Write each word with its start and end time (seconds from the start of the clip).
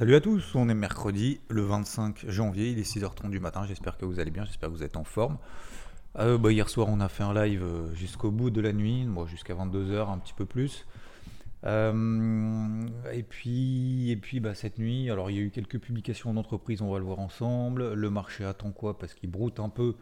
Salut 0.00 0.14
à 0.14 0.22
tous, 0.22 0.54
on 0.54 0.70
est 0.70 0.74
mercredi 0.74 1.40
le 1.50 1.60
25 1.60 2.24
janvier, 2.26 2.70
il 2.70 2.78
est 2.78 2.90
6h30 2.90 3.28
du 3.28 3.38
matin, 3.38 3.66
j'espère 3.66 3.98
que 3.98 4.06
vous 4.06 4.18
allez 4.18 4.30
bien, 4.30 4.46
j'espère 4.46 4.70
que 4.70 4.74
vous 4.74 4.82
êtes 4.82 4.96
en 4.96 5.04
forme. 5.04 5.36
Euh, 6.18 6.38
bah, 6.38 6.50
hier 6.50 6.70
soir 6.70 6.86
on 6.88 7.00
a 7.00 7.10
fait 7.10 7.22
un 7.22 7.34
live 7.34 7.62
euh, 7.62 7.94
jusqu'au 7.94 8.30
bout 8.30 8.48
de 8.48 8.62
la 8.62 8.72
nuit, 8.72 9.04
moi 9.04 9.26
jusqu'à 9.26 9.52
22h 9.52 10.10
un 10.10 10.16
petit 10.16 10.32
peu 10.32 10.46
plus. 10.46 10.86
Euh, 11.66 12.80
et 13.12 13.22
puis, 13.22 14.10
et 14.10 14.16
puis 14.16 14.40
bah, 14.40 14.54
cette 14.54 14.78
nuit, 14.78 15.10
alors 15.10 15.30
il 15.30 15.36
y 15.36 15.38
a 15.38 15.42
eu 15.42 15.50
quelques 15.50 15.78
publications 15.78 16.32
d'entreprises, 16.32 16.80
on 16.80 16.90
va 16.90 16.98
le 16.98 17.04
voir 17.04 17.18
ensemble. 17.18 17.92
Le 17.92 18.08
marché 18.08 18.46
attend 18.46 18.70
quoi? 18.70 18.98
Parce 18.98 19.12
qu'il 19.12 19.30
broute 19.30 19.60
un 19.60 19.68
peu. 19.68 19.96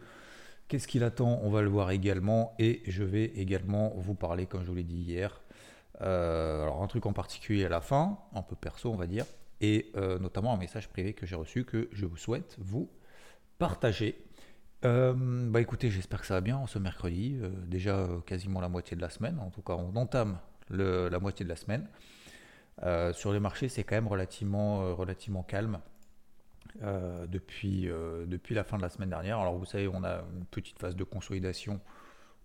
Qu'est-ce 0.69 0.87
qu'il 0.87 1.03
attend? 1.03 1.41
On 1.43 1.49
va 1.49 1.61
le 1.61 1.67
voir 1.67 1.91
également. 1.91 2.55
Et 2.57 2.83
je 2.87 3.03
vais 3.03 3.25
également 3.25 3.91
vous 3.97 4.15
parler, 4.15 4.45
comme 4.45 4.61
je 4.61 4.69
vous 4.69 4.75
l'ai 4.75 4.83
dit 4.83 5.01
hier, 5.01 5.41
alors 5.99 6.81
un 6.81 6.87
truc 6.87 7.05
en 7.05 7.11
particulier 7.11 7.65
à 7.65 7.69
la 7.69 7.81
fin, 7.81 8.17
un 8.33 8.43
peu 8.43 8.55
perso 8.55 8.89
on 8.89 8.95
va 8.95 9.05
dire, 9.05 9.25
et 9.61 9.91
euh, 9.95 10.19
notamment 10.19 10.53
un 10.53 10.57
message 10.57 10.89
privé 10.89 11.13
que 11.13 11.25
j'ai 11.25 11.35
reçu 11.35 11.65
que 11.65 11.89
je 11.91 12.05
vous 12.05 12.17
souhaite 12.17 12.57
vous 12.59 12.89
partager. 13.57 14.23
bah 14.81 15.59
écoutez, 15.59 15.89
j'espère 15.89 16.21
que 16.21 16.27
ça 16.27 16.35
va 16.35 16.41
bien 16.41 16.65
ce 16.67 16.79
mercredi, 16.79 17.37
déjà 17.67 18.07
quasiment 18.25 18.61
la 18.61 18.69
moitié 18.69 18.95
de 18.95 19.01
la 19.01 19.09
semaine, 19.09 19.37
en 19.39 19.49
tout 19.49 19.61
cas 19.61 19.73
on 19.73 19.95
entame 19.95 20.39
la 20.69 21.19
moitié 21.19 21.43
de 21.43 21.49
la 21.49 21.57
semaine. 21.57 21.87
Euh, 22.83 23.11
sur 23.13 23.33
les 23.33 23.39
marchés, 23.39 23.69
c'est 23.69 23.83
quand 23.83 23.95
même 23.95 24.07
relativement, 24.07 24.81
euh, 24.81 24.93
relativement 24.93 25.43
calme 25.43 25.79
euh, 26.83 27.27
depuis, 27.27 27.89
depuis 28.27 28.55
la 28.55 28.63
fin 28.63 28.77
de 28.77 28.81
la 28.81 28.89
semaine 28.89 29.09
dernière. 29.09 29.39
Alors 29.39 29.57
vous 29.57 29.65
savez, 29.65 29.87
on 29.87 30.03
a 30.03 30.23
une 30.35 30.45
petite 30.45 30.79
phase 30.79 30.95
de 30.95 31.03
consolidation 31.03 31.79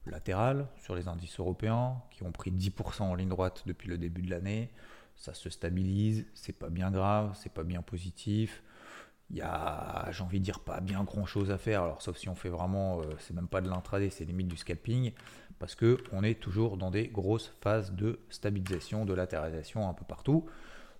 latérale 0.06 0.66
sur 0.76 0.94
les 0.94 1.08
indices 1.08 1.38
européens 1.38 2.02
qui 2.10 2.24
ont 2.24 2.32
pris 2.32 2.50
10% 2.50 3.02
en 3.02 3.14
ligne 3.14 3.28
droite 3.28 3.62
depuis 3.66 3.88
le 3.88 3.96
début 3.96 4.22
de 4.22 4.30
l'année. 4.30 4.70
Ça 5.16 5.34
se 5.34 5.48
stabilise, 5.50 6.26
c'est 6.34 6.52
pas 6.52 6.70
bien 6.70 6.90
grave, 6.90 7.36
c'est 7.40 7.52
pas 7.52 7.64
bien 7.64 7.82
positif. 7.82 8.62
Il 9.30 9.36
y 9.36 9.42
a, 9.42 10.08
j'ai 10.12 10.22
envie 10.22 10.38
de 10.38 10.44
dire, 10.44 10.60
pas 10.60 10.80
bien 10.80 11.02
grand 11.02 11.24
chose 11.24 11.50
à 11.50 11.58
faire. 11.58 11.82
Alors, 11.82 12.02
sauf 12.02 12.16
si 12.18 12.28
on 12.28 12.34
fait 12.34 12.50
vraiment, 12.50 13.00
c'est 13.18 13.34
même 13.34 13.48
pas 13.48 13.62
de 13.62 13.70
l'intraday, 13.70 14.10
c'est 14.10 14.24
limite 14.24 14.48
du 14.48 14.56
scalping 14.56 15.12
parce 15.58 15.74
qu'on 15.74 16.22
est 16.22 16.40
toujours 16.40 16.76
dans 16.76 16.90
des 16.90 17.08
grosses 17.08 17.52
phases 17.62 17.92
de 17.92 18.20
stabilisation, 18.28 19.04
de 19.06 19.14
latéralisation 19.14 19.88
un 19.88 19.94
peu 19.94 20.04
partout. 20.04 20.46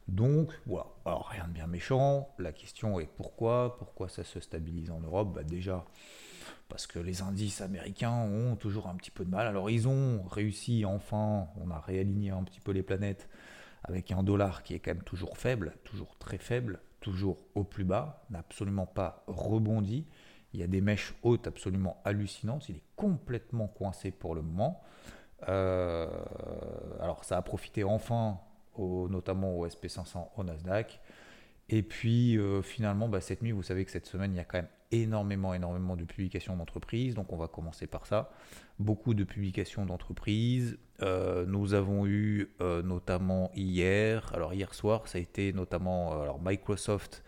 Donc 0.09 0.53
voilà, 0.67 0.87
alors 1.07 1.29
rien 1.29 1.47
de 1.49 1.53
bien 1.53 1.67
méchant, 1.67 2.29
la 2.39 2.53
question 2.53 3.01
est 3.01 3.09
pourquoi 3.17 3.77
Pourquoi 3.79 4.09
ça 4.09 4.23
se 4.23 4.39
stabilise 4.39 4.91
en 4.91 5.01
Europe? 5.01 5.35
Bah 5.35 5.45
Déjà 5.45 5.85
parce 6.69 6.87
que 6.87 6.99
les 6.99 7.23
indices 7.23 7.61
américains 7.61 8.13
ont 8.13 8.57
toujours 8.57 8.89
un 8.89 8.97
petit 8.97 9.11
peu 9.11 9.25
de 9.25 9.31
mal. 9.31 9.47
Alors 9.47 9.71
ils 9.71 9.89
ont 9.89 10.23
réussi 10.25 10.85
enfin, 10.85 11.49
on 11.57 11.71
a 11.71 11.79
réaligné 11.79 12.31
un 12.31 12.43
petit 12.43 12.61
peu 12.61 12.73
les 12.73 12.83
planètes 12.83 13.29
avec 13.85 14.11
un 14.13 14.23
dollar 14.23 14.63
qui 14.63 14.75
est 14.75 14.81
quand 14.81 14.95
même 14.95 15.05
toujours 15.05 15.37
faible, 15.37 15.77
toujours 15.85 16.17
très 16.19 16.39
faible, 16.39 16.81
toujours 17.01 17.39
au 17.55 17.65
plus 17.65 17.85
bas, 17.85 18.25
n'a 18.31 18.39
absolument 18.39 18.87
pas 18.87 19.23
rebondi. 19.27 20.07
Il 20.55 20.61
y 20.61 20.63
a 20.63 20.67
des 20.67 20.81
mèches 20.81 21.15
hautes 21.23 21.47
absolument 21.47 22.01
hallucinantes. 22.05 22.69
Il 22.69 22.77
est 22.77 22.85
complètement 22.97 23.69
coincé 23.69 24.11
pour 24.11 24.35
le 24.35 24.43
moment. 24.43 24.83
Euh, 25.49 26.09
alors 27.01 27.25
ça 27.25 27.37
a 27.37 27.43
profité 27.43 27.85
enfin, 27.85 28.41
notamment 28.79 29.59
au 29.59 29.67
SP500, 29.67 30.29
au 30.37 30.45
Nasdaq. 30.45 31.01
Et 31.69 31.83
puis 31.83 32.39
euh, 32.39 32.63
finalement, 32.63 33.09
bah, 33.09 33.21
cette 33.21 33.43
nuit, 33.43 33.53
vous 33.53 33.63
savez 33.63 33.85
que 33.85 33.91
cette 33.91 34.07
semaine, 34.07 34.33
il 34.33 34.37
y 34.37 34.41
a 34.41 34.45
quand 34.45 34.59
même 34.59 34.69
énormément, 34.91 35.55
énormément 35.55 35.97
de 35.97 36.05
publications 36.05 36.57
d'entreprises. 36.57 37.15
Donc 37.15 37.33
on 37.33 37.37
va 37.37 37.49
commencer 37.49 37.87
par 37.87 38.07
ça. 38.07 38.31
Beaucoup 38.79 39.15
de 39.15 39.25
publications 39.25 39.87
d'entreprises. 39.87 40.79
Euh, 41.03 41.45
nous 41.47 41.75
avons 41.75 42.07
eu 42.07 42.51
notamment 42.61 43.51
hier, 43.55 44.31
alors 44.35 44.55
hier 44.55 44.75
soir, 44.75 45.09
ça 45.09 45.19
a 45.19 45.21
été 45.21 45.53
notamment 45.53 46.21
alors 46.21 46.41
Microsoft 46.41 47.25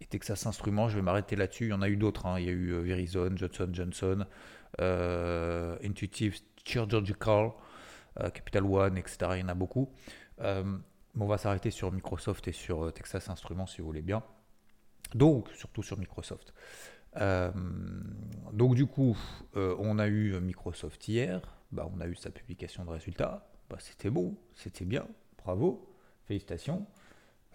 et 0.00 0.06
Texas 0.06 0.46
Instruments, 0.46 0.88
je 0.88 0.96
vais 0.96 1.02
m'arrêter 1.02 1.36
là-dessus. 1.36 1.66
Il 1.66 1.70
y 1.70 1.72
en 1.72 1.82
a 1.82 1.88
eu 1.88 1.96
d'autres. 1.96 2.26
Hein. 2.26 2.38
Il 2.38 2.46
y 2.46 2.48
a 2.48 2.52
eu 2.52 2.70
euh, 2.70 2.80
Verizon, 2.80 3.36
Johnson 3.36 3.68
Johnson, 3.72 4.26
euh, 4.80 5.76
Intuitive 5.82 6.38
Surgical, 6.64 7.52
euh, 8.20 8.30
Capital 8.30 8.64
One, 8.64 8.96
etc. 8.98 9.18
Il 9.34 9.40
y 9.40 9.42
en 9.42 9.48
a 9.48 9.54
beaucoup. 9.54 9.92
on 10.40 11.26
va 11.26 11.38
s'arrêter 11.38 11.70
sur 11.70 11.90
Microsoft 11.90 12.46
et 12.46 12.52
sur 12.52 12.92
Texas 12.92 13.28
Instruments 13.28 13.66
si 13.66 13.80
vous 13.80 13.86
voulez 13.86 14.02
bien. 14.02 14.22
Donc, 15.14 15.48
surtout 15.54 15.82
sur 15.82 15.98
Microsoft. 15.98 16.52
Donc 17.16 18.74
du 18.74 18.86
coup, 18.86 19.16
on 19.54 19.98
a 19.98 20.08
eu 20.08 20.38
Microsoft 20.40 21.08
hier, 21.08 21.40
bah, 21.72 21.88
on 21.94 22.00
a 22.00 22.06
eu 22.06 22.14
sa 22.14 22.30
publication 22.30 22.84
de 22.84 22.90
résultats, 22.90 23.48
bah, 23.68 23.76
c'était 23.80 24.10
bon, 24.10 24.36
c'était 24.54 24.84
bien, 24.84 25.06
bravo, 25.42 25.94
félicitations. 26.26 26.86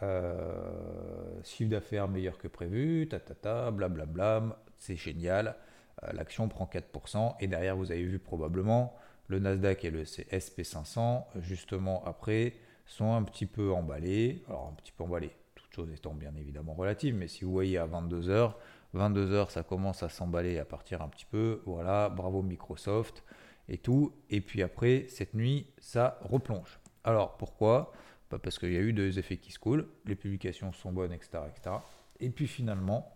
Euh, 0.02 1.42
chiffre 1.44 1.70
d'affaires 1.70 2.08
meilleur 2.08 2.38
que 2.38 2.48
prévu, 2.48 3.08
ta 3.08 3.20
ta 3.20 3.36
ta, 3.36 3.72
blablabla, 3.72 4.60
c'est 4.78 4.96
génial. 4.96 5.56
Euh, 6.04 6.12
l'action 6.14 6.50
prend 6.50 6.66
4%. 6.66 7.36
Et 7.40 7.48
derrière, 7.48 7.78
vous 7.78 7.92
avez 7.92 8.04
vu 8.04 8.20
probablement 8.20 8.96
le 9.28 9.40
Nasdaq 9.40 9.86
et 9.86 9.92
le 9.92 10.04
SP500, 10.04 11.26
justement 11.40 12.04
après, 12.06 12.54
sont 12.86 13.14
un 13.14 13.24
petit 13.24 13.46
peu 13.46 13.72
emballés. 13.72 14.44
Alors, 14.48 14.68
un 14.72 14.76
petit 14.76 14.92
peu 14.92 15.04
emballés, 15.04 15.32
toutes 15.56 15.74
choses 15.74 15.92
étant 15.94 16.14
bien 16.14 16.36
évidemment 16.36 16.74
relatives, 16.74 17.16
mais 17.16 17.28
si 17.28 17.46
vous 17.46 17.52
voyez 17.52 17.78
à 17.78 17.88
22h, 17.88 18.54
22h, 18.96 19.50
ça 19.50 19.64
commence 19.64 20.04
à 20.04 20.10
s'emballer, 20.10 20.60
à 20.60 20.66
partir 20.66 21.02
un 21.02 21.08
petit 21.08 21.26
peu. 21.26 21.62
Voilà, 21.66 22.10
bravo 22.10 22.42
Microsoft 22.42 23.24
et 23.68 23.78
tout. 23.78 24.14
Et 24.30 24.42
puis 24.42 24.62
après, 24.62 25.06
cette 25.10 25.34
nuit, 25.34 25.68
ça 25.80 26.20
replonge. 26.22 26.80
Alors, 27.04 27.38
pourquoi? 27.38 27.92
Parce 28.30 28.58
qu'il 28.58 28.74
y 28.74 28.78
a 28.78 28.82
eu 28.82 28.94
des 28.94 29.20
effets 29.20 29.38
qui 29.38 29.52
se 29.52 29.60
coulent, 29.60 29.88
les 30.06 30.16
publications 30.16 30.72
sont 30.74 30.92
bonnes, 30.92 31.14
etc. 31.14 31.40
etc. 31.50 31.76
Et 32.20 32.30
puis 32.30 32.48
finalement, 32.48 33.12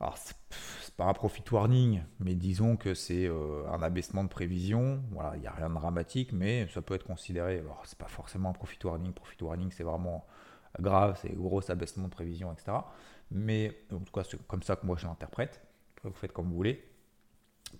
alors 0.00 0.16
c'est 0.16 0.94
pas 0.96 1.04
un 1.04 1.12
profit 1.12 1.42
warning, 1.50 2.02
mais 2.20 2.34
disons 2.34 2.76
que 2.76 2.94
c'est 2.94 3.26
euh, 3.26 3.68
un 3.70 3.82
abaissement 3.82 4.24
de 4.24 4.28
prévision. 4.28 5.02
Voilà, 5.10 5.36
il 5.36 5.40
n'y 5.40 5.46
a 5.46 5.52
rien 5.52 5.68
de 5.68 5.74
dramatique, 5.74 6.32
mais 6.32 6.66
ça 6.68 6.82
peut 6.82 6.94
être 6.94 7.04
considéré. 7.04 7.58
Alors 7.58 7.82
c'est 7.84 7.98
pas 7.98 8.08
forcément 8.08 8.50
un 8.50 8.52
profit 8.52 8.78
warning. 8.84 9.12
Profit 9.12 9.42
warning, 9.42 9.70
c'est 9.70 9.84
vraiment 9.84 10.26
grave, 10.80 11.18
c'est 11.20 11.34
gros 11.34 11.68
abaissement 11.70 12.04
de 12.04 12.12
prévision, 12.12 12.52
etc. 12.52 12.78
Mais 13.30 13.82
en 13.92 14.00
tout 14.00 14.12
cas, 14.12 14.24
c'est 14.24 14.40
comme 14.46 14.62
ça 14.62 14.76
que 14.76 14.86
moi 14.86 14.96
je 14.98 15.06
l'interprète. 15.06 15.60
Vous 16.04 16.12
faites 16.12 16.32
comme 16.32 16.48
vous 16.48 16.56
voulez 16.56 16.88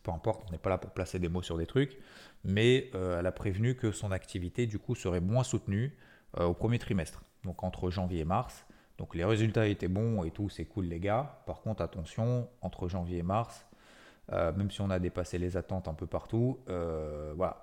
peu 0.02 0.10
importe, 0.10 0.44
on 0.48 0.52
n'est 0.52 0.58
pas 0.58 0.70
là 0.70 0.78
pour 0.78 0.90
placer 0.90 1.18
des 1.18 1.28
mots 1.28 1.42
sur 1.42 1.58
des 1.58 1.66
trucs, 1.66 1.98
mais 2.44 2.90
euh, 2.94 3.18
elle 3.18 3.26
a 3.26 3.32
prévenu 3.32 3.74
que 3.74 3.92
son 3.92 4.12
activité 4.12 4.66
du 4.66 4.78
coup 4.78 4.94
serait 4.94 5.20
moins 5.20 5.44
soutenue 5.44 5.96
euh, 6.38 6.44
au 6.44 6.54
premier 6.54 6.78
trimestre, 6.78 7.22
donc 7.44 7.62
entre 7.62 7.90
janvier 7.90 8.20
et 8.20 8.24
mars. 8.24 8.66
Donc 8.98 9.14
les 9.14 9.24
résultats 9.24 9.66
étaient 9.66 9.88
bons 9.88 10.24
et 10.24 10.30
tout, 10.30 10.48
c'est 10.48 10.64
cool 10.64 10.86
les 10.86 10.98
gars. 10.98 11.42
Par 11.46 11.60
contre, 11.60 11.82
attention, 11.82 12.48
entre 12.62 12.88
janvier 12.88 13.18
et 13.18 13.22
mars, 13.22 13.64
euh, 14.32 14.52
même 14.52 14.70
si 14.70 14.80
on 14.80 14.90
a 14.90 14.98
dépassé 14.98 15.38
les 15.38 15.56
attentes 15.56 15.88
un 15.88 15.94
peu 15.94 16.06
partout, 16.06 16.58
voilà. 17.36 17.62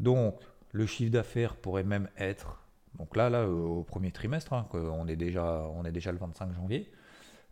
Donc 0.00 0.40
le 0.72 0.86
chiffre 0.86 1.12
d'affaires 1.12 1.54
pourrait 1.56 1.84
même 1.84 2.08
être, 2.16 2.58
donc 2.98 3.16
là, 3.16 3.30
là, 3.30 3.48
au 3.48 3.84
premier 3.84 4.10
trimestre, 4.10 4.52
hein, 4.52 4.66
est 5.08 5.16
déjà, 5.16 5.66
on 5.74 5.84
est 5.84 5.92
déjà 5.92 6.12
le 6.12 6.18
25 6.18 6.52
janvier. 6.52 6.90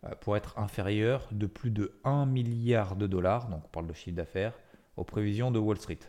Euh, 0.05 0.15
pour 0.19 0.35
être 0.35 0.57
inférieur 0.57 1.27
de 1.31 1.45
plus 1.45 1.69
de 1.69 1.93
1 2.03 2.25
milliard 2.25 2.95
de 2.95 3.05
dollars, 3.05 3.49
donc 3.49 3.61
on 3.65 3.69
parle 3.69 3.87
de 3.87 3.93
chiffre 3.93 4.15
d'affaires, 4.15 4.53
aux 4.97 5.03
prévisions 5.03 5.51
de 5.51 5.59
Wall 5.59 5.77
Street. 5.77 5.99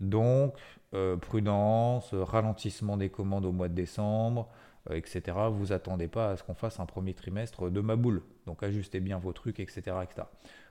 donc, 0.00 0.54
euh, 0.94 1.16
prudence, 1.16 2.14
ralentissement 2.14 2.96
des 2.96 3.10
commandes 3.10 3.44
au 3.44 3.52
mois 3.52 3.68
de 3.68 3.74
décembre, 3.74 4.48
euh, 4.90 4.94
etc. 4.94 5.36
Vous 5.50 5.72
attendez 5.72 6.08
pas 6.08 6.30
à 6.30 6.36
ce 6.36 6.42
qu'on 6.42 6.54
fasse 6.54 6.80
un 6.80 6.86
premier 6.86 7.14
trimestre 7.14 7.70
de 7.70 7.80
ma 7.80 7.96
boule. 7.96 8.22
Donc, 8.46 8.62
ajustez 8.62 9.00
bien 9.00 9.18
vos 9.18 9.32
trucs, 9.32 9.60
etc., 9.60 9.96
etc. 10.02 10.26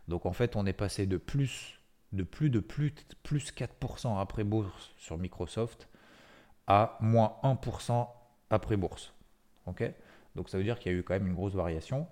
Donc, 0.08 0.26
en 0.26 0.34
fait, 0.34 0.56
on 0.56 0.66
est 0.66 0.74
passé 0.74 1.06
de 1.06 1.18
plus 1.18 1.76
de 2.12 2.24
plus 2.24 2.50
de 2.50 2.60
plus, 2.60 2.92
plus 3.22 3.52
4% 3.52 4.20
après 4.20 4.44
bourse 4.44 4.94
sur 4.98 5.20
Microsoft 5.20 5.88
à 6.66 6.98
moins 7.02 7.36
1% 7.44 8.08
après 8.50 8.78
bourse. 8.78 9.14
ok? 9.68 9.92
Donc 10.36 10.50
ça 10.50 10.58
veut 10.58 10.64
dire 10.64 10.80
qu'il 10.80 10.92
y 10.92 10.96
a 10.96 10.98
eu 10.98 11.04
quand 11.04 11.14
même 11.14 11.28
une 11.28 11.34
grosse 11.34 11.54
variation, 11.54 12.08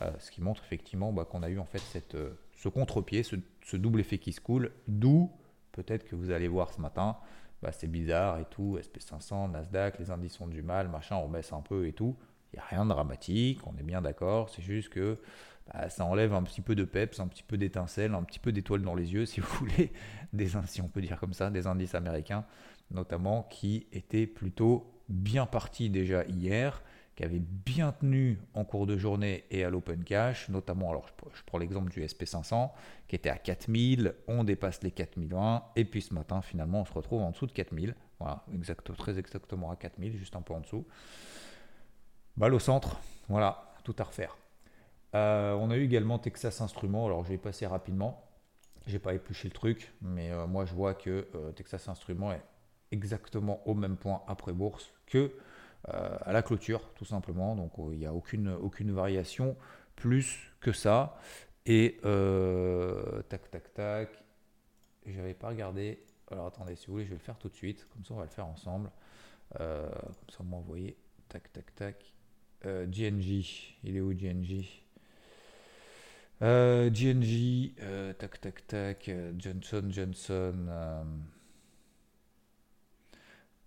euh, 0.00 0.10
ce 0.18 0.30
qui 0.30 0.40
montre 0.40 0.62
effectivement 0.64 1.12
bah, 1.12 1.24
qu'on 1.24 1.42
a 1.42 1.48
eu 1.48 1.58
en 1.58 1.64
fait 1.64 2.14
euh, 2.14 2.30
ce 2.54 2.68
contre-pied, 2.68 3.22
ce, 3.22 3.76
double 3.76 4.00
effet 4.00 4.18
qui 4.18 4.32
se 4.32 4.40
coule, 4.40 4.72
d'où 4.88 5.30
peut-être 5.72 6.04
que 6.04 6.16
vous 6.16 6.30
allez 6.30 6.48
voir 6.48 6.72
ce 6.72 6.80
matin 6.80 7.16
bah, 7.62 7.70
c'est 7.70 7.86
bizarre 7.86 8.38
et 8.38 8.44
tout, 8.46 8.78
SP500, 8.80 9.52
Nasdaq, 9.52 9.98
les 10.00 10.10
indices 10.10 10.40
ont 10.40 10.48
du 10.48 10.62
mal, 10.62 10.88
machin, 10.88 11.16
on 11.16 11.28
baisse 11.28 11.52
un 11.52 11.60
peu 11.60 11.86
et 11.86 11.92
tout. 11.92 12.16
Il 12.52 12.56
n'y 12.56 12.60
a 12.60 12.66
rien 12.66 12.84
de 12.84 12.90
dramatique, 12.90 13.60
on 13.66 13.78
est 13.78 13.84
bien 13.84 14.02
d'accord, 14.02 14.50
c'est 14.50 14.62
juste 14.62 14.88
que 14.88 15.18
bah, 15.72 15.88
ça 15.88 16.04
enlève 16.04 16.34
un 16.34 16.42
petit 16.42 16.60
peu 16.60 16.74
de 16.74 16.84
peps, 16.84 17.20
un 17.20 17.28
petit 17.28 17.44
peu 17.44 17.56
d'étincelle, 17.56 18.14
un 18.14 18.22
petit 18.24 18.40
peu 18.40 18.52
d'étoile 18.52 18.82
dans 18.82 18.94
les 18.94 19.12
yeux, 19.12 19.26
si 19.26 19.40
vous 19.40 19.46
voulez, 19.58 19.92
des, 20.32 20.48
si 20.66 20.82
on 20.82 20.88
peut 20.88 21.00
dire 21.00 21.18
comme 21.20 21.32
ça, 21.32 21.50
des 21.50 21.66
indices 21.66 21.94
américains, 21.94 22.44
notamment, 22.90 23.44
qui 23.44 23.86
étaient 23.92 24.26
plutôt 24.26 24.92
bien 25.08 25.46
partis 25.46 25.88
déjà 25.88 26.24
hier, 26.24 26.82
qui 27.22 27.26
avaient 27.26 27.38
bien 27.38 27.92
tenu 27.92 28.40
en 28.52 28.64
cours 28.64 28.84
de 28.84 28.98
journée 28.98 29.44
et 29.52 29.62
à 29.62 29.70
l'open 29.70 30.02
cash, 30.02 30.48
notamment, 30.48 30.90
alors 30.90 31.06
je, 31.32 31.40
prends 31.46 31.58
l'exemple 31.58 31.88
du 31.88 32.02
SP500, 32.02 32.72
qui 33.06 33.14
était 33.14 33.30
à 33.30 33.38
4000, 33.38 34.12
on 34.26 34.42
dépasse 34.42 34.82
les 34.82 34.90
4001, 34.90 35.62
et 35.76 35.84
puis 35.84 36.02
ce 36.02 36.12
matin, 36.14 36.42
finalement, 36.42 36.80
on 36.80 36.84
se 36.84 36.92
retrouve 36.92 37.22
en 37.22 37.30
dessous 37.30 37.46
de 37.46 37.52
4000, 37.52 37.94
voilà, 38.18 38.44
exact, 38.52 38.92
très 38.96 39.20
exactement 39.20 39.70
à 39.70 39.76
4000, 39.76 40.16
juste 40.16 40.34
un 40.34 40.42
peu 40.42 40.52
en 40.52 40.58
dessous. 40.62 40.84
Balle 42.36 42.54
au 42.54 42.58
centre, 42.58 42.98
voilà, 43.28 43.72
tout 43.84 43.94
à 44.00 44.02
refaire. 44.02 44.36
Euh, 45.14 45.52
on 45.52 45.70
a 45.70 45.76
eu 45.76 45.84
également 45.84 46.18
Texas 46.18 46.60
Instruments, 46.60 47.06
alors 47.06 47.22
je 47.22 47.28
vais 47.28 47.38
passer 47.38 47.68
rapidement, 47.68 48.24
j'ai 48.88 48.98
pas 48.98 49.14
épluché 49.14 49.46
le 49.46 49.54
truc, 49.54 49.92
mais 50.00 50.32
euh, 50.32 50.48
moi 50.48 50.64
je 50.64 50.74
vois 50.74 50.94
que 50.94 51.28
euh, 51.36 51.52
Texas 51.52 51.86
Instruments 51.88 52.32
est 52.32 52.42
exactement 52.90 53.62
au 53.68 53.74
même 53.74 53.96
point 53.96 54.22
après 54.26 54.52
bourse 54.52 54.92
que 55.06 55.30
à 55.88 56.32
la 56.32 56.42
clôture, 56.42 56.92
tout 56.94 57.04
simplement, 57.04 57.56
donc 57.56 57.72
il 57.92 57.98
n'y 57.98 58.06
a 58.06 58.14
aucune, 58.14 58.48
aucune 58.48 58.92
variation 58.92 59.56
plus 59.96 60.52
que 60.60 60.72
ça. 60.72 61.18
Et 61.66 61.98
tac 63.28 63.50
tac 63.50 63.74
tac, 63.74 64.24
j'avais 65.06 65.34
pas 65.34 65.48
regardé, 65.48 66.04
alors 66.30 66.46
attendez, 66.46 66.76
si 66.76 66.86
vous 66.86 66.92
voulez, 66.94 67.04
je 67.04 67.10
vais 67.10 67.16
le 67.16 67.22
faire 67.22 67.38
tout 67.38 67.48
de 67.48 67.56
suite, 67.56 67.88
comme 67.92 68.04
ça 68.04 68.14
on 68.14 68.18
va 68.18 68.24
le 68.24 68.30
faire 68.30 68.46
ensemble, 68.46 68.90
comme 69.58 70.30
ça 70.30 70.38
vous 70.40 70.62
voyez, 70.62 70.96
tac 71.28 71.52
tac 71.52 71.74
tac. 71.74 72.14
GNG, 72.64 73.74
il 73.82 73.96
est 73.96 74.00
où 74.00 74.14
GNG 74.14 74.82
euh, 76.42 76.90
GNG, 76.90 77.72
euh, 77.82 78.12
tac 78.14 78.40
tac 78.40 78.66
tac, 78.66 79.08
euh, 79.08 79.32
Johnson 79.38 79.84
Johnson. 79.88 80.54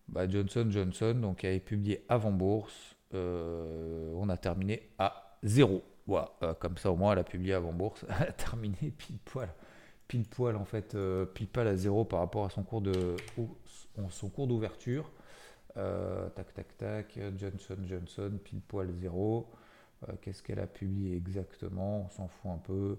Bah, 0.07 0.27
Johnson 0.27 0.67
Johnson, 0.69 1.15
donc 1.21 1.43
avait 1.43 1.59
publié 1.59 2.05
avant 2.09 2.31
bourse. 2.31 2.95
on 3.13 4.29
a 4.29 4.37
terminé 4.37 4.89
à 4.99 5.37
zéro. 5.43 5.83
Voilà, 6.07 6.31
comme 6.59 6.77
ça 6.77 6.91
au 6.91 6.95
moins 6.95 7.13
elle 7.13 7.19
a 7.19 7.23
publié 7.23 7.53
avant 7.53 7.73
bourse. 7.73 8.05
Elle 8.19 8.27
a 8.29 8.31
terminé 8.31 8.93
pile 8.97 9.17
poil. 9.25 9.49
Pile 10.07 10.27
poil 10.27 10.55
en 10.55 10.65
fait, 10.65 10.95
pile 11.33 11.47
poil 11.47 11.67
à 11.67 11.75
zéro 11.75 12.05
par 12.05 12.19
rapport 12.19 12.45
à 12.45 12.49
son 12.51 12.61
cours 12.61 12.81
de 12.81 13.15
son 14.09 14.29
cours 14.29 14.45
d'ouverture. 14.45 15.11
tac 15.73 16.53
tac 16.53 16.77
tac, 16.77 17.19
Johnson 17.37 17.77
Johnson, 17.87 18.31
pile 18.43 18.61
poil 18.61 18.91
zéro. 18.91 19.49
Euh, 20.09 20.13
qu'est-ce 20.21 20.43
qu'elle 20.43 20.59
a 20.59 20.67
publié 20.67 21.15
exactement? 21.15 22.05
On 22.05 22.09
s'en 22.09 22.27
fout 22.27 22.51
un 22.51 22.57
peu. 22.57 22.97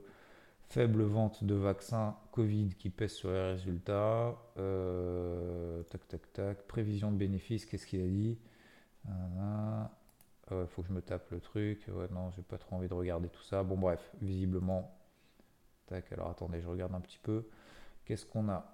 Faible 0.69 1.03
vente 1.05 1.45
de 1.45 1.55
vaccins 1.55 2.17
Covid 2.33 2.71
qui 2.79 2.91
pèse 2.91 3.13
sur 3.13 3.31
les 3.31 3.53
résultats. 3.53 4.37
Euh, 4.59 5.83
tac, 5.85 6.07
tac, 6.09 6.33
tac. 6.33 6.63
Prévision 6.67 7.13
de 7.13 7.17
bénéfices, 7.17 7.65
qu'est-ce 7.67 7.87
qu'il 7.87 8.01
a 8.01 8.07
dit 8.07 8.39
Il 9.07 9.13
euh, 10.53 10.67
faut 10.67 10.83
que 10.83 10.89
je 10.89 10.93
me 10.93 11.01
tape 11.03 11.31
le 11.31 11.41
truc. 11.41 11.87
Ouais, 11.89 12.09
non, 12.11 12.31
j'ai 12.33 12.43
pas 12.43 12.59
trop 12.59 12.77
envie 12.77 12.89
de 12.89 12.95
regarder 12.95 13.29
tout 13.29 13.43
ça. 13.43 13.63
Bon, 13.63 13.77
bref, 13.77 14.13
visiblement. 14.21 14.93
Tac, 15.87 16.11
alors 16.13 16.31
attendez, 16.31 16.61
je 16.61 16.69
regarde 16.69 16.95
un 16.95 17.01
petit 17.01 17.21
peu. 17.23 17.49
Qu'est-ce 18.05 18.27
qu'on 18.27 18.49
a? 18.49 18.67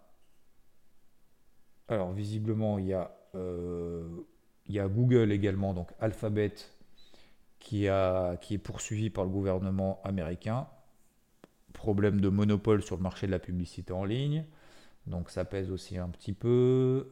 Alors, 1.88 2.12
visiblement, 2.12 2.78
il 2.78 2.86
y 2.86 2.94
a, 2.94 3.14
il 3.34 4.74
y 4.74 4.80
a 4.80 4.88
Google 4.88 5.30
également, 5.30 5.74
donc 5.74 5.90
Alphabet 6.00 6.54
qui, 7.58 7.86
a, 7.88 8.36
qui 8.38 8.54
est 8.54 8.58
poursuivi 8.58 9.10
par 9.10 9.24
le 9.24 9.30
gouvernement 9.30 10.00
américain. 10.04 10.66
Problème 11.72 12.20
de 12.20 12.28
monopole 12.28 12.82
sur 12.82 12.96
le 12.96 13.02
marché 13.02 13.26
de 13.26 13.32
la 13.32 13.38
publicité 13.38 13.92
en 13.92 14.04
ligne. 14.04 14.44
Donc 15.06 15.30
ça 15.30 15.44
pèse 15.44 15.70
aussi 15.70 15.98
un 15.98 16.08
petit 16.08 16.32
peu. 16.32 17.08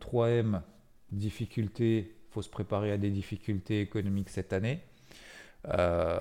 3M, 0.00 0.54
euh, 0.54 0.58
difficulté, 1.12 2.16
faut 2.30 2.42
se 2.42 2.48
préparer 2.48 2.92
à 2.92 2.98
des 2.98 3.10
difficultés 3.10 3.80
économiques 3.80 4.30
cette 4.30 4.52
année. 4.52 4.80
Euh, 5.68 6.18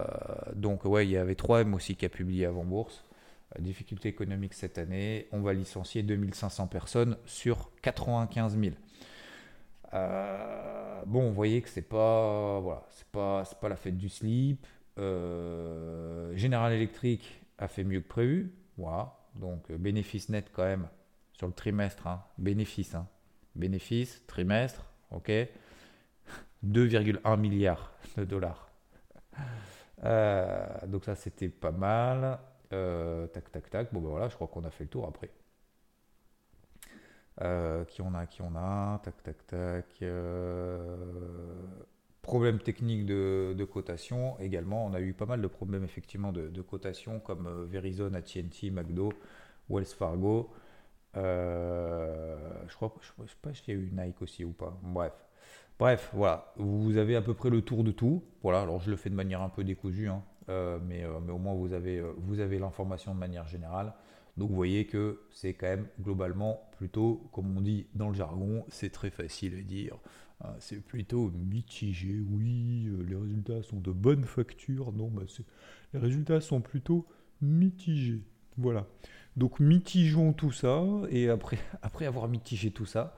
donc 0.53 0.85
ouais, 0.85 1.05
il 1.05 1.11
y 1.11 1.17
avait 1.17 1.33
3M 1.33 1.73
aussi 1.73 1.95
qui 1.95 2.05
a 2.05 2.09
publié 2.09 2.45
avant 2.45 2.65
bourse. 2.65 3.03
Difficulté 3.59 4.09
économique 4.09 4.53
cette 4.53 4.77
année. 4.77 5.27
On 5.31 5.41
va 5.41 5.53
licencier 5.53 6.03
2500 6.03 6.67
personnes 6.67 7.17
sur 7.25 7.71
95 7.81 8.57
000. 8.59 8.75
Euh, 9.93 11.01
bon, 11.05 11.29
vous 11.29 11.33
voyez 11.33 11.61
que 11.61 11.69
c'est 11.69 11.81
pas, 11.81 12.59
voilà, 12.59 12.85
c'est 12.89 13.07
pas, 13.07 13.45
c'est 13.45 13.59
pas 13.59 13.69
la 13.69 13.77
fête 13.77 13.97
du 13.97 14.09
slip. 14.09 14.65
Euh, 14.97 16.35
General 16.35 16.71
Electric 16.71 17.41
a 17.57 17.67
fait 17.67 17.83
mieux 17.83 18.01
que 18.01 18.07
prévu. 18.07 18.53
Donc, 19.35 19.69
euh, 19.71 19.77
bénéfice 19.77 20.29
net 20.29 20.49
quand 20.53 20.63
même 20.63 20.87
sur 21.33 21.47
le 21.47 21.53
trimestre. 21.53 22.07
Hein. 22.07 22.23
Bénéfice. 22.37 22.95
Hein. 22.95 23.07
Bénéfice, 23.55 24.25
trimestre, 24.27 24.85
ok. 25.11 25.29
2,1 26.65 27.37
milliards 27.37 27.93
de 28.17 28.25
dollars. 28.25 28.69
donc 30.87 31.05
ça, 31.05 31.15
c'était 31.15 31.49
pas 31.49 31.71
mal. 31.71 32.39
tac, 32.69 33.51
tac, 33.51 33.69
tac. 33.69 33.93
Bon, 33.93 34.01
ben 34.01 34.09
voilà, 34.09 34.29
je 34.29 34.35
crois 34.35 34.47
qu'on 34.47 34.63
a 34.63 34.71
fait 34.71 34.85
le 34.85 34.89
tour 34.89 35.07
après. 35.07 35.31
Euh, 37.41 37.83
qui 37.85 38.01
on 38.01 38.13
a, 38.13 38.25
qui 38.27 38.41
on 38.41 38.55
a, 38.55 38.99
tac, 39.03 39.21
tac, 39.23 39.45
tac. 39.47 40.03
Euh, 42.25 42.31
problème 42.31 42.59
technique 42.59 43.05
de, 43.05 43.65
cotation 43.65 44.39
également. 44.39 44.85
On 44.85 44.93
a 44.93 44.99
eu 44.99 45.13
pas 45.13 45.25
mal 45.25 45.41
de 45.41 45.47
problèmes 45.47 45.83
effectivement 45.83 46.31
de, 46.31 46.61
cotation 46.61 47.19
comme 47.19 47.47
euh, 47.47 47.65
Verizon, 47.65 48.13
AT&T, 48.13 48.71
McDo, 48.71 49.13
Wells 49.69 49.85
Fargo. 49.85 50.49
je 51.15 52.75
crois, 52.75 52.93
je, 53.01 53.07
sais 53.27 53.35
pas 53.41 53.53
s'il 53.53 53.73
y 53.73 53.77
a 53.77 53.79
eu 53.79 53.91
Nike 53.91 54.21
aussi 54.21 54.43
ou 54.43 54.51
pas. 54.51 54.77
Bref. 54.83 55.13
Bref, 55.77 56.09
voilà, 56.13 56.53
vous 56.55 56.95
avez 56.95 57.17
à 57.17 57.21
peu 57.21 57.33
près 57.33 57.49
le 57.49 57.61
tour 57.61 57.83
de 57.83 57.91
tout. 57.91 58.23
Voilà, 58.41 58.61
alors 58.61 58.79
je 58.79 58.89
le 58.89 58.95
fais 58.95 59.09
de 59.09 59.15
manière 59.15 59.41
un 59.41 59.49
peu 59.49 59.65
décousue, 59.65 60.07
hein. 60.07 60.23
mais, 60.47 61.03
mais, 61.25 61.33
au 61.33 61.37
moins 61.37 61.53
vous 61.53 61.73
avez, 61.73 62.01
vous 62.17 62.39
avez 62.39 62.59
l'information 62.59 63.13
de 63.13 63.19
manière 63.19 63.45
générale. 63.45 63.93
Donc 64.37 64.49
vous 64.49 64.55
voyez 64.55 64.85
que 64.85 65.21
c'est 65.31 65.53
quand 65.53 65.67
même 65.67 65.87
globalement 66.01 66.69
plutôt, 66.77 67.29
comme 67.31 67.55
on 67.57 67.61
dit 67.61 67.87
dans 67.93 68.09
le 68.09 68.15
jargon, 68.15 68.65
c'est 68.69 68.89
très 68.89 69.09
facile 69.09 69.55
à 69.57 69.61
dire. 69.61 69.97
Hein, 70.41 70.53
c'est 70.59 70.81
plutôt 70.81 71.31
mitigé, 71.31 72.19
oui, 72.29 72.87
euh, 72.87 73.03
les 73.07 73.15
résultats 73.15 73.63
sont 73.63 73.79
de 73.79 73.91
bonne 73.91 74.25
facture. 74.25 74.91
Non, 74.91 75.07
bah 75.07 75.23
les 75.93 75.99
résultats 75.99 76.41
sont 76.41 76.59
plutôt 76.59 77.05
mitigés. 77.41 78.21
Voilà. 78.57 78.87
Donc 79.37 79.59
mitigeons 79.59 80.33
tout 80.33 80.51
ça, 80.51 80.83
et 81.09 81.29
après, 81.29 81.57
après 81.81 82.05
avoir 82.05 82.27
mitigé 82.27 82.71
tout 82.71 82.85
ça, 82.85 83.15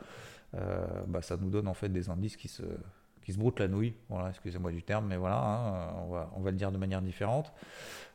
euh, 0.54 0.86
bah, 1.08 1.22
ça 1.22 1.38
nous 1.38 1.50
donne 1.50 1.68
en 1.68 1.74
fait 1.74 1.90
des 1.90 2.10
indices 2.10 2.38
qui 2.38 2.48
se, 2.48 2.64
qui 3.28 3.34
se 3.34 3.38
broutent 3.38 3.60
la 3.60 3.68
nouille. 3.68 3.94
Voilà, 4.08 4.30
excusez-moi 4.30 4.72
du 4.72 4.84
terme, 4.84 5.08
mais 5.08 5.18
voilà, 5.18 5.38
hein, 5.38 5.94
on, 5.98 6.12
va, 6.14 6.32
on 6.38 6.40
va 6.40 6.52
le 6.52 6.56
dire 6.56 6.72
de 6.72 6.78
manière 6.78 7.02
différente. 7.02 7.52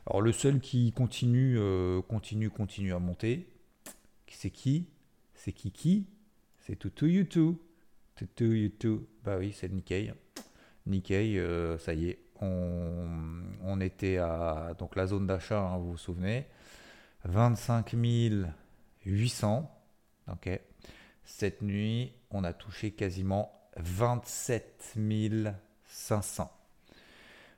Alors 0.07 0.23
le 0.23 0.31
seul 0.31 0.59
qui 0.59 0.91
continue, 0.91 1.55
euh, 1.59 2.01
continue, 2.01 2.49
continue 2.49 2.95
à 2.95 2.99
monter, 2.99 3.47
c'est 4.27 4.49
qui? 4.49 4.87
C'est 5.35 5.51
qui 5.51 6.07
C'est 6.57 6.79
Tutu 6.79 7.11
YouTube. 7.11 7.57
Tutu 8.15 8.59
YouTube. 8.59 9.03
Bah 9.23 9.37
oui, 9.37 9.53
c'est 9.53 9.71
Nikkei. 9.71 10.11
Nikkei, 10.87 11.37
euh, 11.37 11.77
ça 11.77 11.93
y 11.93 12.09
est, 12.09 12.19
on, 12.41 13.79
était 13.81 14.17
à 14.17 14.73
donc 14.79 14.95
la 14.95 15.05
zone 15.05 15.27
d'achat, 15.27 15.61
hein, 15.61 15.77
vous 15.77 15.91
vous 15.91 15.97
souvenez, 15.97 16.47
25 17.25 17.93
800. 19.05 19.71
Ok. 20.31 20.59
Cette 21.23 21.61
nuit, 21.61 22.13
on 22.31 22.43
a 22.43 22.51
touché 22.51 22.89
quasiment 22.89 23.62
27 23.77 24.97
500. 25.87 26.51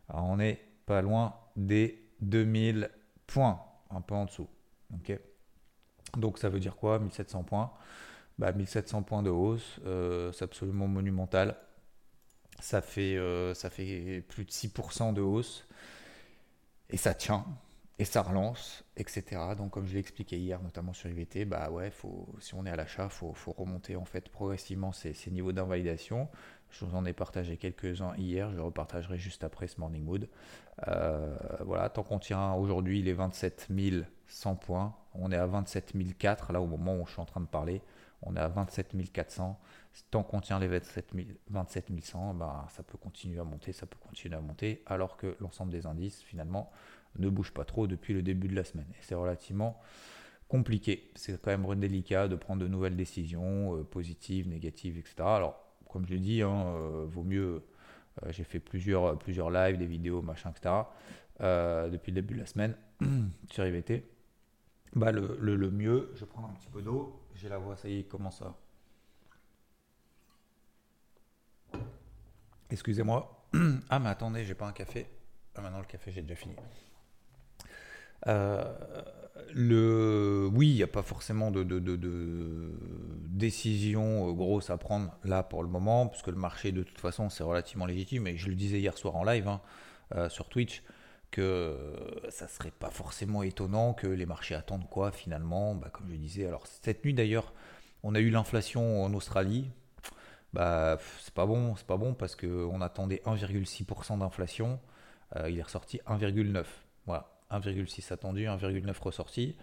Alors 0.09 0.25
on 0.25 0.39
est 0.39 0.61
pas 0.85 1.01
loin 1.01 1.35
des 1.55 2.07
2000 2.21 2.89
points, 3.27 3.61
un 3.89 4.01
peu 4.01 4.15
en 4.15 4.25
dessous. 4.25 4.47
Donc 6.17 6.37
ça 6.37 6.49
veut 6.49 6.59
dire 6.59 6.75
quoi 6.75 6.99
1700 6.99 7.43
points? 7.43 7.71
Bah, 8.37 8.51
1700 8.51 9.03
points 9.03 9.23
de 9.23 9.29
hausse, 9.29 9.79
euh, 9.85 10.31
c'est 10.33 10.43
absolument 10.43 10.87
monumental. 10.87 11.55
Ça 12.59 12.81
fait, 12.81 13.17
euh, 13.17 13.53
ça 13.53 13.69
fait 13.69 14.23
plus 14.27 14.45
de 14.45 14.51
6% 14.51 15.13
de 15.13 15.21
hausse. 15.21 15.65
Et 16.89 16.97
ça 16.97 17.13
tient, 17.13 17.45
et 17.97 18.05
ça 18.05 18.21
relance, 18.21 18.83
etc. 18.97 19.41
Donc 19.57 19.71
comme 19.71 19.87
je 19.87 19.93
l'ai 19.93 19.99
expliqué 19.99 20.37
hier, 20.37 20.61
notamment 20.61 20.93
sur 20.93 21.09
IVT, 21.09 21.45
bah 21.45 21.69
ouais, 21.69 21.91
faut, 21.91 22.27
si 22.39 22.53
on 22.53 22.65
est 22.65 22.69
à 22.69 22.75
l'achat, 22.75 23.05
il 23.05 23.09
faut, 23.09 23.53
remonter 23.57 23.95
en 23.95 24.05
fait 24.05 24.27
progressivement 24.29 24.91
ces, 24.91 25.13
niveaux 25.31 25.53
d'invalidation. 25.53 26.27
Je 26.71 26.83
vous 26.83 26.95
en 26.95 27.05
ai 27.05 27.13
partagé 27.13 27.55
quelques-uns 27.55 28.13
hier, 28.17 28.51
je 28.51 28.59
repartagerai 28.59 29.17
juste 29.17 29.45
après 29.45 29.67
ce 29.67 29.79
Morning 29.79 30.03
Mood. 30.03 30.27
Euh, 30.87 31.37
voilà, 31.61 31.87
tant 31.87 32.03
qu'on 32.03 32.19
tient 32.19 32.53
aujourd'hui 32.53 33.01
les 33.01 33.13
27 33.13 33.69
100 34.27 34.55
points, 34.55 34.93
on 35.13 35.31
est 35.31 35.37
à 35.37 35.45
27 35.45 35.93
004 36.17 36.51
là 36.51 36.59
au 36.59 36.67
moment 36.67 36.99
où 36.99 37.05
je 37.05 37.11
suis 37.11 37.21
en 37.21 37.25
train 37.25 37.41
de 37.41 37.47
parler. 37.47 37.81
On 38.21 38.35
est 38.35 38.39
à 38.39 38.47
27 38.47 38.95
400. 39.11 39.59
Tant 40.11 40.23
qu'on 40.23 40.41
tient 40.41 40.59
les 40.59 40.67
27, 40.67 41.13
100, 42.01 42.33
bah, 42.33 42.67
ça 42.69 42.83
peut 42.83 42.97
continuer 42.97 43.39
à 43.39 43.43
monter, 43.43 43.71
ça 43.71 43.85
peut 43.85 43.97
continuer 43.99 44.35
à 44.35 44.41
monter, 44.41 44.83
alors 44.87 45.15
que 45.15 45.37
l'ensemble 45.39 45.71
des 45.71 45.85
indices, 45.85 46.21
finalement, 46.21 46.69
ne 47.19 47.29
bouge 47.29 47.51
pas 47.51 47.65
trop 47.65 47.87
depuis 47.87 48.13
le 48.13 48.21
début 48.21 48.47
de 48.47 48.55
la 48.55 48.63
semaine. 48.63 48.87
Et 48.91 49.01
c'est 49.01 49.15
relativement 49.15 49.79
compliqué. 50.47 51.11
C'est 51.15 51.41
quand 51.41 51.51
même 51.57 51.79
délicat 51.79 52.27
de 52.27 52.35
prendre 52.35 52.61
de 52.61 52.67
nouvelles 52.67 52.95
décisions, 52.95 53.77
euh, 53.77 53.83
positives, 53.83 54.47
négatives, 54.47 54.97
etc. 54.97 55.15
Alors, 55.19 55.59
comme 55.89 56.05
je 56.05 56.13
l'ai 56.13 56.19
dit, 56.19 56.41
hein, 56.41 56.67
euh, 56.67 57.05
vaut 57.07 57.23
mieux. 57.23 57.63
Euh, 58.23 58.31
j'ai 58.31 58.43
fait 58.43 58.59
plusieurs, 58.59 59.17
plusieurs 59.17 59.49
lives, 59.49 59.77
des 59.77 59.87
vidéos, 59.87 60.21
machin, 60.21 60.51
etc. 60.51 60.73
depuis 61.91 62.11
le 62.11 62.21
début 62.21 62.35
de 62.35 62.39
la 62.39 62.45
semaine 62.45 62.75
sur 63.51 63.65
IVT. 63.65 64.05
Bah, 64.93 65.11
le, 65.11 65.37
le, 65.41 65.71
mieux, 65.71 66.11
je 66.15 66.21
vais 66.21 66.25
prendre 66.25 66.49
un 66.49 66.53
petit 66.53 66.69
peu 66.69 66.81
d'eau. 66.81 67.21
J'ai 67.35 67.49
la 67.49 67.57
voix, 67.57 67.75
ça 67.75 67.89
y 67.89 67.99
est, 67.99 68.03
comment 68.03 68.31
ça 68.31 68.55
Excusez-moi. 72.69 73.45
ah, 73.89 73.99
mais 73.99 74.09
attendez, 74.09 74.45
j'ai 74.45 74.55
pas 74.55 74.67
un 74.67 74.71
café. 74.71 75.07
Ah, 75.55 75.61
maintenant 75.61 75.79
le 75.79 75.85
café, 75.85 76.11
j'ai 76.11 76.21
déjà 76.21 76.35
fini. 76.35 76.55
Euh, 78.27 78.63
le, 79.53 80.49
oui, 80.53 80.69
il 80.69 80.75
n'y 80.75 80.83
a 80.83 80.87
pas 80.87 81.03
forcément 81.03 81.51
de, 81.51 81.63
décision 83.29 84.29
euh, 84.29 84.33
grosse 84.33 84.69
à 84.69 84.77
prendre 84.77 85.15
là 85.23 85.43
pour 85.43 85.63
le 85.63 85.69
moment, 85.69 86.07
puisque 86.07 86.27
le 86.27 86.35
marché 86.35 86.71
de 86.71 86.83
toute 86.83 86.99
façon 86.99 87.29
c'est 87.29 87.43
relativement 87.43 87.85
légitime. 87.85 88.27
Et 88.27 88.37
je 88.37 88.49
le 88.49 88.55
disais 88.55 88.79
hier 88.79 88.97
soir 88.97 89.15
en 89.15 89.23
live 89.23 89.47
hein, 89.47 89.61
euh, 90.15 90.29
sur 90.29 90.49
Twitch 90.49 90.83
que 91.31 91.75
ça 92.29 92.47
serait 92.47 92.71
pas 92.71 92.89
forcément 92.89 93.43
étonnant 93.43 93.93
que 93.93 94.07
les 94.07 94.25
marchés 94.25 94.55
attendent 94.55 94.89
quoi 94.89 95.11
finalement. 95.11 95.75
Bah, 95.75 95.89
comme 95.91 96.09
je 96.09 96.15
disais, 96.15 96.45
alors 96.47 96.65
cette 96.67 97.03
nuit 97.03 97.13
d'ailleurs, 97.13 97.53
on 98.03 98.15
a 98.15 98.19
eu 98.19 98.29
l'inflation 98.29 99.03
en 99.03 99.13
Australie. 99.13 99.69
Bah, 100.53 100.97
c'est 101.19 101.33
pas 101.33 101.45
bon, 101.45 101.75
c'est 101.75 101.87
pas 101.87 101.97
bon 101.97 102.13
parce 102.13 102.35
qu'on 102.35 102.79
attendait 102.81 103.21
1,6% 103.25 104.19
d'inflation. 104.19 104.79
il 105.47 105.57
est 105.59 105.63
ressorti 105.63 105.99
1,9. 106.07 106.63
Voilà. 107.05 107.34
1,6 107.59 108.13
attendu, 108.13 108.45
1,9 108.45 108.99
ressorti. 108.99 109.55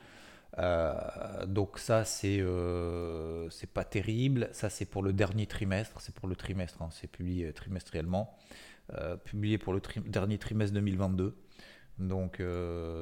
Euh, 0.58 1.46
donc 1.46 1.78
ça 1.78 2.04
c'est 2.04 2.38
euh, 2.40 3.48
pas 3.72 3.84
terrible. 3.84 4.48
Ça 4.52 4.70
c'est 4.70 4.84
pour 4.84 5.02
le 5.02 5.12
dernier 5.12 5.46
trimestre, 5.46 6.00
c'est 6.00 6.14
pour 6.14 6.28
le 6.28 6.36
trimestre, 6.36 6.82
hein. 6.82 6.88
c'est 6.92 7.10
publié 7.10 7.52
trimestriellement, 7.52 8.36
euh, 8.94 9.16
publié 9.16 9.58
pour 9.58 9.72
le 9.72 9.80
dernier 10.06 10.38
trimestre 10.38 10.74
2022. 10.74 11.36
Donc 11.98 12.42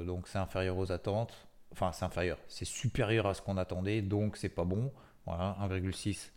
donc 0.06 0.28
c'est 0.28 0.38
inférieur 0.38 0.78
aux 0.78 0.92
attentes. 0.92 1.48
Enfin 1.72 1.92
c'est 1.92 2.04
inférieur, 2.04 2.38
c'est 2.48 2.64
supérieur 2.64 3.26
à 3.26 3.34
ce 3.34 3.42
qu'on 3.42 3.56
attendait, 3.56 4.02
donc 4.02 4.36
c'est 4.36 4.48
pas 4.48 4.64
bon. 4.64 4.92
Voilà, 5.26 5.56
1,6 5.62 6.30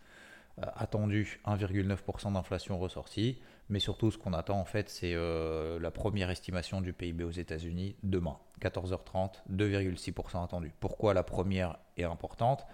attendu, 0.57 1.39
1,9% 1.45 2.33
d'inflation 2.33 2.77
ressortie. 2.77 3.41
Mais 3.69 3.79
surtout, 3.79 4.11
ce 4.11 4.17
qu'on 4.17 4.33
attend 4.33 4.59
en 4.59 4.65
fait, 4.65 4.89
c'est 4.89 5.13
euh, 5.13 5.79
la 5.79 5.91
première 5.91 6.29
estimation 6.29 6.81
du 6.81 6.93
PIB 6.93 7.23
aux 7.23 7.31
États-Unis 7.31 7.95
demain, 8.03 8.37
14h30, 8.61 9.35
2,6% 9.51 10.43
attendu. 10.43 10.71
Pourquoi 10.79 11.13
la 11.13 11.23
première 11.23 11.77
est 11.97 12.03
importante? 12.03 12.65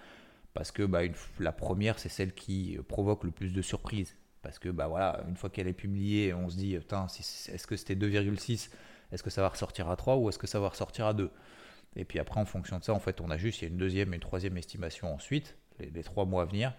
Parce 0.54 0.72
que 0.72 0.84
bah, 0.84 1.02
la 1.40 1.52
première, 1.52 2.00
c'est 2.00 2.10
celle 2.10 2.34
qui 2.34 2.78
provoque 2.88 3.24
le 3.24 3.32
plus 3.32 3.54
de 3.54 3.62
surprises. 3.62 4.16
Parce 4.42 4.58
que 4.58 4.70
bah, 4.70 4.88
voilà, 4.88 5.24
une 5.28 5.36
fois 5.36 5.50
qu'elle 5.50 5.68
est 5.68 5.74
publiée, 5.74 6.34
on 6.34 6.50
se 6.50 6.58
dit, 6.58 6.76
est-ce 6.76 7.68
que 7.68 7.76
c'était 7.76 7.96
2,6 7.96 8.70
Est-ce 9.12 9.24
que 9.24 9.30
ça 9.30 9.42
va 9.42 9.50
ressortir 9.50 9.90
à 9.90 9.96
3 9.96 10.18
ou 10.18 10.30
est-ce 10.30 10.40
que 10.40 10.48
ça 10.48 10.60
va 10.60 10.70
ressortir 10.70 11.06
à 11.06 11.14
2 11.14 11.30
Et 11.96 12.06
puis 12.06 12.20
après, 12.20 12.40
en 12.40 12.46
fonction 12.46 12.80
de 12.80 12.84
ça, 12.84 12.94
en 12.94 13.00
fait, 13.00 13.22
on 13.22 13.30
ajuste. 13.30 13.62
Il 13.62 13.66
y 13.66 13.68
a 13.68 13.72
une 13.72 13.78
deuxième 13.78 14.14
et 14.14 14.16
une 14.16 14.22
troisième 14.22 14.58
estimation 14.58 15.14
ensuite, 15.14 15.56
les, 15.80 16.04
trois 16.04 16.26
mois 16.26 16.44
à 16.44 16.46
venir, 16.46 16.74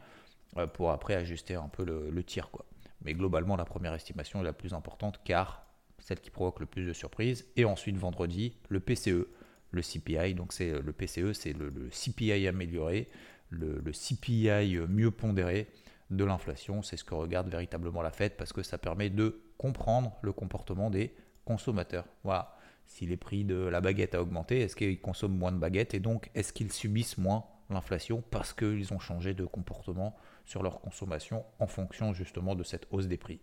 euh, 0.57 0.67
pour 0.67 0.91
après 0.91 1.15
ajuster 1.15 1.55
un 1.55 1.69
peu 1.69 1.85
le, 1.85 2.11
le 2.11 2.25
tir. 2.25 2.51
Quoi. 2.51 2.65
Mais 3.03 3.15
globalement, 3.15 3.57
la 3.57 3.65
première 3.65 3.95
estimation 3.95 4.41
est 4.41 4.45
la 4.45 4.53
plus 4.53 4.75
importante 4.75 5.21
car 5.25 5.67
celle 5.99 6.21
qui 6.21 6.31
provoque 6.31 6.61
le 6.61 6.67
plus 6.67 6.87
de 6.87 6.93
surprises. 6.93 7.47
Et 7.57 7.65
ensuite, 7.65 7.97
vendredi, 7.97 8.55
le 8.69 8.81
PCE, 8.81 9.29
le 9.71 9.83
CPI. 9.83 10.35
Donc, 10.35 10.53
c'est 10.53 10.71
le 10.81 10.93
PCE, 10.93 11.33
c'est 11.33 11.53
le, 11.53 11.89
CPI 11.91 12.47
amélioré, 12.47 13.09
le, 13.51 13.81
CPI 13.93 14.79
mieux 14.89 15.11
pondéré 15.11 15.69
de 16.11 16.25
l'inflation. 16.25 16.83
C'est 16.83 16.97
ce 16.97 17.05
que 17.05 17.15
regarde 17.15 17.49
véritablement 17.49 18.03
la 18.03 18.11
Fed 18.11 18.37
parce 18.37 18.53
que 18.53 18.63
ça 18.63 18.79
permet 18.79 19.11
de 19.11 19.41
comprendre 19.59 20.17
le 20.23 20.33
comportement 20.33 20.91
des 20.91 21.15
consommateurs. 21.45 22.07
Voilà. 22.25 22.57
Si 22.87 23.07
les 23.07 23.17
prix 23.17 23.45
de 23.45 23.55
la 23.55 23.81
baguette 23.81 24.17
a 24.17 24.23
augmenté, 24.23 24.63
est-ce 24.63 24.75
qu'ils 24.75 25.01
consomment 25.01 25.37
moins 25.37 25.53
de 25.53 25.59
baguettes? 25.59 25.95
Et 25.95 26.01
donc 26.01 26.29
est-ce 26.35 26.53
qu'ils 26.53 26.73
subissent 26.73 27.19
moins 27.19 27.45
l'inflation 27.71 28.23
parce 28.31 28.53
qu'ils 28.53 28.93
ont 28.93 28.99
changé 28.99 29.33
de 29.33 29.45
comportement 29.45 30.17
sur 30.51 30.65
leur 30.65 30.81
consommation 30.81 31.45
en 31.61 31.69
fonction 31.69 32.13
justement 32.13 32.57
de 32.57 32.65
cette 32.65 32.89
hausse 32.91 33.07
des 33.07 33.19
prix. 33.19 33.41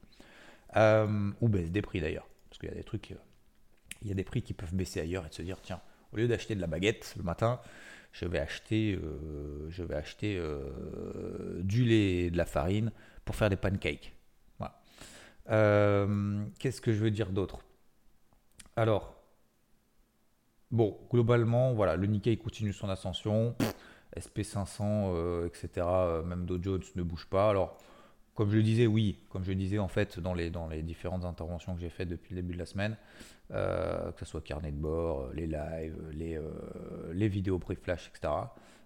Euh, 0.75 1.31
ou 1.39 1.47
baisse 1.47 1.71
des 1.71 1.81
prix 1.81 2.01
d'ailleurs. 2.01 2.27
Parce 2.49 2.59
qu'il 2.59 2.67
y 2.67 2.71
a 2.73 2.75
des 2.75 2.83
trucs, 2.83 3.11
euh, 3.11 3.17
il 4.01 4.09
y 4.09 4.11
a 4.11 4.13
des 4.13 4.25
prix 4.25 4.41
qui 4.41 4.53
peuvent 4.53 4.75
baisser 4.75 4.99
ailleurs 4.99 5.25
et 5.25 5.29
de 5.29 5.33
se 5.33 5.41
dire, 5.41 5.61
tiens, 5.61 5.79
au 6.11 6.17
lieu 6.17 6.27
d'acheter 6.27 6.53
de 6.53 6.59
la 6.59 6.67
baguette 6.67 7.13
le 7.15 7.23
matin, 7.23 7.61
je 8.11 8.25
vais 8.25 8.39
acheter, 8.39 8.99
euh, 9.01 9.69
je 9.69 9.83
vais 9.83 9.95
acheter 9.95 10.37
du 11.59 11.85
lait 11.85 12.25
et 12.25 12.29
de 12.29 12.37
la 12.37 12.45
farine 12.45 12.91
pour 13.23 13.35
faire 13.35 13.49
des 13.49 13.55
pancakes. 13.55 14.13
Qu'est-ce 15.45 16.81
que 16.81 16.91
je 16.91 16.97
veux 16.97 17.11
dire 17.11 17.29
d'autre? 17.29 17.59
Alors, 18.75 19.15
bon, 20.71 20.99
globalement, 21.09 21.73
voilà, 21.73 21.95
le 21.95 22.05
Nikkei 22.05 22.35
continue 22.35 22.73
son 22.73 22.89
ascension. 22.89 23.55
SP500, 24.15 25.45
etc., 25.45 25.69
euh, 25.77 26.23
même 26.23 26.45
Dow 26.45 26.61
Jones 26.61 26.83
ne 26.95 27.03
bouge 27.03 27.27
pas. 27.27 27.49
Alors, 27.49 27.77
comme 28.35 28.51
je 28.51 28.57
le 28.57 28.63
disais, 28.63 28.87
oui, 28.87 29.19
comme 29.29 29.43
je 29.43 29.49
le 29.49 29.55
disais 29.55 29.79
en 29.79 29.87
fait 29.87 30.19
dans 30.19 30.33
les, 30.33 30.49
dans 30.49 30.67
les 30.67 30.83
différentes 30.83 31.25
interventions 31.25 31.75
que 31.75 31.81
j'ai 31.81 31.89
faites 31.89 32.09
depuis 32.09 32.35
le 32.35 32.41
début 32.41 32.53
de 32.53 32.59
la 32.59 32.65
semaine, 32.65 32.95
euh, 33.51 34.11
que 34.11 34.19
ce 34.19 34.25
soit 34.25 34.41
carnet 34.41 34.71
de 34.71 34.77
bord, 34.77 35.29
les 35.33 35.47
lives, 35.47 35.97
les, 36.13 36.37
euh, 36.37 36.51
les 37.13 37.27
vidéos 37.27 37.57
brief 37.57 37.79
flash, 37.81 38.09
etc., 38.13 38.33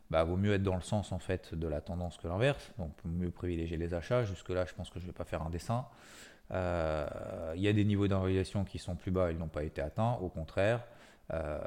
bah, 0.10 0.26
vaut 0.26 0.36
mieux 0.36 0.54
être 0.54 0.64
dans 0.64 0.76
le 0.76 0.82
sens 0.82 1.14
en 1.14 1.20
fait 1.20 1.56
de 1.56 1.68
la 1.68 1.80
tendance 1.80 2.18
que 2.18 2.28
l'inverse. 2.28 2.72
Donc, 2.78 2.92
mieux 3.06 3.32
privilégier 3.32 3.78
les 3.78 3.94
achats. 3.94 4.26
Jusque-là, 4.26 4.66
je 4.66 4.74
pense 4.74 4.90
que 4.90 5.00
je 5.00 5.06
ne 5.06 5.12
vais 5.12 5.16
pas 5.16 5.24
faire 5.24 5.42
un 5.42 5.50
dessin. 5.50 5.86
Il 6.50 7.62
y 7.62 7.68
a 7.70 7.74
des 7.74 7.86
niveaux 7.86 8.10
d'invalidation 8.10 8.66
qui 8.66 8.78
sont 8.78 8.96
plus 8.96 9.12
bas, 9.12 9.32
ils 9.32 9.38
n'ont 9.38 9.48
pas 9.48 9.64
été 9.64 9.82
atteints. 9.82 10.18
Au 10.22 10.28
contraire, 10.28 10.84
euh, 11.34 11.60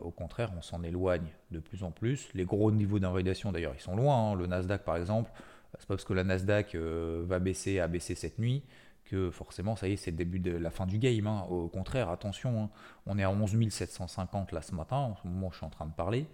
au 0.00 0.10
contraire, 0.10 0.52
on 0.56 0.62
s'en 0.62 0.82
éloigne 0.82 1.28
de 1.50 1.58
plus 1.58 1.82
en 1.82 1.90
plus. 1.90 2.28
Les 2.34 2.44
gros 2.44 2.70
niveaux 2.70 2.98
d'invalidation, 2.98 3.52
d'ailleurs, 3.52 3.74
ils 3.74 3.80
sont 3.80 3.96
loin. 3.96 4.32
Hein. 4.32 4.34
Le 4.34 4.46
Nasdaq, 4.46 4.82
par 4.82 4.96
exemple, 4.96 5.30
c'est 5.78 5.86
pas 5.86 5.94
parce 5.94 6.04
que 6.04 6.12
la 6.12 6.24
Nasdaq 6.24 6.74
euh, 6.74 7.24
va 7.26 7.38
baisser, 7.38 7.80
a 7.80 7.88
baissé 7.88 8.14
cette 8.14 8.38
nuit, 8.38 8.62
que 9.04 9.30
forcément, 9.30 9.76
ça 9.76 9.88
y 9.88 9.92
est, 9.92 9.96
c'est 9.96 10.10
le 10.10 10.16
début 10.16 10.40
de 10.40 10.52
la 10.52 10.70
fin 10.70 10.86
du 10.86 10.98
game. 10.98 11.26
Hein. 11.26 11.46
Au 11.48 11.68
contraire, 11.68 12.10
attention, 12.10 12.64
hein. 12.64 12.70
on 13.06 13.18
est 13.18 13.22
à 13.22 13.30
11 13.30 13.68
750 13.70 14.52
là 14.52 14.62
ce 14.62 14.74
matin, 14.74 14.96
en 14.96 15.16
ce 15.16 15.26
moment, 15.26 15.50
je 15.50 15.56
suis 15.56 15.66
en 15.66 15.70
train 15.70 15.86
de 15.86 15.94
parler. 15.94 16.26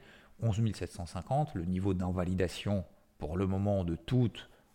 11 0.42 0.72
750, 0.74 1.54
le 1.54 1.64
niveau 1.64 1.94
d'invalidation 1.94 2.84
pour 3.18 3.36
le 3.36 3.46
moment 3.46 3.84
de 3.84 3.94
tout 3.94 4.32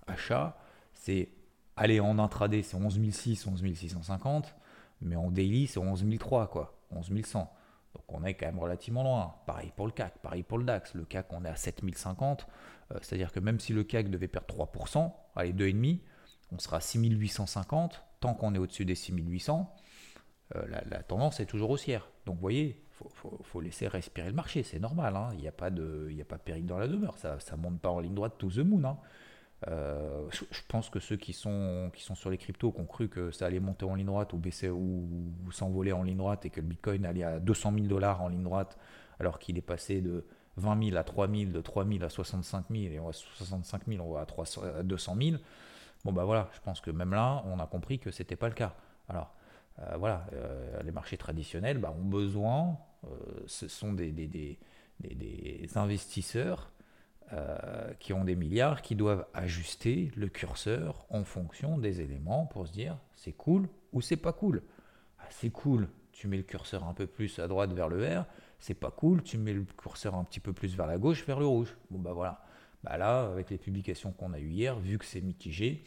achat, 0.08 0.58
c'est 0.94 1.30
aller 1.76 2.00
en 2.00 2.20
intraday, 2.20 2.64
c'est 2.64 2.78
11 2.78 3.12
600, 3.12 3.52
11 3.52 3.74
650, 3.74 4.56
mais 5.02 5.18
en 5.18 5.30
daily, 5.30 5.68
c'est 5.68 5.80
11 5.80 6.06
300, 6.18 6.48
quoi, 6.48 6.78
11 6.92 7.12
100. 7.26 7.52
Donc 7.98 8.20
on 8.20 8.24
est 8.24 8.36
quand 8.36 8.46
même 8.46 8.60
relativement 8.60 9.04
loin. 9.04 9.36
Pareil 9.46 9.72
pour 9.76 9.88
le 9.88 9.92
CAC, 9.92 10.20
pareil 10.20 10.44
pour 10.44 10.58
le 10.58 10.64
DAX. 10.64 10.94
Le 10.94 11.06
CAC, 11.06 11.28
on 11.32 11.44
est 11.44 11.50
à 11.50 11.56
7050. 11.56 12.48
Euh, 12.92 13.00
c'est-à-dire 13.02 13.32
que 13.32 13.40
même 13.40 13.60
si 13.60 13.74
le 13.74 13.84
CAC 13.84 14.10
devait 14.10 14.28
perdre 14.28 14.48
3%, 14.48 15.12
allez, 15.36 15.54
2,5%, 15.54 16.00
on 16.52 16.60
sera 16.60 16.78
à 16.78 16.82
6850. 16.82 18.04
Tant 18.20 18.34
qu'on 18.34 18.56
est 18.56 18.58
au-dessus 18.58 18.86
des 18.86 18.96
6800, 18.96 19.76
euh, 20.56 20.66
la, 20.90 21.04
tendance 21.04 21.40
est 21.40 21.46
toujours 21.46 21.72
haussière. 21.72 22.10
Donc 22.26 22.36
vous 22.36 22.42
voyez, 22.42 22.84
il 23.02 23.44
faut, 23.44 23.62
laisser 23.62 23.88
respirer 23.88 24.28
le 24.28 24.34
marché, 24.34 24.64
c'est 24.64 24.80
normal. 24.80 25.16
Hein. 25.16 25.30
Il 25.34 25.40
n'y 25.40 25.48
a, 25.48 25.52
pas 25.52 25.70
de, 25.70 26.10
de 26.10 26.38
péril 26.38 26.66
dans 26.66 26.80
la 26.80 26.88
demeure. 26.88 27.18
Ça 27.18 27.38
ne 27.52 27.62
monte 27.62 27.80
pas 27.80 27.90
en 27.90 28.00
ligne 28.00 28.16
droite 28.16 28.34
to 28.38 28.50
the 28.50 28.60
moon. 28.60 28.84
Hein. 28.86 28.98
Euh, 29.68 30.28
je, 30.30 30.62
pense 30.68 30.92
que 30.92 31.00
ceux 31.00 31.16
qui 31.16 31.34
sont, 31.34 31.90
qui 31.94 32.04
sont 32.04 32.14
sur 32.14 32.30
les 32.30 32.38
cryptos, 32.38 32.72
qui 32.72 32.80
ont 32.80 32.86
cru 32.86 33.10
que 33.10 33.32
ça 33.32 33.48
allait 33.48 33.60
monter 33.60 33.86
en 33.86 33.96
ligne 33.96 34.06
droite 34.06 34.34
ou 34.34 34.38
baisser 34.38 34.70
ou, 34.70 35.08
s'envoler 35.52 35.94
en 35.94 36.04
ligne 36.04 36.18
droite 36.18 36.46
et 36.46 36.52
que 36.52 36.62
le 36.62 36.68
Bitcoin 36.68 37.06
allait 37.06 37.24
à 37.24 37.40
200 37.40 37.74
000 37.74 37.88
dollars 37.88 38.22
en 38.22 38.28
ligne 38.28 38.44
droite 38.44 38.78
alors 39.20 39.40
qu'il 39.40 39.58
est 39.58 39.62
passé 39.64 40.02
de 40.02 40.26
20 40.58 40.90
000 40.90 40.98
à 40.98 41.04
3 41.04 41.28
000, 41.28 41.52
de 41.52 41.62
3 41.62 41.88
000 41.88 42.04
à 42.04 42.10
65 42.10 42.66
000 42.70 42.84
et 42.94 43.00
on 43.00 43.08
va 43.08 43.14
65 43.14 43.88
000, 43.88 44.06
on 44.06 44.14
va 44.14 44.28
à, 44.78 44.84
200 44.84 45.16
000. 45.20 45.38
Bon 46.06 46.14
bah 46.14 46.24
voilà, 46.24 46.50
je 46.54 46.60
pense 46.60 46.80
que 46.80 46.92
même 46.92 47.12
là, 47.12 47.44
on 47.48 47.60
a 47.60 47.66
compris 47.66 47.98
que 47.98 48.12
c'était 48.12 48.36
pas 48.36 48.50
le 48.50 48.54
cas. 48.54 48.76
Alors 49.10 49.34
euh, 49.80 49.96
voilà, 49.98 50.28
euh, 50.34 50.84
les 50.84 50.92
marchés 50.92 51.18
traditionnels 51.18 51.80
bah, 51.80 51.96
ont 51.98 52.06
besoin, 52.06 52.78
ce 53.48 53.68
sont 53.68 53.94
des, 53.94 54.12
des, 54.12 54.28
des, 54.28 54.60
des 55.00 55.70
investisseurs 55.76 56.72
euh, 57.34 57.94
qui 58.00 58.14
ont 58.14 58.24
des 58.24 58.36
milliards, 58.36 58.82
qui 58.82 58.96
doivent 58.96 59.26
ajuster 59.34 60.12
le 60.16 60.28
curseur 60.28 61.06
en 61.10 61.24
fonction 61.24 61.78
des 61.78 62.02
éléments 62.02 62.46
pour 62.46 62.68
se 62.68 62.72
dire 62.72 62.98
c'est 63.16 63.34
cool 63.34 63.68
ou 63.92 64.02
c'est 64.02 64.18
pas 64.18 64.34
cool. 64.34 64.64
Ah, 65.20 65.26
c'est 65.30 65.50
cool, 65.50 65.90
tu 66.14 66.28
mets 66.28 66.38
le 66.38 66.44
curseur 66.44 66.86
un 66.86 66.94
peu 66.94 67.06
plus 67.06 67.40
à 67.40 67.48
droite 67.48 67.74
vers 67.74 67.90
le 67.90 67.98
vert, 67.98 68.26
c'est 68.60 68.74
pas 68.74 68.92
cool, 68.92 69.24
tu 69.24 69.38
mets 69.38 69.54
le 69.54 69.66
curseur 69.78 70.16
un 70.16 70.24
petit 70.24 70.40
peu 70.40 70.54
plus 70.54 70.76
vers 70.76 70.88
la 70.88 70.98
gauche 70.98 71.26
vers 71.26 71.40
le 71.40 71.46
rouge. 71.46 71.76
Bon 71.92 72.00
bah 72.00 72.14
voilà, 72.14 72.44
Bah 72.84 72.98
là, 72.98 73.26
avec 73.26 73.50
les 73.50 73.58
publications 73.58 74.12
qu'on 74.12 74.34
a 74.34 74.40
eues 74.40 74.52
hier, 74.52 74.80
vu 74.80 74.98
que 74.98 75.06
c'est 75.06 75.22
mitigé, 75.22 75.84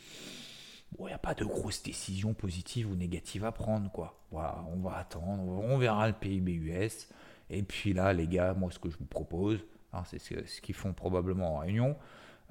il 0.98 1.06
n'y 1.06 1.12
a 1.12 1.18
pas 1.18 1.34
de 1.34 1.44
grosses 1.44 1.82
décisions 1.82 2.34
positives 2.34 2.90
ou 2.90 2.96
négatives 2.96 3.44
à 3.44 3.52
prendre. 3.52 3.90
Quoi. 3.90 4.20
On 4.32 4.80
va 4.82 4.96
attendre, 4.96 5.42
on 5.42 5.78
verra 5.78 6.08
le 6.08 6.14
PIB 6.14 6.52
US. 6.52 7.08
Et 7.48 7.62
puis 7.62 7.92
là, 7.92 8.12
les 8.12 8.26
gars, 8.26 8.54
moi, 8.54 8.70
ce 8.70 8.78
que 8.78 8.90
je 8.90 8.98
vous 8.98 9.06
propose, 9.06 9.60
hein, 9.92 10.02
c'est 10.04 10.18
ce 10.18 10.60
qu'ils 10.60 10.74
font 10.74 10.92
probablement 10.92 11.56
en 11.56 11.58
réunion. 11.58 11.96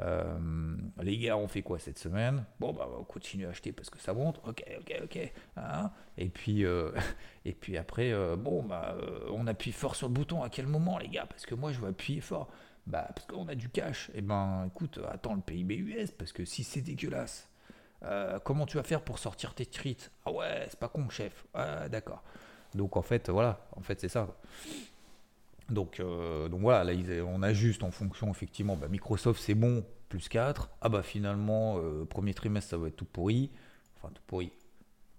Euh, 0.01 0.77
les 1.01 1.17
gars, 1.17 1.38
on 1.38 1.48
fait 1.48 1.62
quoi 1.62 1.79
cette 1.79 2.00
semaine? 2.00 2.46
Bon, 2.60 2.72
bah, 2.72 2.88
on 2.98 3.03
continue 3.03 3.46
à 3.46 3.50
acheter 3.50 3.72
parce 3.72 3.89
que 3.89 4.00
ça 4.00 4.13
monte. 4.13 4.39
Ok, 4.48 4.63
ok, 4.79 5.01
ok. 5.03 5.31
Hein? 5.58 5.91
Et, 6.17 6.29
puis, 6.29 6.65
euh, 6.65 6.91
et 7.46 7.53
puis 7.53 7.77
après, 7.77 8.12
euh, 8.12 8.36
bon, 8.36 8.63
bah, 8.63 8.96
on 9.31 9.46
appuie 9.48 9.72
fort 9.72 9.96
sur 9.96 10.08
le 10.08 10.13
bouton. 10.13 10.41
À 10.43 10.50
quel 10.50 10.67
moment, 10.67 10.98
les 10.98 11.10
gars? 11.10 11.25
Parce 11.25 11.46
que 11.46 11.55
moi, 11.55 11.72
je 11.72 11.79
veux 11.79 11.89
appuyer 11.89 12.22
fort. 12.22 12.50
Bah, 12.88 13.10
parce 13.13 13.27
qu'on 13.27 13.48
a 13.48 13.55
du 13.55 13.69
cash. 13.69 14.10
Eh 14.13 14.22
ben, 14.22 14.65
écoute, 14.67 15.00
attends 15.10 15.36
le 15.36 15.41
PIB 15.41 15.75
US 15.75 16.12
parce 16.12 16.31
que 16.31 16.46
si 16.46 16.63
c'est 16.63 16.81
dégueulasse, 16.81 17.50
comment 18.46 18.65
tu 18.65 18.77
vas 18.77 18.84
faire 18.84 19.01
pour 19.01 19.19
sortir 19.19 19.53
tes 19.53 19.65
tweets 19.65 20.12
Ah 20.25 20.31
ouais, 20.31 20.65
c'est 20.69 20.79
pas 20.79 20.88
con, 20.88 21.10
chef. 21.10 21.46
Ah, 21.53 21.89
d'accord. 21.89 22.24
Donc 22.74 22.98
en 22.98 23.01
fait, 23.01 23.29
voilà, 23.29 23.60
en 23.75 23.81
fait, 23.81 24.00
c'est 24.00 24.10
ça. 24.10 24.27
Donc, 25.69 25.99
euh, 25.99 26.49
donc 26.49 26.61
voilà, 26.61 26.83
là, 26.83 27.23
on 27.25 27.43
ajuste 27.43 27.83
en 27.83 27.91
fonction, 27.91 28.29
effectivement, 28.31 28.75
bah, 28.75 28.88
Microsoft 28.88 29.41
c'est 29.41 29.55
bon, 29.55 29.85
plus 30.09 30.27
4. 30.27 30.69
Ah 30.81 30.89
bah 30.89 31.03
finalement, 31.03 31.77
euh, 31.77 32.05
premier 32.05 32.33
trimestre 32.33 32.71
ça 32.71 32.77
va 32.77 32.88
être 32.88 32.95
tout 32.95 33.05
pourri. 33.05 33.51
Enfin, 33.97 34.11
tout 34.13 34.23
pourri. 34.25 34.51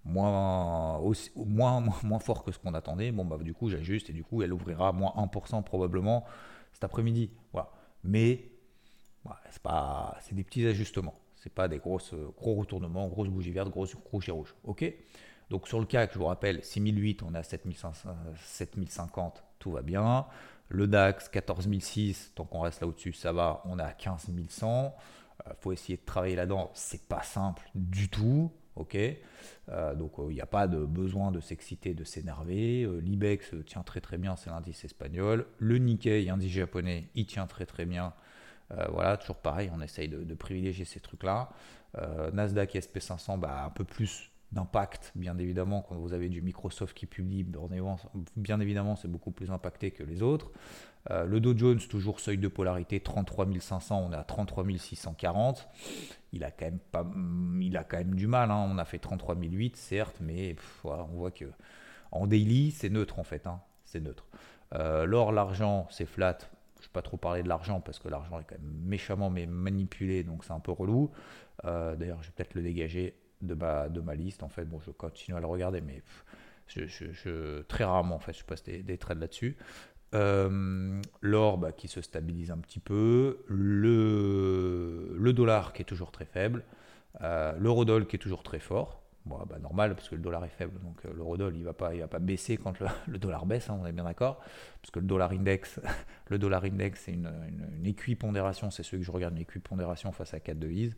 Moins, 0.04 0.96
aussi, 0.98 1.30
moins, 1.36 1.84
fort 2.20 2.44
que 2.44 2.52
ce 2.52 2.58
qu'on 2.58 2.74
attendait. 2.74 3.12
Bon, 3.12 3.24
bah 3.24 3.38
du 3.38 3.54
coup, 3.54 3.68
j'ajuste 3.68 4.10
et 4.10 4.12
du 4.12 4.24
coup, 4.24 4.42
elle 4.42 4.52
ouvrira 4.52 4.92
moins 4.92 5.12
1% 5.16 5.62
probablement 5.62 6.24
cet 6.72 6.84
après-midi. 6.84 7.30
Voilà. 7.52 7.70
Mais, 8.02 8.50
c'est 9.50 9.62
pas, 9.62 10.16
c'est 10.22 10.34
des 10.34 10.44
petits 10.44 10.66
ajustements. 10.66 11.14
C'est 11.36 11.52
pas 11.52 11.68
des 11.68 11.78
grosses, 11.78 12.14
gros 12.36 12.54
retournements, 12.54 13.08
grosses 13.08 13.28
bougies 13.28 13.52
vertes, 13.52 13.70
grosses 13.70 13.96
bougies 14.12 14.30
rouges. 14.30 14.54
Ok? 14.64 14.92
Donc 15.50 15.68
sur 15.68 15.80
le 15.80 15.86
CAC, 15.86 16.12
je 16.12 16.18
vous 16.18 16.26
rappelle, 16.26 16.64
6008, 16.64 17.22
on 17.22 17.34
est 17.34 17.38
à 17.38 17.42
7050 17.42 19.44
tout 19.60 19.70
va 19.70 19.82
bien. 19.82 20.26
Le 20.68 20.88
DAX 20.88 21.28
14006, 21.28 22.32
tant 22.34 22.44
qu'on 22.44 22.60
reste 22.60 22.80
là 22.80 22.88
au-dessus, 22.88 23.12
ça 23.12 23.32
va, 23.32 23.62
on 23.66 23.78
est 23.78 23.82
à 23.82 23.92
15100. 23.92 24.96
Il 25.46 25.52
faut 25.60 25.72
essayer 25.72 25.96
de 25.96 26.04
travailler 26.04 26.36
là-dedans, 26.36 26.70
c'est 26.74 27.06
pas 27.06 27.22
simple 27.22 27.62
du 27.74 28.08
tout. 28.08 28.50
Ok, 28.76 28.96
euh, 29.68 29.94
donc 29.94 30.12
il 30.18 30.34
n'y 30.34 30.40
a 30.40 30.46
pas 30.46 30.68
de 30.68 30.78
besoin 30.84 31.32
de 31.32 31.40
s'exciter, 31.40 31.92
de 31.92 32.04
s'énerver. 32.04 32.84
Euh, 32.84 33.00
L'IBEX 33.00 33.54
tient 33.66 33.82
très 33.82 34.00
très 34.00 34.16
bien, 34.16 34.36
c'est 34.36 34.48
l'indice 34.48 34.84
espagnol. 34.84 35.44
Le 35.58 35.78
Nikkei, 35.78 36.30
indice 36.30 36.52
japonais, 36.52 37.08
il 37.14 37.26
tient 37.26 37.46
très 37.46 37.66
très 37.66 37.84
bien. 37.84 38.14
Euh, 38.70 38.86
voilà, 38.90 39.16
toujours 39.16 39.36
pareil, 39.36 39.70
on 39.74 39.82
essaye 39.82 40.08
de, 40.08 40.34
privilégier 40.34 40.84
ces 40.84 41.00
trucs-là. 41.00 41.50
Nasdaq 42.32 42.76
et 42.76 42.80
SP500, 42.80 43.40
bah, 43.40 43.64
un 43.64 43.70
peu 43.70 43.82
plus 43.82 44.29
d'impact, 44.52 45.12
bien 45.14 45.38
évidemment, 45.38 45.82
quand 45.82 45.94
vous 45.94 46.12
avez 46.12 46.28
du 46.28 46.42
Microsoft 46.42 46.96
qui 46.96 47.06
publie, 47.06 47.46
bien 48.36 48.60
évidemment, 48.60 48.96
c'est 48.96 49.08
beaucoup 49.08 49.30
plus 49.30 49.50
impacté 49.50 49.90
que 49.92 50.02
les 50.02 50.22
autres. 50.22 50.50
Euh, 51.10 51.24
le 51.24 51.40
Dow 51.40 51.56
Jones, 51.56 51.78
toujours 51.78 52.20
seuil 52.20 52.36
de 52.36 52.48
polarité, 52.48 53.00
33 53.00 53.46
500, 53.58 54.08
on 54.08 54.12
est 54.12 54.16
à 54.16 54.24
33 54.24 54.64
640. 54.76 55.68
Il 56.32 56.44
a 56.44 56.50
quand 56.50 56.66
même, 56.66 56.78
pas, 56.78 57.08
il 57.60 57.76
a 57.76 57.84
quand 57.84 57.98
même 57.98 58.14
du 58.14 58.26
mal, 58.26 58.50
hein. 58.50 58.68
on 58.68 58.76
a 58.78 58.84
fait 58.84 58.98
33 58.98 59.36
008, 59.36 59.76
certes, 59.76 60.16
mais 60.20 60.56
on 60.84 61.16
voit 61.16 61.30
que 61.30 61.46
en 62.12 62.26
daily, 62.26 62.72
c'est 62.72 62.90
neutre 62.90 63.18
en 63.18 63.24
fait, 63.24 63.46
hein. 63.46 63.60
c'est 63.84 64.00
neutre. 64.00 64.26
Euh, 64.74 65.04
l'or, 65.06 65.32
l'argent, 65.32 65.86
c'est 65.90 66.06
flat. 66.06 66.38
Je 66.76 66.84
ne 66.84 66.88
vais 66.88 66.92
pas 66.92 67.02
trop 67.02 67.16
parler 67.16 67.42
de 67.42 67.48
l'argent 67.48 67.80
parce 67.80 67.98
que 67.98 68.08
l'argent 68.08 68.40
est 68.40 68.44
quand 68.44 68.58
même 68.58 68.72
méchamment 68.84 69.30
mais 69.30 69.46
manipulé, 69.46 70.24
donc 70.24 70.44
c'est 70.44 70.52
un 70.52 70.60
peu 70.60 70.72
relou. 70.72 71.10
Euh, 71.64 71.94
d'ailleurs, 71.94 72.22
je 72.22 72.28
vais 72.28 72.32
peut-être 72.36 72.54
le 72.54 72.62
dégager 72.62 73.14
de 73.42 73.54
ma, 73.54 74.14
liste. 74.14 74.42
En 74.42 74.48
fait, 74.48 74.64
bon, 74.64 74.80
je 74.80 74.90
continue 74.90 75.36
à 75.36 75.40
le 75.40 75.46
regarder, 75.46 75.80
mais 75.80 76.02
je, 76.68 77.62
très 77.62 77.84
rarement, 77.84 78.16
en 78.16 78.20
fait, 78.20 78.32
je 78.32 78.44
passe 78.44 78.62
des, 78.62 78.98
trades 78.98 79.20
là-dessus. 79.20 79.56
Euh, 80.12 81.00
l'or 81.20 81.58
bah, 81.58 81.70
qui 81.70 81.86
se 81.86 82.00
stabilise 82.00 82.50
un 82.50 82.58
petit 82.58 82.80
peu, 82.80 83.44
le, 83.46 85.14
le 85.16 85.32
dollar 85.32 85.72
qui 85.72 85.82
est 85.82 85.84
toujours 85.84 86.10
très 86.10 86.24
faible, 86.24 86.64
euh, 87.20 87.52
l'eurodoll 87.58 88.06
qui 88.06 88.16
est 88.16 88.18
toujours 88.18 88.42
très 88.42 88.58
fort. 88.58 88.99
Bon, 89.30 89.38
bah, 89.48 89.60
normal 89.60 89.94
parce 89.94 90.08
que 90.08 90.16
le 90.16 90.20
dollar 90.20 90.44
est 90.44 90.48
faible, 90.48 90.80
donc 90.80 91.04
euh, 91.04 91.12
l'eurodoll 91.14 91.56
il 91.56 91.62
va 91.62 91.72
pas, 91.72 91.94
il 91.94 92.00
va 92.00 92.08
pas 92.08 92.18
baisser 92.18 92.56
quand 92.56 92.74
le, 92.80 93.18
dollar 93.18 93.46
baisse, 93.46 93.70
hein, 93.70 93.78
on 93.80 93.86
est 93.86 93.92
bien 93.92 94.02
d'accord, 94.02 94.40
parce 94.82 94.90
que 94.90 94.98
le 94.98 95.06
dollar 95.06 95.30
index, 95.30 95.78
le 96.26 96.36
dollar 96.36 96.64
index 96.64 97.02
c'est 97.04 97.12
une, 97.12 97.30
une, 97.76 97.86
équipondération, 97.86 98.72
c'est 98.72 98.82
celui 98.82 99.02
que 99.02 99.06
je 99.06 99.12
regarde 99.12 99.36
une 99.36 99.42
équipondération 99.42 100.10
face 100.10 100.34
à 100.34 100.40
quatre 100.40 100.58
devises, 100.58 100.96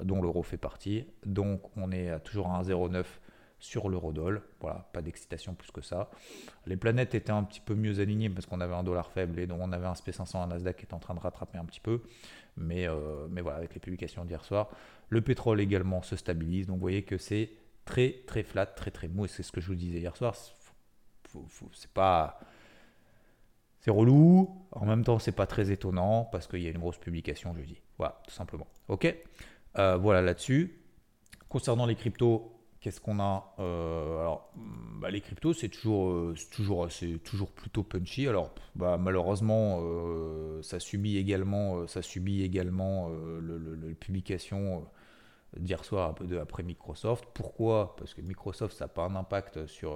euh, 0.00 0.02
dont 0.02 0.20
l'euro 0.20 0.42
fait 0.42 0.56
partie, 0.56 1.06
donc 1.24 1.70
on 1.76 1.92
est 1.92 2.18
toujours 2.24 2.48
à 2.48 2.60
1,09 2.60 3.04
sur 3.60 3.88
l'eurodoll, 3.88 4.42
voilà, 4.60 4.88
pas 4.92 5.00
d'excitation 5.00 5.54
plus 5.54 5.70
que 5.70 5.80
ça. 5.80 6.10
Les 6.66 6.76
planètes 6.76 7.14
étaient 7.14 7.30
un 7.30 7.44
petit 7.44 7.60
peu 7.60 7.76
mieux 7.76 8.00
alignées 8.00 8.30
parce 8.30 8.46
qu'on 8.46 8.60
avait 8.60 8.74
un 8.74 8.82
dollar 8.82 9.10
faible 9.10 9.38
et 9.38 9.46
donc 9.46 9.60
on 9.60 9.70
avait 9.70 9.86
un 9.86 9.92
SP500, 9.92 10.42
un 10.42 10.46
Nasdaq 10.48 10.76
qui 10.76 10.86
est 10.86 10.94
en 10.94 10.98
train 10.98 11.14
de 11.14 11.20
rattraper 11.20 11.58
un 11.58 11.64
petit 11.64 11.80
peu, 11.80 12.02
mais, 12.56 12.88
euh, 12.88 13.28
mais 13.30 13.40
voilà, 13.40 13.58
avec 13.58 13.74
les 13.74 13.80
publications 13.80 14.24
d'hier 14.24 14.44
soir, 14.44 14.68
le 15.08 15.20
pétrole 15.20 15.60
également 15.60 16.02
se 16.02 16.16
stabilise, 16.16 16.66
donc 16.66 16.76
vous 16.76 16.82
voyez 16.82 17.02
que 17.02 17.18
c'est 17.18 17.50
très 17.88 18.22
très 18.26 18.42
flat, 18.42 18.66
très 18.66 18.90
très 18.90 19.08
mou. 19.08 19.24
Et 19.24 19.28
c'est 19.28 19.42
ce 19.42 19.50
que 19.50 19.60
je 19.60 19.68
vous 19.68 19.74
disais 19.74 19.98
hier 19.98 20.16
soir. 20.16 20.36
C'est 21.72 21.92
pas. 21.92 22.38
C'est 23.80 23.90
relou. 23.90 24.50
En 24.72 24.84
même 24.84 25.04
temps, 25.04 25.18
c'est 25.18 25.32
pas 25.32 25.46
très 25.46 25.70
étonnant 25.70 26.28
parce 26.30 26.46
qu'il 26.46 26.62
y 26.62 26.66
a 26.66 26.70
une 26.70 26.78
grosse 26.78 26.98
publication 26.98 27.54
jeudi. 27.54 27.80
Voilà, 27.96 28.20
tout 28.26 28.34
simplement. 28.34 28.66
Ok? 28.88 29.14
Euh, 29.78 29.96
voilà 29.96 30.22
là-dessus. 30.22 30.80
Concernant 31.48 31.86
les 31.86 31.94
cryptos, 31.94 32.52
qu'est-ce 32.80 33.00
qu'on 33.00 33.20
a 33.20 33.54
euh, 33.58 34.20
Alors, 34.20 34.52
bah, 35.00 35.10
les 35.10 35.20
cryptos, 35.20 35.54
c'est 35.54 35.68
toujours, 35.68 36.10
euh, 36.10 36.34
toujours 37.24 37.50
plutôt 37.52 37.82
punchy. 37.82 38.28
Alors, 38.28 38.52
bah, 38.74 38.98
malheureusement, 38.98 39.80
ça 40.62 40.80
subit 40.80 41.16
également, 41.16 41.86
ça 41.86 42.02
subit 42.02 42.42
également 42.42 43.08
le, 43.08 43.94
publication 43.94 44.86
d'hier 45.56 45.84
soir 45.84 46.10
un 46.10 46.12
peu 46.12 46.40
après 46.40 46.62
Microsoft. 46.62 47.24
Pourquoi? 47.34 47.96
Parce 47.96 48.14
que 48.14 48.20
Microsoft, 48.20 48.76
ça 48.76 48.84
n'a 48.84 48.88
pas 48.88 49.04
un 49.04 49.16
impact 49.16 49.66
sur, 49.66 49.92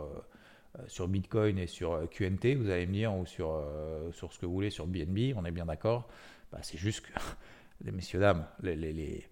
euh, 0.79 0.83
sur 0.87 1.09
Bitcoin 1.09 1.59
et 1.59 1.67
sur 1.67 1.93
euh, 1.93 2.07
QNT, 2.07 2.55
vous 2.55 2.71
allez 2.71 2.87
me 2.87 2.93
dire, 2.93 3.15
ou 3.15 3.27
sur, 3.27 3.51
euh, 3.53 4.11
sur 4.13 4.33
ce 4.33 4.39
que 4.39 4.47
vous 4.47 4.55
voulez, 4.55 4.71
sur 4.71 4.87
BNB, 4.87 5.35
on 5.37 5.45
est 5.45 5.51
bien 5.51 5.67
d'accord. 5.67 6.09
Bah, 6.51 6.59
c'est 6.63 6.79
juste 6.79 7.03
que, 7.03 7.13
les 7.85 7.93
messieurs, 7.93 8.21
dames, 8.21 8.47
les, 8.63 8.77
les, 8.77 9.27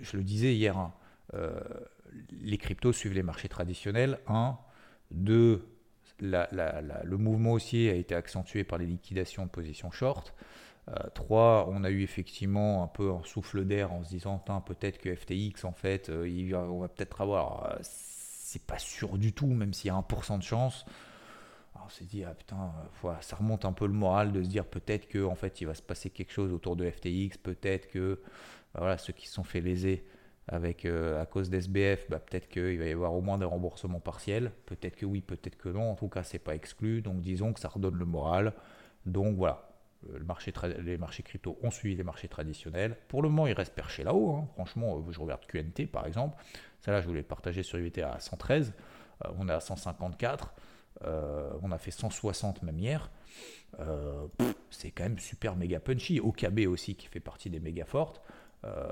je 0.00 0.16
le 0.16 0.22
disais 0.22 0.54
hier, 0.54 0.76
hein, 0.76 0.94
les 2.30 2.56
cryptos 2.56 2.92
suivent 2.92 3.12
les 3.12 3.22
marchés 3.22 3.48
traditionnels. 3.48 4.18
Un, 4.26 4.56
deux, 5.10 5.66
le 6.20 7.16
mouvement 7.16 7.52
haussier 7.52 7.90
a 7.90 7.94
été 7.94 8.14
accentué 8.14 8.64
par 8.64 8.78
les 8.78 8.86
liquidations 8.86 9.44
de 9.44 9.50
positions 9.50 9.90
short. 9.90 10.34
3, 11.14 11.66
euh, 11.68 11.72
on 11.72 11.84
a 11.84 11.90
eu 11.90 12.02
effectivement 12.02 12.84
un 12.84 12.86
peu 12.86 13.10
un 13.12 13.22
souffle 13.24 13.64
d'air 13.64 13.92
en 13.92 14.04
se 14.04 14.10
disant 14.10 14.38
peut-être 14.38 14.98
que 14.98 15.14
FTX 15.14 15.64
en 15.64 15.72
fait, 15.72 16.08
euh, 16.10 16.52
on 16.54 16.80
va 16.80 16.88
peut-être 16.88 17.20
avoir. 17.20 17.72
Euh, 17.72 17.76
c'est 17.82 18.62
pas 18.62 18.78
sûr 18.78 19.18
du 19.18 19.32
tout, 19.32 19.48
même 19.48 19.74
s'il 19.74 19.88
y 19.88 19.90
a 19.90 19.96
1% 19.96 20.38
de 20.38 20.42
chance. 20.42 20.86
on 21.74 21.88
s'est 21.88 22.04
dit, 22.04 22.22
ah 22.24 22.32
putain, 22.32 22.72
ça 23.20 23.36
remonte 23.36 23.64
un 23.64 23.72
peu 23.72 23.86
le 23.86 23.92
moral 23.92 24.32
de 24.32 24.42
se 24.42 24.48
dire 24.48 24.64
peut-être 24.64 25.08
que 25.08 25.24
en 25.24 25.34
fait 25.34 25.60
il 25.60 25.66
va 25.66 25.74
se 25.74 25.82
passer 25.82 26.10
quelque 26.10 26.32
chose 26.32 26.52
autour 26.52 26.76
de 26.76 26.88
FTX, 26.88 27.38
peut-être 27.42 27.88
que 27.88 28.20
bah, 28.72 28.80
voilà, 28.80 28.98
ceux 28.98 29.12
qui 29.12 29.26
se 29.26 29.34
sont 29.34 29.44
fait 29.44 29.60
léser 29.60 30.06
avec, 30.46 30.84
à 30.84 31.26
cause 31.26 31.50
d'SBF, 31.50 32.08
bah, 32.08 32.20
peut-être 32.20 32.48
qu'il 32.48 32.78
va 32.78 32.84
y 32.86 32.92
avoir 32.92 33.14
au 33.14 33.20
moins 33.20 33.36
des 33.36 33.44
remboursements 33.44 33.98
partiels. 33.98 34.52
Peut-être 34.64 34.94
que 34.94 35.06
oui, 35.06 35.20
peut-être 35.20 35.56
que 35.56 35.68
non. 35.68 35.90
En 35.90 35.96
tout 35.96 36.08
cas, 36.08 36.22
c'est 36.22 36.38
pas 36.38 36.54
exclu. 36.54 37.02
Donc 37.02 37.20
disons 37.20 37.52
que 37.52 37.58
ça 37.58 37.68
redonne 37.68 37.96
le 37.96 38.04
moral. 38.04 38.52
Donc 39.06 39.36
voilà, 39.36 39.65
marché 40.24 40.52
les 40.78 40.98
marchés 40.98 41.22
crypto 41.22 41.58
ont 41.62 41.70
suivi 41.70 41.96
les 41.96 42.02
marchés 42.02 42.28
traditionnels. 42.28 42.96
Pour 43.08 43.22
le 43.22 43.28
moment, 43.28 43.46
ils 43.46 43.52
restent 43.52 43.74
perchés 43.74 44.04
là-haut. 44.04 44.36
Hein. 44.36 44.48
Franchement, 44.54 44.98
euh, 44.98 45.12
je 45.12 45.20
regarde 45.20 45.44
QNT 45.46 45.86
par 45.86 46.06
exemple. 46.06 46.36
Ça 46.80 46.92
là, 46.92 47.00
je 47.00 47.06
voulais 47.06 47.22
partager 47.22 47.62
sur 47.62 47.78
IVT 47.78 48.02
à 48.02 48.18
113. 48.18 48.72
Euh, 49.24 49.28
on 49.38 49.48
est 49.48 49.52
à 49.52 49.60
154. 49.60 50.54
Euh, 51.04 51.50
on 51.62 51.72
a 51.72 51.78
fait 51.78 51.90
160 51.90 52.62
même 52.62 52.78
hier. 52.78 53.10
c'est 54.70 54.90
quand 54.90 55.04
même 55.04 55.18
super 55.18 55.56
méga 55.56 55.80
punchy. 55.80 56.20
OKB 56.20 56.66
aussi 56.68 56.94
qui 56.94 57.06
fait 57.06 57.20
partie 57.20 57.50
des 57.50 57.60
méga 57.60 57.84
fortes. 57.84 58.22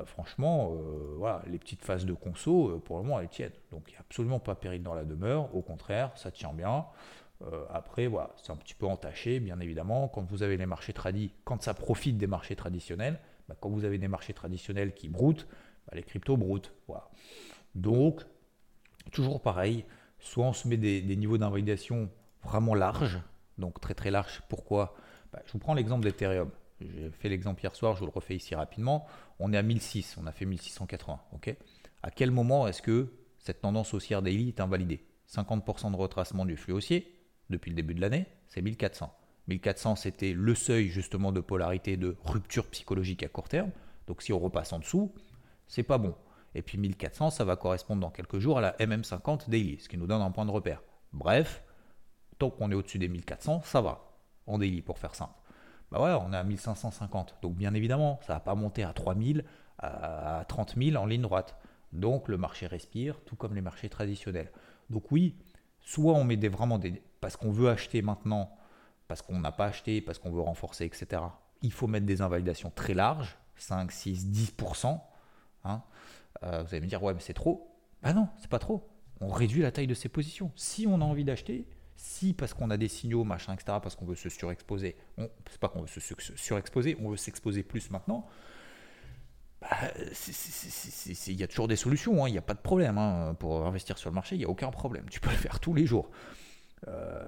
franchement, 0.04 0.76
les 1.46 1.58
petites 1.58 1.82
phases 1.82 2.04
de 2.04 2.12
conso, 2.12 2.80
pour 2.84 2.98
le 2.98 3.04
moment, 3.04 3.20
elles 3.20 3.28
tiennent. 3.28 3.52
Donc, 3.70 3.84
il 3.88 3.92
n'y 3.92 3.96
a 3.96 4.00
absolument 4.00 4.38
pas 4.38 4.54
péril 4.54 4.82
dans 4.82 4.94
la 4.94 5.04
demeure. 5.04 5.54
Au 5.54 5.62
contraire, 5.62 6.12
ça 6.16 6.30
tient 6.30 6.52
bien. 6.52 6.86
Euh, 7.42 7.64
après, 7.70 8.07
voilà, 8.07 8.31
c'est 8.42 8.53
un 8.53 8.57
petit 8.57 8.75
peu 8.75 8.87
entaché, 8.87 9.40
bien 9.40 9.59
évidemment. 9.61 10.09
Quand 10.09 10.23
vous 10.23 10.42
avez 10.42 10.57
les 10.57 10.66
marchés 10.66 10.92
tradis, 10.92 11.33
quand 11.44 11.62
ça 11.62 11.75
profite 11.75 12.16
des 12.16 12.27
marchés 12.27 12.57
traditionnels, 12.57 13.18
bah, 13.49 13.57
quand 13.61 13.70
vous 13.70 13.85
avez 13.85 13.99
des 13.99 14.09
marchés 14.09 14.35
traditionnels 14.35 14.94
qui 14.94 15.09
broutent, 15.09 15.47
bah, 15.87 15.94
les 15.97 16.03
cryptos 16.03 16.37
broutent. 16.37 16.73
Voilà. 16.87 17.11
Donc, 17.75 18.23
toujours 19.12 19.40
pareil, 19.40 19.85
soit 20.18 20.47
on 20.47 20.53
se 20.53 20.68
met 20.68 20.77
des, 20.77 21.16
niveaux 21.16 21.38
d'invalidation 21.38 22.11
vraiment 22.42 22.75
larges, 22.75 23.20
donc 23.59 23.81
très 23.81 23.94
très 23.94 24.11
larges. 24.11 24.42
Pourquoi? 24.49 24.94
Bah, 25.33 25.42
Je 25.47 25.53
vous 25.53 25.59
prends 25.59 25.75
l'exemple 25.75 26.05
d'Ethereum. 26.05 26.51
j'ai 26.81 27.11
fait 27.11 27.29
l'exemple 27.29 27.62
hier 27.62 27.75
soir, 27.75 27.94
je 27.94 28.01
vous 28.01 28.07
le 28.07 28.12
refais 28.12 28.37
ici 28.37 28.55
rapidement. 28.55 29.07
On 29.38 29.53
est 29.53 29.59
à 29.59 29.62
1006, 29.62 30.16
on 30.20 30.27
a 30.27 30.33
fait 30.33 30.44
1680. 30.44 31.20
ok? 31.33 31.57
À 32.03 32.11
quel 32.11 32.31
moment 32.31 32.68
est-ce 32.68 32.83
que 32.83 33.12
cette 33.38 33.61
tendance 33.61 33.92
haussière 33.94 34.23
daily 34.23 34.49
est 34.49 34.61
invalidée? 34.61 35.05
50% 35.29 35.90
de 35.90 35.97
retracement 35.97 36.44
du 36.44 36.57
flux 36.57 36.75
haussier 36.75 37.13
depuis 37.50 37.70
le 37.70 37.76
début 37.76 37.94
de 37.94 38.00
l'année, 38.00 38.26
c'est 38.48 38.62
1400. 38.62 39.14
1400, 39.48 39.96
c'était 39.96 40.33
le 40.33 40.54
seuil 40.54 40.88
justement 40.88 41.33
de 41.33 41.40
polarité 41.40 41.96
de 41.96 42.16
rupture 42.24 42.66
psychologique 42.70 43.22
à 43.22 43.28
court 43.28 43.48
terme. 43.48 43.70
Donc 44.07 44.22
si 44.22 44.33
on 44.33 44.38
repasse 44.38 44.72
en 44.72 44.78
dessous, 44.78 45.14
c'est 45.66 45.83
pas 45.83 45.98
bon. 45.98 46.14
Et 46.54 46.62
puis 46.62 46.78
1400, 46.78 47.30
ça 47.30 47.44
va 47.44 47.57
correspondre 47.57 48.00
dans 48.00 48.11
quelques 48.11 48.38
jours 48.38 48.59
à 48.59 48.61
la 48.61 48.72
MM50 48.78 49.50
daily, 49.50 49.78
ce 49.80 49.88
qui 49.88 49.98
nous 49.98 50.07
donne 50.07 50.22
un 50.22 50.30
point 50.30 50.46
de 50.46 50.50
repère. 50.50 50.83
Bref, 51.12 51.62
tant 52.38 52.50
qu'on 52.50 52.70
est 52.70 52.74
au-dessus 52.74 52.98
des 52.98 53.09
1400, 53.09 53.62
ça 53.64 53.80
va 53.80 54.12
en 54.46 54.59
daily 54.59 54.83
pour 54.83 54.98
faire 54.98 55.14
simple. 55.14 55.35
Bah 55.90 56.02
ouais, 56.02 56.26
on 56.26 56.33
est 56.33 56.37
à 56.37 56.44
1550. 56.44 57.38
Donc 57.42 57.54
bien 57.54 57.74
évidemment, 57.74 58.20
ça 58.26 58.35
va 58.35 58.40
pas 58.40 58.54
monter 58.54 58.83
à 58.83 58.92
3000, 58.92 59.44
à 59.78 60.44
30 60.48 60.76
000 60.76 60.96
en 60.96 61.07
ligne 61.07 61.22
droite. 61.22 61.57
Donc 61.92 62.28
le 62.28 62.38
marché 62.38 62.66
respire, 62.66 63.20
tout 63.24 63.37
comme 63.37 63.54
les 63.54 63.61
marchés 63.61 63.88
traditionnels. 63.88 64.50
Donc 64.90 65.12
oui, 65.12 65.37
soit 65.85 66.14
on 66.14 66.25
met 66.25 66.37
des, 66.37 66.49
vraiment 66.49 66.79
des... 66.79 67.03
Parce 67.20 67.37
qu'on 67.37 67.51
veut 67.51 67.68
acheter 67.68 68.03
maintenant, 68.03 68.51
parce 69.07 69.23
qu'on 69.23 69.38
n'a 69.38 69.53
pas 69.53 69.66
acheté, 69.66 70.01
parce 70.01 70.18
qu'on 70.18 70.33
veut 70.33 70.40
renforcer, 70.40 70.85
etc. 70.85 71.23
Il 71.62 71.73
faut 71.73 71.87
mettre 71.87 72.07
des 72.07 72.20
invalidations 72.23 72.73
très 72.75 72.94
larges, 72.94 73.38
5, 73.57 73.92
6, 73.92 74.27
10%. 74.27 75.01
Hein. 75.64 75.83
Euh, 76.42 76.62
vous 76.62 76.75
allez 76.75 76.81
me 76.81 76.87
dire, 76.87 77.03
ouais, 77.03 77.14
mais 77.14 77.20
c'est 77.20 77.35
trop. 77.35 77.70
Bah 78.03 78.12
non, 78.12 78.29
c'est 78.38 78.51
pas 78.51 78.59
trop. 78.59 78.88
On 79.20 79.29
réduit 79.29 79.62
la 79.62 79.70
taille 79.70 79.87
de 79.87 79.94
ses 79.94 80.09
positions. 80.09 80.51
Si 80.57 80.87
on 80.87 81.01
a 81.01 81.05
envie 81.05 81.25
d'acheter, 81.25 81.66
si 81.97 82.33
parce 82.33 82.53
qu'on 82.53 82.70
a 82.70 82.77
des 82.77 82.88
signaux, 82.88 83.25
machin, 83.25 83.55
etc., 83.55 83.79
parce 83.83 83.94
qu'on 83.94 84.05
veut 84.05 84.16
se 84.16 84.29
surexposer, 84.29 84.97
c'est 85.16 85.61
pas 85.61 85.68
qu'on 85.68 85.83
veut 85.83 85.87
se 85.87 86.01
surexposer, 86.35 86.97
on 87.01 87.11
veut 87.11 87.16
s'exposer 87.16 87.62
plus 87.62 87.90
maintenant, 87.90 88.27
il 91.27 91.40
y 91.40 91.42
a 91.42 91.46
toujours 91.46 91.68
des 91.68 91.77
solutions, 91.77 92.24
hein. 92.24 92.29
il 92.29 92.33
n'y 92.33 92.38
a 92.38 92.42
pas 92.42 92.55
de 92.55 92.61
problème. 92.61 92.98
Hein. 92.98 93.35
Pour 93.38 93.66
investir 93.66 93.98
sur 93.98 94.11
le 94.11 94.14
marché, 94.14 94.37
il 94.37 94.38
n'y 94.38 94.44
a 94.44 94.48
aucun 94.48 94.70
problème. 94.70 95.07
Tu 95.11 95.20
peux 95.20 95.31
le 95.31 95.37
faire 95.37 95.61
tous 95.61 95.74
les 95.74 95.87
jours. 95.87 96.11
Euh, 96.88 97.22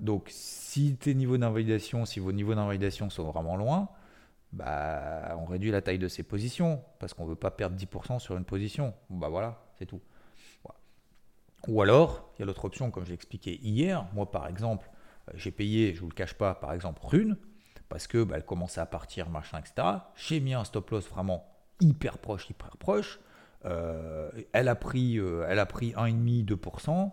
donc, 0.00 0.28
si 0.28 0.96
tes 0.96 1.14
niveaux 1.14 1.38
d'invalidation, 1.38 2.04
si 2.04 2.20
vos 2.20 2.32
niveaux 2.32 2.54
d'invalidation 2.54 3.10
sont 3.10 3.24
vraiment 3.24 3.56
loin, 3.56 3.88
bah, 4.52 5.36
on 5.38 5.44
réduit 5.44 5.70
la 5.70 5.82
taille 5.82 5.98
de 5.98 6.08
ses 6.08 6.22
positions 6.22 6.82
parce 6.98 7.14
qu'on 7.14 7.24
ne 7.24 7.30
veut 7.30 7.36
pas 7.36 7.50
perdre 7.50 7.76
10% 7.76 8.18
sur 8.18 8.36
une 8.36 8.44
position. 8.44 8.94
Bah 9.08 9.28
voilà, 9.28 9.62
c'est 9.78 9.86
tout. 9.86 10.00
Ou 11.68 11.82
alors, 11.82 12.32
il 12.36 12.40
y 12.40 12.42
a 12.42 12.46
l'autre 12.46 12.64
option, 12.64 12.90
comme 12.90 13.04
j'ai 13.04 13.14
expliqué 13.14 13.60
hier. 13.60 14.06
Moi, 14.14 14.30
par 14.30 14.46
exemple, 14.46 14.90
euh, 15.28 15.32
j'ai 15.34 15.50
payé, 15.50 15.92
je 15.92 15.96
ne 15.96 16.00
vous 16.00 16.08
le 16.08 16.14
cache 16.14 16.34
pas, 16.34 16.54
par 16.54 16.72
exemple, 16.72 17.00
Rune, 17.04 17.36
parce 17.90 18.06
que 18.06 18.24
bah, 18.24 18.36
elle 18.36 18.46
commençait 18.46 18.80
à 18.80 18.86
partir, 18.86 19.28
machin, 19.28 19.58
etc. 19.58 19.86
J'ai 20.16 20.40
mis 20.40 20.54
un 20.54 20.64
stop 20.64 20.88
loss 20.90 21.06
vraiment 21.06 21.44
hyper 21.80 22.16
proche, 22.16 22.48
hyper 22.48 22.78
proche. 22.78 23.20
Euh, 23.66 24.30
elle 24.54 24.68
a 24.68 24.74
pris, 24.74 25.18
euh, 25.18 25.44
elle 25.46 25.58
a 25.58 25.66
pris 25.66 25.90
1,5, 25.90 26.46
2%. 26.46 27.10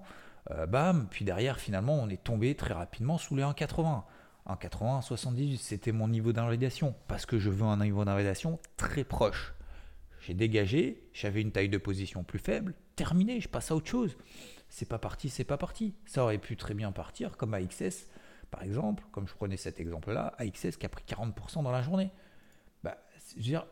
bam, 0.70 1.08
puis 1.12 1.26
derrière, 1.26 1.60
finalement, 1.60 1.96
on 1.96 2.08
est 2.08 2.24
tombé 2.24 2.56
très 2.56 2.74
rapidement 2.74 3.18
sous 3.18 3.36
les 3.36 3.44
1,80. 3.44 4.04
1,80, 4.48 5.02
78, 5.02 5.58
c'était 5.58 5.92
mon 5.92 6.08
niveau 6.08 6.32
d'invalidation, 6.32 6.96
parce 7.10 7.26
que 7.26 7.38
je 7.38 7.50
veux 7.50 7.64
un 7.64 7.78
niveau 7.78 8.06
d'invalidation 8.06 8.60
très 8.78 9.04
proche. 9.04 9.54
J'ai 10.22 10.34
dégagé, 10.34 11.04
j'avais 11.14 11.42
une 11.42 11.52
taille 11.52 11.70
de 11.70 11.78
position 11.78 12.24
plus 12.24 12.40
faible, 12.40 12.74
terminé, 12.96 13.42
je 13.42 13.50
passe 13.50 13.72
à 13.72 13.76
autre 13.76 13.88
chose. 13.88 14.18
C'est 14.70 14.88
pas 14.88 15.00
parti, 15.00 15.30
c'est 15.30 15.44
pas 15.44 15.58
parti. 15.58 15.94
Ça 16.06 16.24
aurait 16.24 16.38
pu 16.38 16.58
très 16.58 16.74
bien 16.74 16.92
partir, 16.92 17.38
comme 17.38 17.54
AXS, 17.54 18.08
par 18.52 18.64
exemple, 18.64 19.04
comme 19.12 19.28
je 19.28 19.34
prenais 19.34 19.58
cet 19.58 19.80
exemple-là, 19.80 20.34
AXS 20.38 20.78
qui 20.78 20.86
a 20.86 20.90
pris 20.90 21.04
40% 21.08 21.64
dans 21.64 21.72
la 21.72 21.82
journée. 21.82 22.12
Bah, 22.84 22.98
je 23.32 23.36
veux 23.36 23.42
dire, 23.42 23.66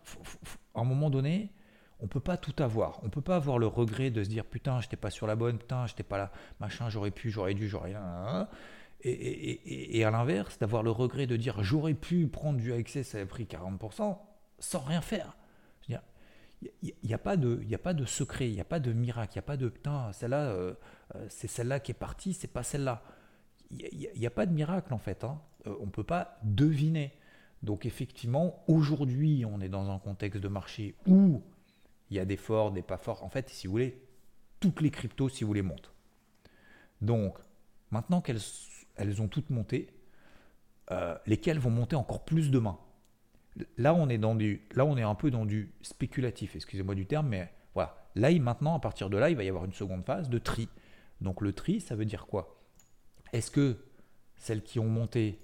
à 0.73 0.81
un 0.81 0.83
moment 0.83 1.09
donné, 1.09 1.51
on 1.99 2.07
peut 2.07 2.19
pas 2.19 2.37
tout 2.37 2.55
avoir. 2.61 2.99
On 3.03 3.09
peut 3.09 3.21
pas 3.21 3.37
avoir 3.37 3.57
le 3.57 3.67
regret 3.67 4.09
de 4.09 4.23
se 4.23 4.29
dire 4.29 4.45
putain, 4.45 4.81
j'étais 4.81 4.97
pas 4.97 5.09
sur 5.09 5.27
la 5.27 5.35
bonne, 5.35 5.57
putain, 5.57 5.87
j'étais 5.87 6.03
pas 6.03 6.17
là, 6.17 6.31
machin, 6.59 6.89
j'aurais 6.89 7.11
pu, 7.11 7.29
j'aurais 7.29 7.53
dû, 7.53 7.67
j'aurais 7.67 7.89
rien. 7.89 8.47
Et, 9.03 10.03
à 10.03 10.09
l'inverse, 10.09 10.57
d'avoir 10.57 10.81
le 10.81 10.89
regret 10.89 11.27
de 11.27 11.35
dire 11.35 11.63
j'aurais 11.63 11.93
pu 11.93 12.27
prendre 12.27 12.59
du 12.59 12.73
AXS, 12.73 13.03
ça 13.03 13.17
avait 13.17 13.27
pris 13.27 13.45
40%, 13.45 14.17
sans 14.59 14.79
rien 14.79 15.01
faire. 15.01 15.35
Il 16.81 16.93
n'y 17.03 17.13
a, 17.13 17.17
pas 17.19 17.37
de, 17.37 17.61
a 17.71 17.77
pas 17.77 17.93
de 17.93 18.05
secret, 18.05 18.49
il 18.49 18.53
n'y 18.53 18.61
a 18.61 18.65
pas 18.65 18.79
de 18.79 18.91
miracle, 18.91 19.33
il 19.33 19.37
n'y 19.37 19.39
a 19.39 19.43
pas 19.43 19.57
de 19.57 19.69
putain, 19.69 20.11
celle-là, 20.13 20.45
euh, 20.45 20.73
euh, 21.13 21.25
c'est 21.29 21.47
celle-là 21.47 21.79
qui 21.79 21.91
est 21.91 21.95
partie, 21.95 22.33
c'est 22.33 22.47
pas 22.47 22.63
celle-là. 22.63 23.03
Il 23.79 24.19
n'y 24.19 24.27
a, 24.27 24.31
pas 24.31 24.45
de 24.45 24.53
miracle 24.53 24.93
en 24.93 24.97
fait. 24.97 25.23
Hein. 25.23 25.39
Euh, 25.67 25.75
on 25.79 25.85
ne 25.85 25.91
peut 25.91 26.03
pas 26.03 26.39
deviner. 26.43 27.13
Donc 27.63 27.85
effectivement, 27.85 28.63
aujourd'hui, 28.67 29.45
on 29.45 29.59
est 29.61 29.69
dans 29.69 29.89
un 29.89 29.99
contexte 29.99 30.41
de 30.41 30.47
marché 30.47 30.95
où 31.07 31.41
il 32.09 32.17
y 32.17 32.19
a 32.19 32.25
des 32.25 32.37
forts, 32.37 32.71
des 32.71 32.81
pas 32.81 32.97
forts. 32.97 33.23
En 33.23 33.29
fait, 33.29 33.49
si 33.49 33.67
vous 33.67 33.71
voulez, 33.71 34.01
toutes 34.59 34.81
les 34.81 34.91
cryptos, 34.91 35.29
si 35.29 35.43
vous 35.43 35.53
les 35.53 35.61
montent. 35.61 35.91
Donc, 37.01 37.37
maintenant 37.91 38.21
qu'elles 38.21 38.39
elles 38.97 39.21
ont 39.21 39.27
toutes 39.27 39.49
monté, 39.49 39.89
euh, 40.91 41.17
lesquelles 41.25 41.59
vont 41.59 41.69
monter 41.69 41.95
encore 41.95 42.23
plus 42.23 42.51
demain? 42.51 42.77
Là, 43.77 43.93
on 43.93 44.09
est 44.09 44.17
dans 44.17 44.37
là, 44.75 44.85
on 44.85 44.97
est 44.97 45.03
un 45.03 45.15
peu 45.15 45.31
dans 45.31 45.45
du 45.45 45.73
spéculatif. 45.81 46.55
Excusez-moi 46.55 46.95
du 46.95 47.05
terme, 47.05 47.29
mais 47.29 47.51
voilà. 47.73 47.97
Là, 48.15 48.31
maintenant, 48.39 48.75
à 48.75 48.79
partir 48.79 49.09
de 49.09 49.17
là, 49.17 49.29
il 49.29 49.35
va 49.35 49.43
y 49.43 49.49
avoir 49.49 49.65
une 49.65 49.73
seconde 49.73 50.05
phase 50.05 50.29
de 50.29 50.37
tri. 50.37 50.69
Donc 51.21 51.41
le 51.41 51.53
tri, 51.53 51.79
ça 51.79 51.95
veut 51.95 52.05
dire 52.05 52.27
quoi? 52.27 52.57
Est-ce 53.35 53.51
que 53.51 53.75
celles 54.37 54.63
qui 54.63 54.79
ont 54.79 54.87
monté 54.87 55.41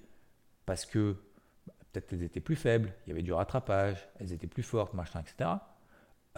parce 0.64 0.86
que 0.86 1.14
bah, 1.66 1.74
peut-être 1.92 2.14
elles 2.14 2.22
étaient 2.22 2.40
plus 2.40 2.56
faibles, 2.56 2.94
il 3.04 3.10
y 3.10 3.12
avait 3.12 3.22
du 3.22 3.34
rattrapage, 3.34 4.08
elles 4.18 4.32
étaient 4.32 4.46
plus 4.46 4.62
fortes, 4.62 4.94
machin, 4.94 5.20
etc. 5.20 5.50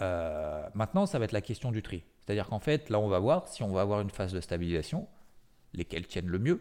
Euh, 0.00 0.68
maintenant, 0.74 1.06
ça 1.06 1.20
va 1.20 1.26
être 1.26 1.32
la 1.32 1.42
question 1.42 1.70
du 1.70 1.80
tri. 1.80 2.02
C'est-à-dire 2.18 2.48
qu'en 2.48 2.58
fait, 2.58 2.90
là, 2.90 2.98
on 2.98 3.06
va 3.06 3.20
voir 3.20 3.46
si 3.46 3.62
on 3.62 3.72
va 3.72 3.82
avoir 3.82 4.00
une 4.00 4.10
phase 4.10 4.32
de 4.32 4.40
stabilisation, 4.40 5.06
lesquelles 5.74 6.08
tiennent 6.08 6.26
le 6.26 6.40
mieux, 6.40 6.60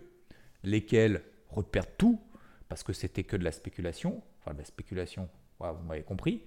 lesquels 0.61 1.23
repèrent 1.49 1.97
tout, 1.97 2.21
parce 2.69 2.83
que 2.83 2.93
c'était 2.93 3.23
que 3.23 3.35
de 3.35 3.43
la 3.43 3.51
spéculation, 3.51 4.21
enfin 4.41 4.53
de 4.53 4.59
la 4.59 4.65
spéculation, 4.65 5.27
vous 5.59 5.83
m'avez 5.87 6.03
compris, 6.03 6.43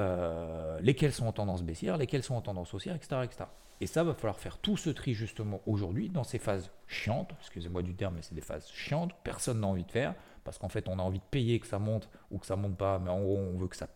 euh, 0.00 0.80
lesquels 0.80 1.12
sont 1.12 1.26
en 1.26 1.32
tendance 1.32 1.62
baissière, 1.62 1.96
lesquels 1.96 2.22
sont 2.22 2.34
en 2.34 2.40
tendance 2.40 2.72
haussière, 2.74 2.96
etc., 2.96 3.22
etc. 3.24 3.44
Et 3.80 3.86
ça, 3.86 4.04
va 4.04 4.14
falloir 4.14 4.38
faire 4.38 4.58
tout 4.58 4.76
ce 4.76 4.90
tri 4.90 5.14
justement 5.14 5.60
aujourd'hui 5.66 6.10
dans 6.10 6.24
ces 6.24 6.38
phases 6.38 6.70
chiantes, 6.86 7.32
excusez-moi 7.40 7.82
du 7.82 7.94
terme, 7.94 8.16
mais 8.16 8.22
c'est 8.22 8.34
des 8.34 8.40
phases 8.40 8.68
chiantes, 8.70 9.12
personne 9.24 9.60
n'a 9.60 9.66
envie 9.66 9.84
de 9.84 9.90
faire, 9.90 10.14
parce 10.44 10.58
qu'en 10.58 10.68
fait 10.68 10.88
on 10.88 10.98
a 10.98 11.02
envie 11.02 11.18
de 11.18 11.24
payer 11.30 11.60
que 11.60 11.66
ça 11.66 11.78
monte 11.78 12.10
ou 12.30 12.38
que 12.38 12.46
ça 12.46 12.56
monte 12.56 12.76
pas, 12.76 12.98
mais 12.98 13.10
en 13.10 13.20
gros 13.20 13.38
on 13.38 13.56
veut 13.56 13.68
que 13.68 13.76
ça, 13.76 13.88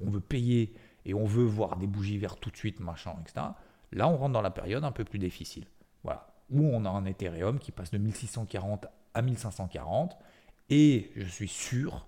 on 0.00 0.10
veut 0.10 0.20
payer 0.20 0.74
et 1.04 1.14
on 1.14 1.24
veut 1.24 1.44
voir 1.44 1.76
des 1.76 1.86
bougies 1.86 2.18
vertes 2.18 2.40
tout 2.40 2.50
de 2.50 2.56
suite, 2.56 2.78
machin, 2.78 3.14
etc. 3.22 3.46
Là 3.90 4.08
on 4.08 4.16
rentre 4.16 4.32
dans 4.32 4.42
la 4.42 4.50
période 4.50 4.84
un 4.84 4.92
peu 4.92 5.04
plus 5.04 5.18
difficile. 5.18 5.66
Voilà. 6.04 6.28
Où 6.50 6.64
on 6.64 6.84
a 6.84 6.90
un 6.90 7.04
Ethereum 7.04 7.58
qui 7.58 7.72
passe 7.72 7.90
de 7.90 7.98
1640 7.98 8.86
à 9.14 9.22
1540. 9.22 10.16
Et 10.70 11.10
je 11.16 11.26
suis 11.26 11.48
sûr 11.48 12.06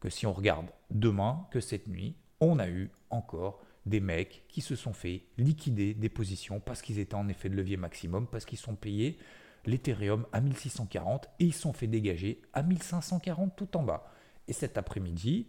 que 0.00 0.10
si 0.10 0.26
on 0.26 0.32
regarde 0.32 0.66
demain, 0.90 1.46
que 1.50 1.60
cette 1.60 1.88
nuit, 1.88 2.16
on 2.40 2.58
a 2.58 2.68
eu 2.68 2.90
encore 3.10 3.62
des 3.86 4.00
mecs 4.00 4.44
qui 4.48 4.60
se 4.60 4.76
sont 4.76 4.92
fait 4.92 5.24
liquider 5.36 5.94
des 5.94 6.08
positions 6.08 6.60
parce 6.60 6.82
qu'ils 6.82 6.98
étaient 6.98 7.14
en 7.14 7.28
effet 7.28 7.48
de 7.48 7.54
levier 7.54 7.76
maximum, 7.76 8.26
parce 8.26 8.44
qu'ils 8.44 8.58
sont 8.58 8.76
payés 8.76 9.18
l'Ethereum 9.66 10.26
à 10.32 10.40
1640 10.40 11.28
et 11.38 11.44
ils 11.44 11.54
sont 11.54 11.72
fait 11.72 11.86
dégager 11.86 12.42
à 12.52 12.62
1540 12.62 13.56
tout 13.56 13.76
en 13.76 13.82
bas. 13.82 14.10
Et 14.48 14.52
cet 14.52 14.76
après-midi, 14.78 15.48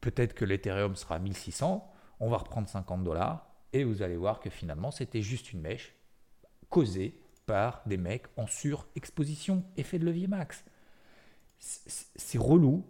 peut-être 0.00 0.34
que 0.34 0.44
l'Ethereum 0.44 0.96
sera 0.96 1.16
à 1.16 1.18
1600, 1.18 1.92
on 2.20 2.30
va 2.30 2.38
reprendre 2.38 2.68
50 2.68 3.04
dollars 3.04 3.50
et 3.72 3.84
vous 3.84 4.02
allez 4.02 4.16
voir 4.16 4.40
que 4.40 4.50
finalement 4.50 4.90
c'était 4.90 5.22
juste 5.22 5.52
une 5.52 5.60
mèche 5.60 5.94
causée 6.68 7.20
par 7.46 7.82
des 7.86 7.96
mecs 7.96 8.26
en 8.36 8.46
surexposition, 8.46 9.64
effet 9.76 9.98
de 9.98 10.04
levier 10.04 10.26
max. 10.26 10.64
C'est 11.58 12.38
relou, 12.38 12.84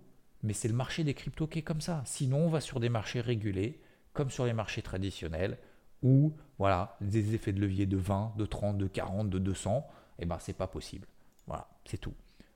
mais 0.46 0.52
c'est 0.52 0.68
le 0.68 0.74
marché 0.74 1.04
des 1.04 1.12
cryptos 1.12 1.48
qui 1.48 1.58
est 1.58 1.62
comme 1.62 1.80
ça. 1.80 2.02
Sinon, 2.06 2.46
on 2.46 2.48
va 2.48 2.60
sur 2.60 2.80
des 2.80 2.88
marchés 2.88 3.20
régulés, 3.20 3.80
comme 4.12 4.30
sur 4.30 4.46
les 4.46 4.52
marchés 4.52 4.80
traditionnels, 4.80 5.58
où 6.02 6.32
voilà, 6.58 6.96
des 7.00 7.34
effets 7.34 7.52
de 7.52 7.60
levier 7.60 7.84
de 7.86 7.96
20, 7.96 8.34
de 8.36 8.46
30, 8.46 8.78
de 8.78 8.86
40, 8.86 9.28
de 9.28 9.38
200, 9.38 9.86
et 10.18 10.22
eh 10.22 10.26
ben 10.26 10.38
c'est 10.40 10.56
pas 10.56 10.68
possible. 10.68 11.06
Voilà, 11.46 11.68
c'est 11.84 11.98
tout. 11.98 12.14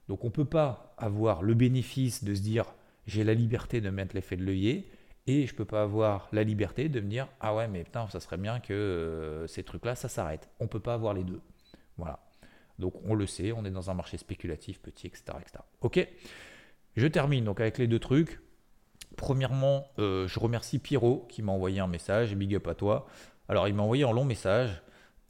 Donc 0.08 0.24
on 0.24 0.30
peut 0.30 0.44
pas 0.44 0.94
avoir 0.98 1.42
le 1.42 1.54
bénéfice 1.54 2.24
de 2.24 2.34
se 2.34 2.40
dire 2.40 2.64
j'ai 3.06 3.24
la 3.24 3.34
liberté 3.34 3.80
de 3.80 3.90
mettre 3.90 4.14
l'effet 4.14 4.36
de 4.36 4.44
levier 4.44 4.90
et 5.26 5.46
je 5.46 5.54
peux 5.54 5.64
pas 5.64 5.82
avoir 5.82 6.28
la 6.32 6.42
liberté 6.42 6.88
de 6.88 7.00
me 7.00 7.08
dire 7.08 7.28
ah 7.40 7.54
ouais 7.54 7.68
mais 7.68 7.84
putain 7.84 8.08
ça 8.08 8.18
serait 8.20 8.36
bien 8.36 8.60
que 8.60 8.72
euh, 8.72 9.46
ces 9.46 9.62
trucs 9.62 9.84
là 9.84 9.94
ça 9.94 10.08
s'arrête. 10.08 10.48
On 10.58 10.68
peut 10.68 10.80
pas 10.80 10.94
avoir 10.94 11.14
les 11.14 11.24
deux. 11.24 11.40
Voilà. 11.96 12.20
Donc 12.78 12.94
on 13.04 13.14
le 13.14 13.26
sait, 13.26 13.52
on 13.52 13.64
est 13.64 13.70
dans 13.70 13.90
un 13.90 13.94
marché 13.94 14.16
spéculatif, 14.16 14.80
petit, 14.80 15.06
etc. 15.06 15.24
etc. 15.40 15.58
Ok? 15.82 16.08
Je 17.00 17.06
termine 17.06 17.44
donc 17.44 17.60
avec 17.60 17.78
les 17.78 17.86
deux 17.86 17.98
trucs. 17.98 18.42
Premièrement, 19.16 19.86
euh, 19.98 20.28
je 20.28 20.38
remercie 20.38 20.78
Pierrot 20.78 21.26
qui 21.30 21.40
m'a 21.40 21.50
envoyé 21.50 21.80
un 21.80 21.86
message, 21.86 22.34
big 22.34 22.54
up 22.54 22.68
à 22.68 22.74
toi. 22.74 23.06
Alors 23.48 23.68
il 23.68 23.74
m'a 23.74 23.82
envoyé 23.82 24.04
un 24.04 24.12
long 24.12 24.26
message 24.26 24.82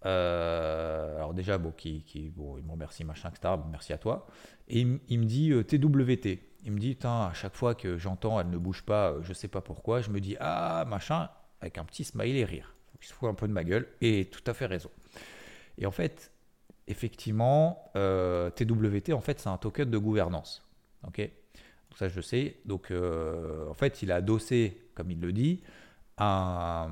Euh, 0.05 1.15
alors 1.15 1.33
déjà, 1.33 1.59
bon, 1.59 1.73
il 1.85 2.33
me 2.35 2.73
remercie, 2.73 3.05
machin, 3.05 3.31
etc. 3.31 3.55
merci 3.71 3.93
à 3.93 3.99
toi. 3.99 4.27
Et 4.67 4.81
il, 4.81 5.19
me 5.21 5.25
dit 5.27 5.53
euh, 5.53 5.63
TWT. 5.63 6.41
Il 6.65 6.73
me 6.73 6.81
dit, 6.81 6.99
à 7.05 7.31
chaque 7.35 7.55
fois 7.55 7.77
que 7.77 7.99
j'entends, 7.99 8.41
elle 8.41 8.51
ne 8.51 8.59
bouge 8.59 8.83
pas, 8.83 9.15
je 9.23 9.33
sais 9.33 9.47
pas 9.47 9.61
pourquoi, 9.61 10.01
je 10.01 10.11
me 10.11 10.19
dis, 10.19 10.37
ah, 10.41 10.85
machin, 10.89 11.29
avec 11.61 11.79
un 11.79 11.85
petit 11.85 12.03
smiley 12.03 12.45
rire. 12.45 12.75
Il 13.01 13.07
se 13.07 13.13
fout 13.13 13.29
un 13.29 13.35
peu 13.35 13.47
de 13.47 13.53
ma 13.53 13.63
gueule, 13.63 13.87
et 14.01 14.25
tout 14.25 14.43
à 14.51 14.55
fait 14.55 14.67
raison. 14.67 14.91
Et 15.79 15.87
en 15.87 15.93
fait, 15.93 16.33
effectivement, 16.89 17.93
TWT, 17.95 19.13
en 19.13 19.21
fait, 19.21 19.39
c'est 19.39 19.51
un 19.51 19.59
token 19.59 19.89
de 19.89 19.99
gouvernance. 19.99 20.67
Ok? 21.07 21.31
Ça, 21.97 22.09
je 22.09 22.21
sais. 22.21 22.57
Donc, 22.65 22.93
en 22.93 23.75
fait, 23.75 24.03
il 24.03 24.13
a 24.13 24.17
adossé, 24.17 24.83
comme 24.95 25.11
il 25.11 25.21
le 25.21 25.33
dit, 25.33 25.61
à 26.17 26.89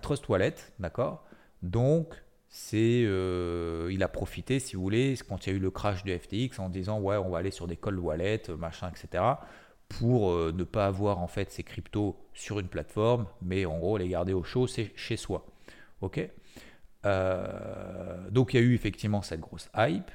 Trust 0.00 0.28
Wallet, 0.28 0.54
d'accord? 0.78 1.24
Donc, 1.62 2.14
c'est 2.54 3.04
euh, 3.06 3.88
il 3.90 4.02
a 4.02 4.08
profité, 4.08 4.58
si 4.58 4.76
vous 4.76 4.82
voulez, 4.82 5.14
quand 5.26 5.46
il 5.46 5.50
y 5.50 5.52
a 5.54 5.56
eu 5.56 5.58
le 5.58 5.70
crash 5.70 6.04
de 6.04 6.16
FTX, 6.16 6.58
en 6.58 6.68
disant 6.68 7.00
ouais, 7.00 7.16
on 7.16 7.30
va 7.30 7.38
aller 7.38 7.50
sur 7.50 7.66
des 7.66 7.76
cold 7.78 7.98
wallets, 7.98 8.42
machin, 8.58 8.90
etc. 8.90 9.24
Pour 9.88 10.30
euh, 10.30 10.52
ne 10.54 10.62
pas 10.62 10.86
avoir 10.86 11.18
en 11.18 11.28
fait 11.28 11.50
ces 11.50 11.62
cryptos 11.62 12.14
sur 12.34 12.58
une 12.58 12.68
plateforme, 12.68 13.26
mais 13.40 13.64
en 13.64 13.78
gros 13.78 13.96
les 13.96 14.06
garder 14.06 14.34
au 14.34 14.42
chaud, 14.42 14.66
c'est 14.66 14.92
chez 14.96 15.16
soi. 15.16 15.46
Ok? 16.02 16.20
Euh, 17.06 18.30
donc 18.30 18.52
il 18.52 18.60
y 18.60 18.62
a 18.62 18.66
eu 18.66 18.74
effectivement 18.74 19.22
cette 19.22 19.40
grosse 19.40 19.70
hype. 19.74 20.10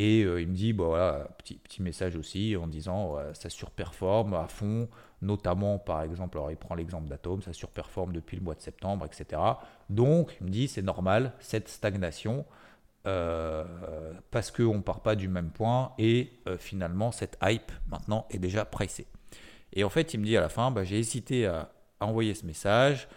Et 0.00 0.20
il 0.20 0.46
me 0.46 0.54
dit, 0.54 0.72
bon, 0.72 0.86
voilà, 0.86 1.28
petit, 1.38 1.56
petit 1.56 1.82
message 1.82 2.14
aussi 2.14 2.56
en 2.56 2.68
disant, 2.68 3.16
ça 3.34 3.50
surperforme 3.50 4.34
à 4.34 4.46
fond, 4.46 4.88
notamment 5.22 5.78
par 5.78 6.02
exemple, 6.02 6.38
alors 6.38 6.50
il 6.50 6.56
prend 6.56 6.74
l'exemple 6.74 7.08
d'Atom, 7.08 7.42
ça 7.42 7.52
surperforme 7.52 8.12
depuis 8.12 8.36
le 8.36 8.42
mois 8.42 8.54
de 8.54 8.60
septembre, 8.60 9.06
etc. 9.06 9.40
Donc 9.90 10.36
il 10.40 10.46
me 10.46 10.50
dit 10.50 10.68
c'est 10.68 10.82
normal 10.82 11.32
cette 11.40 11.68
stagnation 11.68 12.44
euh, 13.06 13.64
parce 14.30 14.50
qu'on 14.50 14.76
ne 14.76 14.82
part 14.82 15.00
pas 15.00 15.16
du 15.16 15.28
même 15.28 15.50
point 15.50 15.92
et 15.98 16.32
euh, 16.46 16.56
finalement 16.58 17.12
cette 17.12 17.38
hype 17.42 17.72
maintenant 17.88 18.26
est 18.30 18.38
déjà 18.38 18.64
pricée. 18.64 19.06
Et 19.72 19.84
en 19.84 19.88
fait 19.88 20.14
il 20.14 20.20
me 20.20 20.24
dit 20.24 20.36
à 20.36 20.40
la 20.40 20.48
fin 20.48 20.70
bah, 20.70 20.84
j'ai 20.84 20.98
hésité 20.98 21.46
à, 21.46 21.72
envoyer 22.00 22.34
ce 22.34 22.46
message 22.46 23.08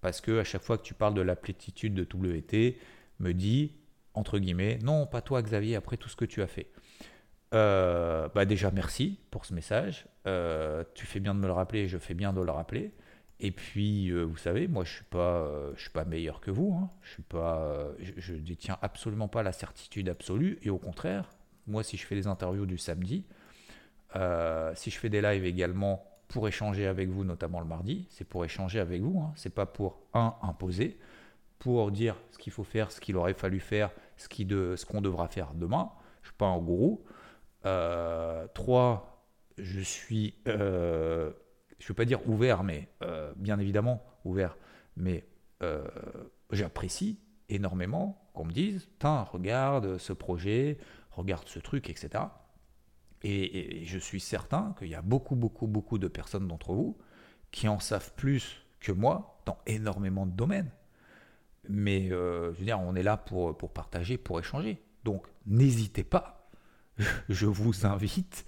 parce 0.00 0.20
que 0.20 0.38
à 0.38 0.44
chaque 0.44 0.62
fois 0.62 0.78
que 0.78 0.84
tu 0.84 0.94
parles 0.94 1.14
de 1.14 1.20
la 1.20 1.34
plétitude 1.34 1.94
de 1.94 2.02
WT, 2.02 2.78
me 3.18 3.32
dit 3.32 3.72
entre 4.14 4.38
guillemets 4.38 4.78
non 4.82 5.06
pas 5.06 5.22
toi 5.22 5.42
Xavier 5.42 5.76
après 5.76 5.96
tout 5.96 6.08
ce 6.08 6.16
que 6.16 6.24
tu 6.24 6.42
as 6.42 6.46
fait. 6.46 6.70
Euh, 7.52 8.28
bah 8.34 8.44
déjà, 8.44 8.70
merci 8.70 9.18
pour 9.30 9.44
ce 9.44 9.54
message. 9.54 10.06
Euh, 10.26 10.84
tu 10.94 11.06
fais 11.06 11.20
bien 11.20 11.34
de 11.34 11.40
me 11.40 11.46
le 11.46 11.52
rappeler, 11.52 11.88
je 11.88 11.98
fais 11.98 12.14
bien 12.14 12.32
de 12.32 12.40
le 12.40 12.50
rappeler. 12.50 12.92
Et 13.40 13.52
puis, 13.52 14.10
euh, 14.10 14.22
vous 14.22 14.36
savez, 14.36 14.68
moi, 14.68 14.84
je 14.84 14.92
suis 14.92 15.04
pas, 15.04 15.50
suis 15.76 15.90
pas 15.90 16.04
meilleur 16.04 16.40
que 16.40 16.50
vous. 16.50 16.74
Hein. 16.74 16.90
Je 17.02 17.22
je, 18.18 18.34
détiens 18.34 18.78
absolument 18.82 19.28
pas 19.28 19.42
la 19.42 19.52
certitude 19.52 20.08
absolue. 20.08 20.58
Et 20.62 20.70
au 20.70 20.78
contraire, 20.78 21.30
moi, 21.66 21.82
si 21.82 21.96
je 21.96 22.06
fais 22.06 22.14
les 22.14 22.26
interviews 22.26 22.66
du 22.66 22.78
samedi, 22.78 23.24
si 24.14 24.90
je 24.90 24.98
fais 24.98 25.08
des 25.08 25.22
lives 25.22 25.44
également 25.44 26.06
pour 26.28 26.46
échanger 26.46 26.86
avec 26.86 27.08
vous, 27.08 27.24
notamment 27.24 27.60
le 27.60 27.66
mardi, 27.66 28.06
c'est 28.10 28.24
pour 28.24 28.44
échanger 28.44 28.78
avec 28.78 29.02
vous. 29.02 29.20
Hein. 29.20 29.32
C'est 29.34 29.54
pas 29.54 29.66
pour 29.66 30.00
un 30.14 30.34
imposer, 30.42 30.98
pour 31.60 31.92
dire 31.92 32.16
ce 32.32 32.38
qu'il 32.38 32.52
faut 32.52 32.64
faire, 32.64 32.90
ce 32.90 33.00
qu'il 33.00 33.16
aurait 33.16 33.34
fallu 33.34 33.60
faire, 33.60 33.92
ce 34.16 34.84
qu'on 34.84 35.00
devra 35.00 35.28
faire 35.28 35.54
demain. 35.54 35.92
Je 36.22 36.28
suis 36.28 36.36
pas 36.36 36.46
un 36.46 36.58
gourou. 36.58 37.04
Euh, 37.66 38.46
trois, 38.54 39.26
je 39.58 39.80
suis, 39.80 40.34
euh, 40.48 41.30
je 41.78 41.84
ne 41.84 41.88
veux 41.88 41.94
pas 41.94 42.06
dire 42.06 42.26
ouvert, 42.28 42.64
mais 42.64 42.88
euh, 43.02 43.32
bien 43.36 43.58
évidemment 43.58 44.02
ouvert, 44.24 44.56
mais 44.96 45.24
j'apprécie 46.50 47.20
énormément 47.50 48.30
qu'on 48.32 48.46
me 48.46 48.52
dise, 48.52 48.88
regarde 49.02 49.98
ce 49.98 50.14
projet, 50.14 50.78
regarde 51.10 51.46
ce 51.46 51.58
truc, 51.58 51.90
etc. 51.90 52.24
Et, 53.22 53.84
je 53.84 53.98
suis 53.98 54.20
certain 54.20 54.74
qu'il 54.78 54.88
y 54.88 54.94
a 54.94 55.02
beaucoup, 55.02 55.36
beaucoup, 55.36 55.66
beaucoup 55.66 55.98
de 55.98 56.08
personnes 56.08 56.48
d'entre 56.48 56.72
vous 56.72 56.96
qui 57.50 57.68
en 57.68 57.78
savent 57.78 58.14
plus 58.14 58.64
que 58.78 58.92
moi 58.92 59.42
dans 59.44 59.58
énormément 59.66 60.24
de 60.24 60.32
domaines. 60.32 60.70
Mais 61.68 62.08
je 62.08 62.50
veux 62.50 62.64
dire, 62.64 62.80
on 62.80 62.94
est 62.94 63.02
là 63.02 63.16
pour, 63.16 63.56
pour 63.56 63.72
partager, 63.72 64.18
pour 64.18 64.38
échanger. 64.40 64.82
Donc 65.04 65.26
n'hésitez 65.46 66.04
pas 66.04 66.40
je 67.28 67.46
vous 67.46 67.86
invite 67.86 68.44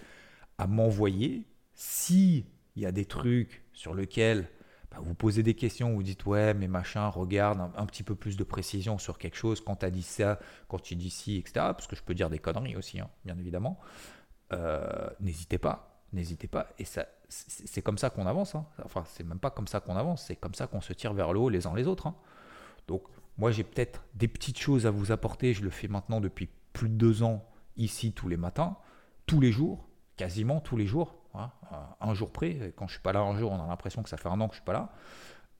à 0.58 0.66
m'envoyer 0.66 1.46
s'il 1.74 2.44
y 2.76 2.86
a 2.86 2.92
des 2.92 3.04
trucs 3.04 3.64
sur 3.72 3.94
lesquels 3.94 4.48
bah, 4.90 4.98
vous 5.00 5.14
posez 5.14 5.42
des 5.42 5.54
questions, 5.54 5.94
vous 5.94 6.02
dites 6.02 6.26
ouais 6.26 6.54
mais 6.54 6.68
machin, 6.68 7.08
regarde 7.08 7.60
un, 7.76 7.86
petit 7.86 8.02
peu 8.02 8.14
plus 8.14 8.36
de 8.36 8.44
précision 8.44 8.98
sur 8.98 9.18
quelque 9.18 9.36
chose 9.36 9.60
quand 9.60 9.76
tu 9.76 9.86
as 9.86 9.90
dit 9.90 10.02
ça, 10.02 10.38
quand 10.68 10.80
tu 10.80 10.96
dis 10.96 11.10
ci, 11.10 11.38
etc. 11.38 11.52
Parce 11.54 11.86
que 11.86 11.96
je 11.96 12.02
peux 12.02 12.14
dire 12.14 12.30
des 12.30 12.38
conneries 12.38 12.76
aussi, 12.76 13.00
hein, 13.00 13.08
bien 13.24 13.38
évidemment. 13.38 13.78
Euh, 14.52 15.08
n'hésitez 15.20 15.58
pas, 15.58 16.02
n'hésitez 16.12 16.46
pas. 16.46 16.68
Et 16.78 16.84
ça, 16.84 17.06
c'est 17.28 17.80
comme 17.80 17.96
ça 17.96 18.10
qu'on 18.10 18.26
avance. 18.26 18.54
Hein. 18.54 18.66
Enfin, 18.84 19.04
c'est 19.06 19.24
même 19.24 19.38
pas 19.38 19.50
comme 19.50 19.66
ça 19.66 19.80
qu'on 19.80 19.96
avance, 19.96 20.26
c'est 20.26 20.36
comme 20.36 20.54
ça 20.54 20.66
qu'on 20.66 20.82
se 20.82 20.92
tire 20.92 21.14
vers 21.14 21.32
le 21.32 21.40
haut 21.40 21.48
les 21.48 21.66
uns 21.66 21.74
les 21.74 21.86
autres. 21.86 22.06
Hein. 22.06 22.16
Donc, 22.88 23.02
moi, 23.38 23.50
j'ai 23.50 23.64
peut-être 23.64 24.04
des 24.14 24.28
petites 24.28 24.58
choses 24.58 24.86
à 24.86 24.90
vous 24.90 25.12
apporter. 25.12 25.54
Je 25.54 25.62
le 25.62 25.70
fais 25.70 25.88
maintenant 25.88 26.20
depuis 26.20 26.48
plus 26.72 26.88
de 26.88 26.94
deux 26.94 27.22
ans 27.22 27.48
ici 27.76 28.12
tous 28.12 28.28
les 28.28 28.36
matins, 28.36 28.76
tous 29.26 29.40
les 29.40 29.52
jours, 29.52 29.88
quasiment 30.16 30.60
tous 30.60 30.76
les 30.76 30.86
jours, 30.86 31.16
hein, 31.34 31.50
un 32.00 32.14
jour 32.14 32.32
près. 32.32 32.72
Quand 32.76 32.86
je 32.86 32.94
suis 32.94 33.02
pas 33.02 33.12
là 33.12 33.20
un 33.20 33.36
jour, 33.36 33.52
on 33.52 33.62
a 33.62 33.66
l'impression 33.66 34.02
que 34.02 34.08
ça 34.08 34.16
fait 34.16 34.28
un 34.28 34.40
an 34.40 34.48
que 34.48 34.54
je 34.54 34.58
suis 34.58 34.64
pas 34.64 34.72
là. 34.72 34.92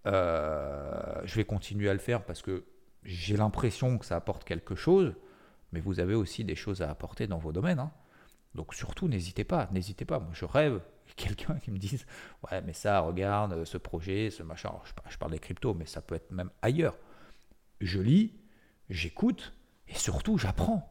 Euh, 0.07 1.21
je 1.25 1.35
vais 1.37 1.45
continuer 1.45 1.89
à 1.89 1.93
le 1.93 1.99
faire 1.99 2.25
parce 2.25 2.43
que 2.43 2.65
j'ai 3.05 3.37
l'impression 3.37 3.99
que 3.99 4.05
ça 4.05 4.17
apporte 4.17 4.45
quelque 4.45 4.75
chose, 4.75 5.15
mais 5.73 5.81
vous 5.81 6.01
avez 6.01 6.15
aussi 6.15 6.45
des 6.45 6.55
choses 6.55 6.83
à 6.83 6.91
apporter 6.91 7.27
dans 7.27 7.39
vos 7.39 7.53
domaines. 7.53 7.79
Hein. 7.79 7.93
Donc 8.55 8.75
surtout, 8.75 9.09
n'hésitez 9.09 9.45
pas, 9.45 9.69
n'hésitez 9.73 10.05
pas. 10.05 10.19
Moi, 10.19 10.31
je 10.33 10.45
rêve 10.45 10.81
quelqu'un 11.17 11.55
qui 11.57 11.71
me 11.71 11.79
dise, 11.79 12.07
ouais, 12.51 12.61
mais 12.63 12.73
ça, 12.73 13.01
regarde 13.01 13.65
ce 13.65 13.79
projet, 13.79 14.31
ce 14.31 14.43
machin. 14.43 14.73
je 15.09 15.17
parle 15.17 15.33
des 15.33 15.39
cryptos, 15.39 15.75
mais 15.75 15.87
ça 15.87 16.03
peut 16.03 16.15
être 16.15 16.31
même 16.31 16.51
ailleurs. 16.61 16.97
Je 17.83 18.01
lis, 18.01 18.33
j'écoute 18.91 19.53
et 19.89 19.95
surtout, 19.95 20.39
j'apprends. 20.39 20.89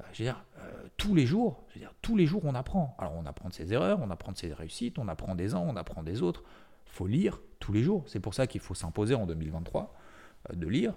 Euh, 0.00 0.04
je 0.12 0.18
veux 0.18 0.24
dire, 0.24 0.44
euh, 0.58 0.88
tous 0.96 1.14
les 1.14 1.26
jours, 1.26 1.64
je 1.68 1.74
veux 1.74 1.80
dire, 1.80 1.92
tous 2.00 2.16
les 2.16 2.26
jours, 2.26 2.44
on 2.44 2.54
apprend. 2.54 2.96
Alors, 2.98 3.14
on 3.14 3.26
apprend 3.26 3.48
de 3.48 3.54
ses 3.54 3.72
erreurs, 3.72 4.00
on 4.00 4.10
apprend 4.10 4.32
de 4.32 4.36
ses 4.36 4.52
réussites, 4.52 4.98
on 4.98 5.08
apprend 5.08 5.34
des 5.34 5.54
uns, 5.54 5.58
on 5.58 5.76
apprend 5.76 6.02
des 6.02 6.22
autres. 6.22 6.44
Faut 6.86 7.06
lire 7.06 7.40
tous 7.58 7.72
les 7.72 7.82
jours. 7.82 8.04
C'est 8.06 8.20
pour 8.20 8.34
ça 8.34 8.46
qu'il 8.46 8.60
faut 8.60 8.74
s'imposer 8.74 9.14
en 9.14 9.26
2023 9.26 9.94
euh, 10.50 10.54
de 10.54 10.66
lire. 10.66 10.94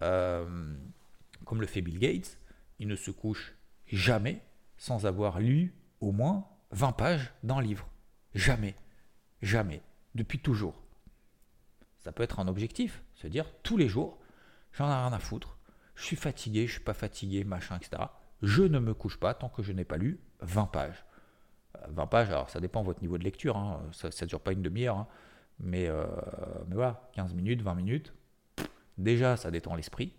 comme 0.00 1.60
le 1.60 1.66
fait 1.66 1.82
Bill 1.82 1.98
Gates, 1.98 2.38
il 2.78 2.88
ne 2.88 2.96
se 2.96 3.10
couche 3.10 3.54
jamais 3.86 4.42
sans 4.78 5.06
avoir 5.06 5.40
lu 5.40 5.74
au 6.00 6.12
moins 6.12 6.46
20 6.70 6.92
pages 6.92 7.32
d'un 7.42 7.60
livre. 7.60 7.88
Jamais. 8.34 8.74
Jamais. 9.42 9.82
Depuis 10.14 10.38
toujours. 10.38 10.80
Ça 12.00 12.12
peut 12.12 12.22
être 12.22 12.38
un 12.38 12.48
objectif, 12.48 13.02
se 13.14 13.26
dire 13.26 13.50
tous 13.62 13.76
les 13.76 13.88
jours, 13.88 14.18
j'en 14.74 14.88
ai 14.88 14.94
rien 14.94 15.12
à 15.12 15.18
foutre, 15.18 15.56
je 15.94 16.04
suis 16.04 16.16
fatigué, 16.16 16.66
je 16.66 16.72
suis 16.72 16.80
pas 16.82 16.94
fatigué, 16.94 17.44
machin, 17.44 17.76
etc 17.76 18.04
je 18.44 18.62
ne 18.62 18.78
me 18.78 18.94
couche 18.94 19.18
pas 19.18 19.34
tant 19.34 19.48
que 19.48 19.62
je 19.62 19.72
n'ai 19.72 19.84
pas 19.84 19.96
lu 19.96 20.20
20 20.40 20.66
pages. 20.66 21.04
20 21.88 22.02
euh, 22.02 22.06
pages, 22.06 22.30
alors 22.30 22.50
ça 22.50 22.60
dépend 22.60 22.82
de 22.82 22.86
votre 22.86 23.00
niveau 23.00 23.18
de 23.18 23.24
lecture, 23.24 23.56
hein. 23.56 23.82
ça 23.92 24.08
ne 24.08 24.26
dure 24.26 24.40
pas 24.40 24.52
une 24.52 24.62
demi-heure, 24.62 24.98
hein. 24.98 25.08
mais, 25.58 25.88
euh, 25.88 26.06
mais 26.68 26.74
voilà, 26.74 27.08
15 27.14 27.34
minutes, 27.34 27.62
20 27.62 27.74
minutes, 27.74 28.12
déjà 28.98 29.36
ça 29.36 29.50
détend 29.50 29.74
l'esprit, 29.74 30.12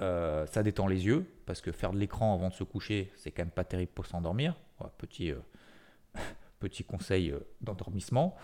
euh, 0.00 0.46
ça 0.46 0.62
détend 0.62 0.86
les 0.86 1.06
yeux, 1.06 1.26
parce 1.46 1.60
que 1.60 1.72
faire 1.72 1.92
de 1.92 1.98
l'écran 1.98 2.34
avant 2.34 2.48
de 2.48 2.54
se 2.54 2.64
coucher, 2.64 3.10
c'est 3.16 3.30
quand 3.30 3.42
même 3.42 3.50
pas 3.50 3.64
terrible 3.64 3.92
pour 3.92 4.06
s'endormir. 4.06 4.54
petit, 4.98 5.32
petit 6.60 6.84
conseil 6.84 7.34
d'endormissement, 7.62 8.36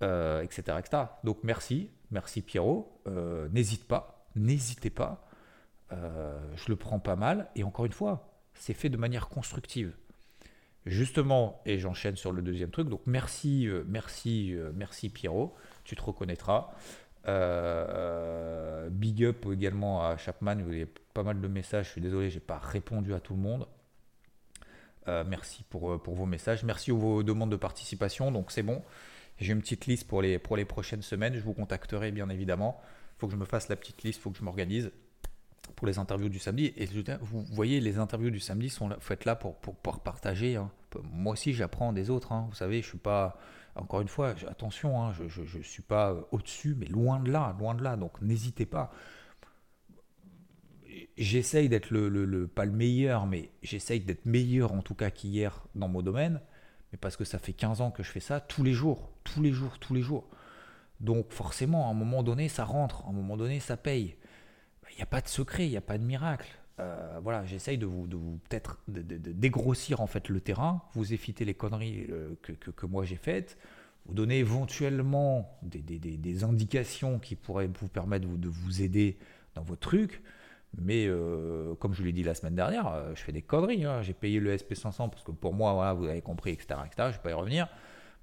etc., 0.00 0.78
etc. 0.78 1.04
Donc 1.22 1.38
merci, 1.44 1.90
merci 2.10 2.42
Pierrot, 2.42 3.00
n'hésite 3.52 3.86
pas, 3.86 4.15
n'hésitez 4.36 4.90
pas, 4.90 5.28
je 5.90 6.68
le 6.68 6.76
prends 6.76 6.98
pas 6.98 7.16
mal, 7.16 7.48
et 7.54 7.64
encore 7.64 7.86
une 7.86 7.92
fois, 7.92 8.36
c'est 8.54 8.74
fait 8.74 8.88
de 8.88 8.96
manière 8.96 9.28
constructive. 9.28 9.92
Justement, 10.86 11.60
et 11.66 11.80
j'enchaîne 11.80 12.14
sur 12.14 12.30
le 12.30 12.42
deuxième 12.42 12.70
truc, 12.70 12.88
donc 12.88 13.00
merci, 13.06 13.66
euh, 13.66 13.82
merci, 13.88 14.54
euh, 14.54 14.70
merci 14.72 15.08
Pierrot, 15.08 15.52
tu 15.82 15.96
te 15.96 16.02
reconnaîtras. 16.02 16.70
Euh, 17.26 18.88
big 18.88 19.24
up 19.24 19.46
également 19.52 20.06
à 20.06 20.16
Chapman, 20.16 20.54
vous 20.62 20.70
avez 20.70 20.86
pas 20.86 21.24
mal 21.24 21.40
de 21.40 21.48
messages, 21.48 21.86
je 21.86 21.90
suis 21.90 22.00
désolé, 22.00 22.30
j'ai 22.30 22.38
pas 22.38 22.58
répondu 22.58 23.14
à 23.14 23.20
tout 23.20 23.34
le 23.34 23.40
monde. 23.40 23.66
merci 25.26 25.64
pour, 25.70 25.96
vos 25.96 26.26
messages, 26.26 26.62
merci 26.62 26.90
pour 26.90 27.00
vos 27.00 27.22
demandes 27.24 27.50
de 27.50 27.56
participation, 27.56 28.30
donc 28.30 28.52
c'est 28.52 28.62
bon. 28.62 28.82
J'ai 29.38 29.52
une 29.52 29.60
petite 29.60 29.86
liste 29.86 30.06
pour 30.06 30.22
les 30.22 30.64
prochaines 30.64 31.02
semaines, 31.02 31.34
je 31.34 31.42
vous 31.42 31.52
contacterai 31.52 32.12
bien 32.12 32.28
évidemment. 32.28 32.80
Faut 33.18 33.26
que 33.26 33.32
je 33.32 33.38
me 33.38 33.44
fasse 33.44 33.68
la 33.68 33.76
petite 33.76 34.02
liste, 34.02 34.20
faut 34.20 34.30
que 34.30 34.38
je 34.38 34.44
m'organise 34.44 34.90
pour 35.74 35.86
les 35.86 35.98
interviews 35.98 36.28
du 36.28 36.38
samedi. 36.38 36.72
Et 36.76 36.86
vous 37.20 37.42
voyez, 37.52 37.80
les 37.80 37.98
interviews 37.98 38.30
du 38.30 38.40
samedi 38.40 38.68
sont 38.68 38.90
faites 39.00 39.24
là 39.24 39.34
pour, 39.34 39.56
pour, 39.56 40.00
partager. 40.00 40.56
Hein. 40.56 40.70
Moi 41.12 41.32
aussi, 41.32 41.52
j'apprends 41.52 41.92
des 41.92 42.10
autres. 42.10 42.32
Hein. 42.32 42.46
Vous 42.48 42.54
savez, 42.54 42.82
je 42.82 42.88
suis 42.88 42.98
pas, 42.98 43.38
encore 43.74 44.00
une 44.00 44.08
fois, 44.08 44.34
attention, 44.48 45.02
hein, 45.02 45.12
je 45.12 45.42
ne 45.58 45.62
suis 45.62 45.82
pas 45.82 46.12
euh, 46.12 46.20
au-dessus, 46.30 46.74
mais 46.78 46.86
loin 46.86 47.20
de 47.20 47.30
là, 47.30 47.56
loin 47.58 47.74
de 47.74 47.82
là. 47.82 47.96
Donc 47.96 48.20
n'hésitez 48.20 48.66
pas. 48.66 48.92
j'essaye 51.16 51.68
d'être 51.68 51.90
le, 51.90 52.08
le, 52.08 52.46
pas 52.46 52.64
le 52.64 52.72
meilleur, 52.72 53.26
mais 53.26 53.50
j'essaye 53.62 54.00
d'être 54.00 54.26
meilleur 54.26 54.72
en 54.72 54.82
tout 54.82 54.94
cas 54.94 55.10
qu'hier 55.10 55.66
dans 55.74 55.88
mon 55.88 56.02
domaine, 56.02 56.40
mais 56.92 56.98
parce 56.98 57.16
que 57.16 57.24
ça 57.24 57.38
fait 57.38 57.52
15 57.52 57.80
ans 57.80 57.90
que 57.90 58.02
je 58.02 58.10
fais 58.10 58.20
ça 58.20 58.40
tous 58.40 58.62
les 58.62 58.72
jours, 58.72 59.10
tous 59.24 59.42
les 59.42 59.52
jours, 59.52 59.78
tous 59.78 59.94
les 59.94 60.02
jours. 60.02 60.28
Donc 61.00 61.32
forcément, 61.32 61.88
à 61.88 61.90
un 61.90 61.94
moment 61.94 62.22
donné, 62.22 62.48
ça 62.48 62.64
rentre, 62.64 63.04
à 63.04 63.10
un 63.10 63.12
moment 63.12 63.36
donné, 63.36 63.60
ça 63.60 63.76
paye. 63.76 64.16
Il 64.92 64.96
n'y 64.96 65.02
a 65.02 65.06
pas 65.06 65.20
de 65.20 65.28
secret, 65.28 65.66
il 65.66 65.70
n'y 65.70 65.76
a 65.76 65.82
pas 65.82 65.98
de 65.98 66.04
miracle. 66.04 66.48
Euh, 66.78 67.20
voilà, 67.22 67.44
j'essaye 67.46 67.78
de 67.78 67.86
vous, 67.86 68.06
de 68.06 68.16
vous 68.16 68.38
peut-être 68.48 68.78
de, 68.88 69.00
dégrossir 69.00 70.00
en 70.00 70.06
fait 70.06 70.28
le 70.28 70.40
terrain, 70.40 70.82
vous 70.92 71.14
éviter 71.14 71.44
les 71.44 71.54
conneries 71.54 72.06
euh, 72.10 72.34
que, 72.42 72.52
que, 72.52 72.86
moi 72.86 73.04
j'ai 73.04 73.16
faites, 73.16 73.56
vous 74.04 74.12
donner 74.12 74.38
éventuellement 74.38 75.58
des, 75.62 76.44
indications 76.44 77.18
qui 77.18 77.34
pourraient 77.34 77.70
vous 77.80 77.88
permettre 77.88 78.28
de 78.28 78.48
vous 78.48 78.82
aider 78.82 79.18
dans 79.54 79.62
vos 79.62 79.76
trucs. 79.76 80.22
Mais 80.78 81.06
euh, 81.06 81.74
comme 81.76 81.94
je 81.94 82.02
l'ai 82.02 82.12
dit 82.12 82.22
la 82.22 82.34
semaine 82.34 82.54
dernière, 82.54 83.14
je 83.14 83.22
fais 83.22 83.32
des 83.32 83.40
conneries. 83.40 83.84
Hein. 83.86 84.02
J'ai 84.02 84.12
payé 84.12 84.38
le 84.40 84.54
SP500 84.54 85.08
parce 85.08 85.22
que 85.24 85.30
pour 85.30 85.54
moi, 85.54 85.72
voilà, 85.72 85.94
vous 85.94 86.04
avez 86.04 86.20
compris, 86.20 86.50
etc., 86.50 86.80
etc. 86.84 86.94
Je 86.98 87.02
ne 87.04 87.12
vais 87.12 87.18
pas 87.18 87.30
y 87.30 87.34
revenir. 87.34 87.68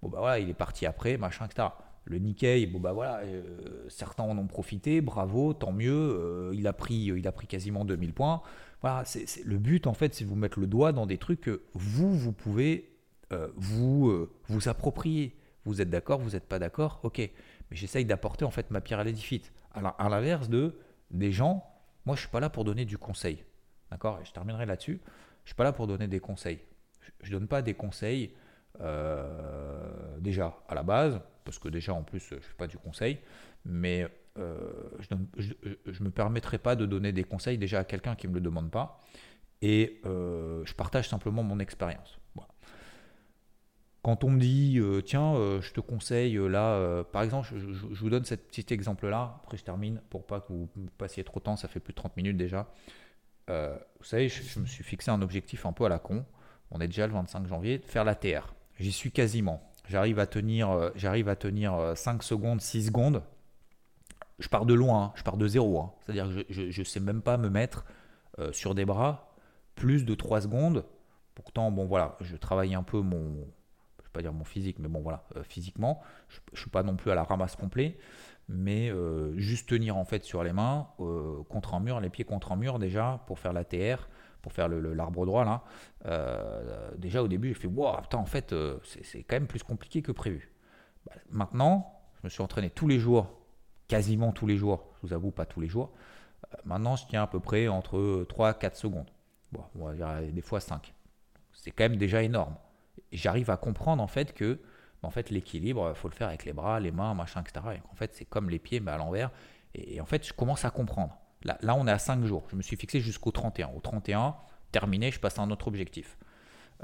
Bon, 0.03 0.09
bah 0.09 0.19
voilà, 0.19 0.37
il 0.37 0.49
est 0.49 0.53
parti 0.53 0.85
après, 0.85 1.17
machin, 1.17 1.45
etc. 1.45 1.69
Le 2.05 2.17
Nikkei, 2.17 2.65
bon 2.65 2.79
bah 2.79 2.91
voilà, 2.91 3.19
euh, 3.19 3.85
certains 3.87 4.23
en 4.23 4.37
ont 4.37 4.47
profité, 4.47 4.99
bravo, 4.99 5.53
tant 5.53 5.71
mieux. 5.71 5.91
Euh, 5.91 6.51
il 6.53 6.67
a 6.67 6.73
pris, 6.73 6.95
il 6.95 7.27
a 7.27 7.31
pris 7.31 7.47
quasiment 7.47 7.85
2000 7.85 8.13
points. 8.13 8.41
Voilà, 8.81 9.05
c'est, 9.05 9.43
le 9.45 9.57
but 9.57 9.87
en 9.87 9.93
fait, 9.93 10.13
c'est 10.13 10.25
vous 10.25 10.35
mettre 10.35 10.59
le 10.59 10.67
doigt 10.67 10.91
dans 10.91 11.05
des 11.05 11.17
trucs 11.17 11.39
que 11.39 11.61
vous, 11.73 12.13
vous 12.13 12.33
pouvez 12.33 12.97
euh, 13.31 13.47
vous 13.55 14.27
vous 14.47 14.67
approprier. 14.67 15.37
Vous 15.65 15.81
êtes 15.81 15.89
d'accord, 15.89 16.19
vous 16.19 16.31
n'êtes 16.31 16.47
pas 16.47 16.59
d'accord, 16.59 16.99
ok. 17.03 17.19
Mais 17.19 17.77
j'essaye 17.77 18.03
d'apporter 18.03 18.43
en 18.43 18.51
fait 18.51 18.69
ma 18.69 18.81
pierre 18.81 18.99
à 18.99 19.05
l'édifice. 19.05 19.53
À 19.73 20.09
l'inverse 20.09 20.49
de 20.49 20.75
des 21.09 21.31
gens, 21.31 21.63
moi 22.05 22.15
je 22.15 22.21
suis 22.21 22.29
pas 22.29 22.41
là 22.41 22.49
pour 22.49 22.65
donner 22.65 22.83
du 22.83 22.97
conseil, 22.97 23.43
d'accord? 23.89 24.19
Et 24.21 24.25
je 24.25 24.33
terminerai 24.33 24.65
là-dessus. 24.65 24.99
Je 25.45 25.49
suis 25.49 25.55
pas 25.55 25.63
là 25.63 25.71
pour 25.71 25.87
donner 25.87 26.07
des 26.07 26.19
conseils. 26.19 26.59
Je, 27.21 27.29
ne 27.29 27.39
donne 27.39 27.47
pas 27.47 27.61
des 27.61 27.73
conseils 27.73 28.33
déjà 30.19 30.57
à 30.67 30.75
la 30.75 30.83
base 30.83 31.21
parce 31.43 31.59
que 31.59 31.69
déjà 31.69 31.93
en 31.93 32.03
plus 32.03 32.19
je 32.29 32.35
ne 32.35 32.39
fais 32.39 32.53
pas 32.57 32.67
du 32.67 32.77
conseil, 32.77 33.19
mais 33.65 34.07
euh, 34.37 34.57
je 34.97 35.99
ne 35.99 36.05
me 36.05 36.11
permettrai 36.11 36.57
pas 36.57 36.75
de 36.75 36.85
donner 36.85 37.11
des 37.11 37.23
conseils 37.23 37.57
déjà 37.57 37.79
à 37.79 37.83
quelqu'un 37.83 38.15
qui 38.15 38.27
ne 38.27 38.31
me 38.31 38.35
le 38.37 38.41
demande 38.41 38.71
pas, 38.71 38.99
et 39.61 40.01
euh, 40.05 40.63
je 40.65 40.73
partage 40.73 41.09
simplement 41.09 41.43
mon 41.43 41.59
expérience. 41.59 42.19
Quand 44.01 44.25
on 44.25 44.31
me 44.31 44.39
dit, 44.39 44.79
euh, 44.79 44.99
tiens, 44.99 45.33
je 45.61 45.71
te 45.71 45.79
conseille 45.79 46.35
là, 46.49 47.05
par 47.05 47.21
exemple, 47.21 47.47
je, 47.55 47.85
vous 48.03 48.09
donne 48.09 48.25
ce 48.25 48.35
petit 48.35 48.73
exemple-là, 48.73 49.39
après 49.43 49.55
je 49.55 49.63
termine, 49.63 50.01
pour 50.09 50.27
pas 50.27 50.41
que 50.41 50.51
vous 50.51 50.67
passiez 50.97 51.23
trop 51.23 51.39
de 51.39 51.45
temps, 51.45 51.55
ça 51.55 51.69
fait 51.69 51.79
plus 51.79 51.93
de 51.93 51.97
30 51.97 52.17
minutes 52.17 52.35
déjà. 52.35 52.67
vous 53.47 54.03
savez, 54.03 54.27
je, 54.27 54.43
je, 54.43 54.59
me 54.59 54.65
suis 54.65 54.83
fixé 54.83 55.09
un 55.09 55.21
objectif 55.21 55.65
un 55.65 55.71
peu 55.71 55.85
à 55.85 55.89
la 55.89 55.99
con, 55.99 56.25
on 56.69 56.81
est 56.81 56.87
déjà 56.87 57.07
le 57.07 57.13
25 57.13 57.47
janvier, 57.47 57.77
de 57.77 57.85
faire 57.85 58.03
la 58.03 58.15
TR. 58.15 58.53
J'y 58.79 58.91
suis 58.91 59.11
quasiment. 59.11 59.72
J'arrive 59.89 60.19
à 60.19 60.27
tenir, 60.27 60.71
euh, 60.71 60.89
j'arrive 60.95 61.27
à 61.29 61.35
tenir 61.35 61.93
5 61.95 62.21
euh, 62.21 62.23
secondes, 62.23 62.61
6 62.61 62.87
secondes. 62.87 63.23
Je 64.39 64.47
pars 64.47 64.65
de 64.65 64.73
loin, 64.73 65.03
hein. 65.03 65.11
je 65.15 65.23
pars 65.23 65.37
de 65.37 65.47
zéro. 65.47 65.79
Hein. 65.79 65.91
C'est-à-dire 66.01 66.27
que 66.27 66.45
je 66.49 66.79
ne 66.79 66.85
sais 66.85 66.99
même 66.99 67.21
pas 67.21 67.37
me 67.37 67.49
mettre 67.49 67.85
euh, 68.39 68.51
sur 68.51 68.75
des 68.75 68.85
bras 68.85 69.35
plus 69.75 70.05
de 70.05 70.15
3 70.15 70.41
secondes. 70.41 70.85
Pourtant, 71.35 71.71
bon 71.71 71.85
voilà, 71.85 72.17
je 72.21 72.35
travaille 72.35 72.75
un 72.75 72.83
peu 72.83 73.01
mon, 73.01 73.47
pas 74.11 74.21
dire 74.21 74.33
mon 74.33 74.43
physique, 74.43 74.77
mais 74.79 74.87
bon 74.87 75.01
voilà, 75.01 75.23
physiquement, 75.43 76.01
je, 76.29 76.39
ne 76.51 76.57
suis 76.57 76.69
pas 76.69 76.83
non 76.83 76.95
plus 76.95 77.09
à 77.09 77.15
la 77.15 77.23
ramasse 77.23 77.55
complet, 77.55 77.97
mais 78.47 78.91
juste 79.35 79.69
tenir 79.69 79.97
en 79.97 80.05
fait 80.05 80.23
sur 80.23 80.43
les 80.43 80.53
mains 80.53 80.89
contre 81.49 81.73
un 81.73 81.79
mur, 81.79 81.99
les 81.99 82.11
pieds 82.11 82.23
contre 82.23 82.51
un 82.51 82.55
mur 82.55 82.77
déjà 82.77 83.23
pour 83.25 83.39
faire 83.39 83.51
la 83.51 83.63
TR, 83.63 84.07
pour 84.43 84.51
faire 84.51 84.67
l'arbre 84.67 85.25
droit 85.25 85.45
là, 85.45 85.63
euh, 86.05 86.91
déjà 86.97 87.23
au 87.23 87.27
début 87.27 87.47
j'ai 87.47 87.53
fait 87.55 87.67
wow, 87.67 87.95
en 88.13 88.25
fait 88.25 88.51
euh, 88.51 88.77
c'est 88.83 89.23
quand 89.23 89.37
même 89.37 89.47
plus 89.47 89.63
compliqué 89.63 90.03
que 90.03 90.11
prévu. 90.11 90.53
Bah, 91.07 91.13
maintenant, 91.31 92.01
je 92.15 92.27
me 92.27 92.29
suis 92.29 92.43
entraîné 92.43 92.69
tous 92.69 92.87
les 92.87 92.99
jours, 92.99 93.31
quasiment 93.87 94.33
tous 94.33 94.45
les 94.45 94.57
jours, 94.57 94.85
je 95.01 95.07
vous 95.07 95.13
avoue 95.13 95.31
pas 95.31 95.45
tous 95.45 95.61
les 95.61 95.69
jours. 95.69 95.91
Euh, 96.53 96.57
maintenant 96.65 96.97
je 96.97 97.05
tiens 97.07 97.23
à 97.23 97.27
peu 97.27 97.39
près 97.39 97.69
entre 97.69 98.25
3 98.27 98.49
à 98.49 98.53
4 98.53 98.75
secondes. 98.75 99.09
Bon, 99.53 99.93
dire 99.93 100.21
des 100.31 100.41
fois 100.41 100.59
5. 100.59 100.93
C'est 101.53 101.71
quand 101.71 101.85
même 101.85 101.95
déjà 101.95 102.21
énorme. 102.21 102.55
J'arrive 103.13 103.49
à 103.49 103.55
comprendre 103.55 104.03
en 104.03 104.07
fait 104.07 104.33
que 104.33 104.59
bah, 105.01 105.07
en 105.07 105.11
fait 105.11 105.29
l'équilibre, 105.29 105.93
il 105.95 105.95
faut 105.95 106.09
le 106.09 106.15
faire 106.15 106.27
avec 106.27 106.43
les 106.43 106.53
bras, 106.53 106.81
les 106.81 106.91
mains, 106.91 107.13
machin, 107.13 107.41
etc. 107.41 107.77
Et 107.77 107.81
en 107.89 107.95
fait 107.95 108.13
c'est 108.13 108.25
comme 108.25 108.49
les 108.49 108.59
pieds 108.59 108.81
mais 108.81 108.91
à 108.91 108.97
l'envers. 108.97 109.31
et 109.73 110.01
en 110.01 110.05
fait 110.05 110.27
je 110.27 110.33
commence 110.33 110.65
à 110.65 110.69
comprendre. 110.69 111.17
Là, 111.43 111.75
on 111.75 111.87
est 111.87 111.91
à 111.91 111.99
5 111.99 112.23
jours. 112.25 112.45
Je 112.49 112.55
me 112.55 112.61
suis 112.61 112.75
fixé 112.77 112.99
jusqu'au 112.99 113.31
31. 113.31 113.69
Au 113.75 113.79
31, 113.79 114.35
terminé, 114.71 115.11
je 115.11 115.19
passe 115.19 115.39
à 115.39 115.41
un 115.41 115.51
autre 115.51 115.67
objectif. 115.67 116.17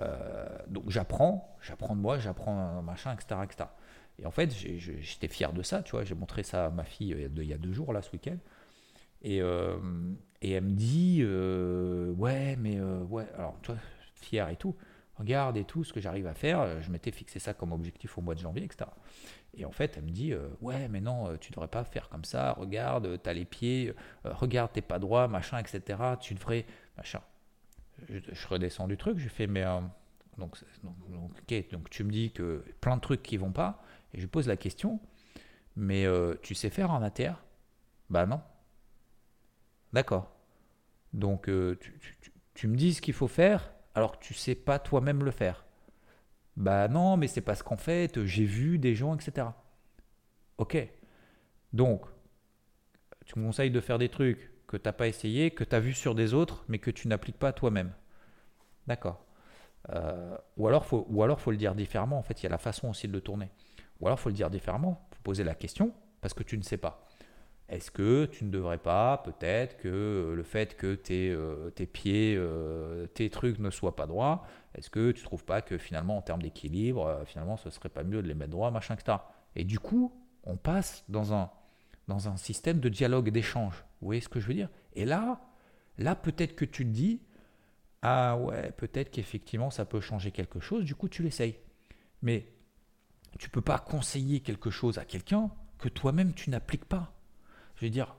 Euh, 0.01 0.47
donc 0.67 0.89
j'apprends, 0.89 1.57
j'apprends 1.61 1.95
de 1.95 2.01
moi, 2.01 2.19
j'apprends 2.19 2.81
machin, 2.81 3.13
etc., 3.13 3.41
etc. 3.43 3.69
Et 4.19 4.25
en 4.25 4.31
fait, 4.31 4.53
j'étais 4.53 5.27
fier 5.27 5.53
de 5.53 5.63
ça, 5.63 5.81
tu 5.81 5.91
vois. 5.91 6.03
J'ai 6.03 6.15
montré 6.15 6.43
ça 6.43 6.65
à 6.65 6.69
ma 6.69 6.83
fille 6.83 7.13
euh, 7.13 7.29
il 7.37 7.43
y 7.43 7.53
a 7.53 7.57
deux 7.57 7.73
jours, 7.73 7.93
là, 7.93 8.01
ce 8.01 8.11
week-end. 8.11 8.37
Et, 9.21 9.41
euh, 9.41 9.77
et 10.41 10.51
elle 10.51 10.63
me 10.63 10.71
dit, 10.71 11.23
ouais, 12.17 12.55
mais 12.57 12.79
ouais, 12.81 13.27
alors, 13.37 13.57
tu 13.61 13.71
vois, 13.71 13.81
fier 14.15 14.49
et 14.49 14.55
tout. 14.55 14.75
Regarde 15.19 15.57
et 15.57 15.65
tout 15.65 15.83
ce 15.83 15.91
que 15.91 15.99
j'arrive 15.99 16.27
à 16.27 16.33
faire. 16.33 16.81
Je 16.81 16.89
m'étais 16.89 17.11
fixé 17.11 17.39
ça 17.39 17.53
comme 17.53 17.73
objectif 17.73 18.17
au 18.17 18.21
mois 18.21 18.35
de 18.35 18.39
janvier, 18.39 18.63
etc. 18.63 18.89
Et 19.53 19.65
en 19.65 19.71
fait, 19.71 19.97
elle 19.97 20.05
me 20.05 20.11
dit 20.11 20.31
euh, 20.31 20.47
Ouais, 20.61 20.87
mais 20.87 21.01
non, 21.01 21.27
euh, 21.27 21.37
tu 21.37 21.51
devrais 21.51 21.67
pas 21.67 21.83
faire 21.83 22.07
comme 22.07 22.23
ça. 22.23 22.53
Regarde, 22.53 23.05
euh, 23.05 23.17
tu 23.21 23.29
as 23.29 23.33
les 23.33 23.43
pieds, 23.43 23.93
regarde, 24.23 24.71
t'es 24.71 24.81
pas 24.81 24.97
droit, 24.97 25.27
machin, 25.27 25.57
etc. 25.57 25.99
Tu 26.21 26.33
devrais. 26.35 26.65
Machin. 26.97 27.21
Je, 28.07 28.47
redescends 28.47 28.87
du 28.87 28.95
truc, 28.95 29.17
je 29.19 29.27
fais 29.27 29.45
Mais. 29.45 29.65
donc, 30.37 30.55
donc, 30.83 30.95
donc, 31.71 31.89
tu 31.89 32.05
me 32.05 32.11
dis 32.11 32.31
que 32.31 32.63
plein 32.79 32.95
de 32.95 33.01
trucs 33.01 33.21
qui 33.21 33.35
vont 33.35 33.51
pas. 33.51 33.83
Et 34.13 34.21
je 34.21 34.25
pose 34.25 34.47
la 34.47 34.55
question 34.55 34.99
Mais 35.75 36.05
tu 36.41 36.55
sais 36.55 36.69
faire 36.69 36.91
en 36.91 37.01
ATR? 37.01 37.43
Bah 38.09 38.25
non. 38.25 38.41
D'accord. 39.91 40.31
Donc, 41.11 41.49
tu, 41.79 41.99
tu 42.53 42.67
me 42.69 42.77
dis 42.77 42.93
ce 42.93 43.01
qu'il 43.01 43.13
faut 43.13 43.27
faire 43.27 43.69
alors 43.95 44.19
que 44.19 44.23
tu 44.23 44.33
sais 44.33 44.55
pas 44.55 44.79
toi-même 44.79 45.23
le 45.23 45.31
faire. 45.31 45.65
Bah 46.57 46.87
non, 46.87 47.17
mais 47.17 47.27
c'est 47.27 47.41
parce 47.41 47.63
qu'en 47.63 47.77
fait, 47.77 48.25
j'ai 48.25 48.45
vu 48.45 48.77
des 48.79 48.95
gens, 48.95 49.15
etc. 49.15 49.47
Ok. 50.57 50.77
Donc, 51.71 52.05
tu 53.25 53.39
me 53.39 53.45
conseilles 53.45 53.71
de 53.71 53.79
faire 53.79 53.97
des 53.97 54.09
trucs 54.09 54.51
que 54.67 54.77
tu 54.77 54.83
n'as 54.85 54.93
pas 54.93 55.07
essayé, 55.07 55.51
que 55.51 55.63
tu 55.63 55.75
as 55.75 55.79
vu 55.79 55.93
sur 55.93 56.15
des 56.15 56.33
autres, 56.33 56.65
mais 56.67 56.79
que 56.79 56.91
tu 56.91 57.07
n'appliques 57.07 57.39
pas 57.39 57.53
toi-même. 57.53 57.93
D'accord. 58.87 59.25
Euh, 59.91 60.37
ou 60.57 60.67
alors, 60.67 60.85
faut, 60.85 61.07
faut 61.37 61.51
le 61.51 61.57
dire 61.57 61.75
différemment. 61.75 62.17
En 62.17 62.23
fait, 62.23 62.41
il 62.41 62.43
y 62.43 62.47
a 62.47 62.49
la 62.49 62.57
façon 62.57 62.89
aussi 62.89 63.07
de 63.07 63.13
le 63.13 63.21
tourner. 63.21 63.49
Ou 64.01 64.07
alors, 64.07 64.19
faut 64.19 64.29
le 64.29 64.35
dire 64.35 64.49
différemment. 64.49 65.07
Faut 65.13 65.21
poser 65.23 65.43
la 65.43 65.55
question 65.55 65.93
parce 66.21 66.33
que 66.33 66.43
tu 66.43 66.57
ne 66.57 66.63
sais 66.63 66.77
pas. 66.77 67.07
Est-ce 67.69 67.91
que 67.91 68.25
tu 68.25 68.45
ne 68.45 68.49
devrais 68.49 68.79
pas, 68.79 69.19
peut-être, 69.19 69.77
que 69.77 69.87
euh, 69.87 70.35
le 70.35 70.41
fait 70.41 70.75
que 70.75 70.95
tes, 70.95 71.29
euh, 71.29 71.69
pieds, 71.93 72.35
euh, 72.35 73.05
tes 73.07 73.29
trucs 73.29 73.59
ne 73.59 73.69
soient 73.69 73.95
pas 73.95 74.07
droits, 74.07 74.43
est-ce 74.73 74.89
que 74.89 75.11
tu 75.11 75.19
ne 75.19 75.25
trouves 75.25 75.45
pas 75.45 75.61
que 75.61 75.77
finalement, 75.77 76.17
en 76.17 76.21
termes 76.23 76.41
d'équilibre, 76.41 77.21
finalement, 77.25 77.57
ce 77.57 77.69
serait 77.69 77.89
pas 77.89 78.03
mieux 78.03 78.23
de 78.23 78.27
les 78.27 78.33
mettre 78.33 78.51
droits, 78.51 78.71
machin, 78.71 78.95
etc. 78.95 79.19
Et 79.55 79.65
du 79.65 79.79
coup, 79.79 80.11
on 80.43 80.57
passe 80.57 81.03
dans 81.09 81.33
un, 81.33 81.51
système 82.37 82.79
de 82.79 82.89
dialogue, 82.89 83.29
d'échange. 83.29 83.85
Vous 84.01 84.07
voyez 84.07 84.21
ce 84.21 84.29
que 84.29 84.39
je 84.39 84.47
veux 84.47 84.55
dire? 84.55 84.69
Et 84.93 85.05
là, 85.05 85.39
là 85.99 86.15
peut-être 86.15 86.55
que 86.55 86.65
tu 86.65 86.85
te 86.85 86.89
dis, 86.89 87.21
ah 88.01 88.35
ouais, 88.37 88.71
peut-être 88.71 89.11
qu'effectivement, 89.11 89.69
ça 89.69 89.85
peut 89.85 90.01
changer 90.01 90.31
quelque 90.31 90.59
chose, 90.59 90.85
du 90.85 90.95
coup, 90.95 91.07
tu 91.07 91.21
l'essayes. 91.21 91.59
Mais 92.23 92.51
tu 93.37 93.49
peux 93.49 93.61
pas 93.61 93.77
conseiller 93.77 94.39
quelque 94.39 94.71
chose 94.71 94.97
à 94.97 95.05
quelqu'un 95.05 95.51
que 95.77 95.87
toi-même, 95.87 96.33
tu 96.33 96.49
n'appliques 96.49 96.85
pas 96.85 97.18
je 97.79 97.85
veux 97.85 97.89
dire, 97.89 98.13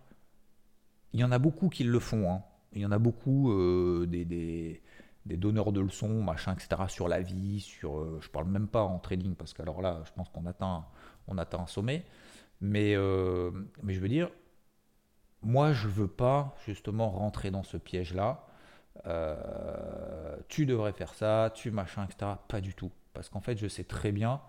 il 1.13 1.21
y 1.21 1.25
en 1.25 1.33
a 1.33 1.39
beaucoup 1.39 1.69
qui 1.69 1.85
le 1.85 1.99
font. 1.99 2.33
Hein. 2.33 2.43
Il 2.73 2.81
y 2.81 2.87
en 2.87 2.93
a 2.93 2.99
beaucoup 2.99 3.53
euh, 3.53 4.07
des, 4.07 4.83
donneurs 5.27 5.73
de 5.73 5.81
leçons, 5.81 6.23
machin, 6.23 6.55
etc. 6.55 6.83
sur 6.89 7.09
la 7.09 7.21
vie, 7.21 7.61
sur. 7.61 7.99
Euh, 7.99 8.19
je 8.23 8.29
parle 8.31 8.49
même 8.49 8.69
pas 8.69 8.83
en 8.83 8.99
trading 8.99 9.35
parce 9.35 9.53
qu'alors 9.53 9.83
là, 9.83 10.03
je 10.07 10.13
pense 10.13 10.31
qu'on 10.31 10.47
atteint, 10.47 10.87
on 11.29 11.37
atteint 11.37 11.61
un 11.61 11.67
sommet. 11.67 12.07
Mais, 12.63 12.95
euh, 12.95 13.51
mais 13.83 13.93
je 13.93 14.01
veux 14.01 14.09
dire, 14.09 14.31
moi, 15.43 15.73
je 15.73 15.89
veux 15.89 16.09
pas 16.09 16.55
justement 16.67 17.11
rentrer 17.11 17.51
dans 17.51 17.63
ce 17.63 17.77
piège-là. 17.77 18.47
tu 20.49 20.65
devrais 20.65 20.93
faire 20.93 21.13
ça, 21.15 21.53
tu 21.55 21.71
machin, 21.71 22.05
etc. 22.05 22.33
Pas 22.49 22.63
du 22.63 22.75
tout. 22.75 22.93
Parce 23.13 23.29
qu'en 23.29 23.41
fait, 23.41 23.59
je 23.59 23.67
sais 23.67 23.85
très 23.85 24.13
bien, 24.13 24.41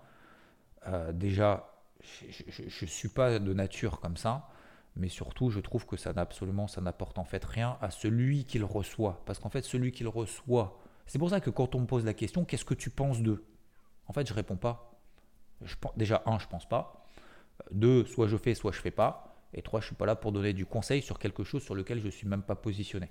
déjà, 1.12 1.68
je 2.00 2.84
ne 2.84 2.90
suis 2.90 3.08
pas 3.08 3.38
de 3.38 3.52
nature 3.52 4.00
comme 4.00 4.16
ça 4.16 4.48
mais 4.96 5.08
surtout 5.08 5.50
je 5.50 5.60
trouve 5.60 5.86
que 5.86 5.96
ça 5.96 6.12
ça 6.14 6.80
n'apporte 6.80 7.18
en 7.18 7.24
fait 7.24 7.44
rien 7.44 7.78
à 7.80 7.90
celui 7.90 8.44
qui 8.44 8.58
le 8.58 8.64
reçoit. 8.64 9.22
Parce 9.26 9.38
qu'en 9.38 9.50
fait 9.50 9.62
celui 9.62 9.92
qui 9.92 10.02
le 10.02 10.08
reçoit 10.08 10.78
c'est 11.06 11.18
pour 11.18 11.30
ça 11.30 11.40
que 11.40 11.50
quand 11.50 11.74
on 11.74 11.80
me 11.80 11.86
pose 11.86 12.04
la 12.04 12.14
question 12.14 12.44
qu'est-ce 12.44 12.64
que 12.64 12.74
tu 12.74 12.90
penses 12.90 13.20
d'eux? 13.20 13.44
En 14.06 14.12
fait 14.12 14.28
je 14.28 14.34
réponds 14.34 14.56
pas. 14.56 15.00
Je, 15.64 15.76
déjà 15.96 16.22
un 16.26 16.38
je 16.38 16.46
pense 16.46 16.68
pas. 16.68 17.08
Deux 17.70 18.04
soit 18.06 18.28
je 18.28 18.36
fais 18.36 18.54
soit 18.54 18.72
je 18.72 18.80
fais 18.80 18.90
pas. 18.90 19.32
Et 19.54 19.62
trois, 19.62 19.80
je 19.80 19.86
suis 19.86 19.94
pas 19.94 20.06
là 20.06 20.16
pour 20.16 20.32
donner 20.32 20.52
du 20.52 20.64
conseil 20.66 21.02
sur 21.02 21.18
quelque 21.18 21.44
chose 21.44 21.62
sur 21.62 21.74
lequel 21.74 22.00
je 22.00 22.08
suis 22.08 22.26
même 22.26 22.42
pas 22.42 22.54
positionné. 22.54 23.10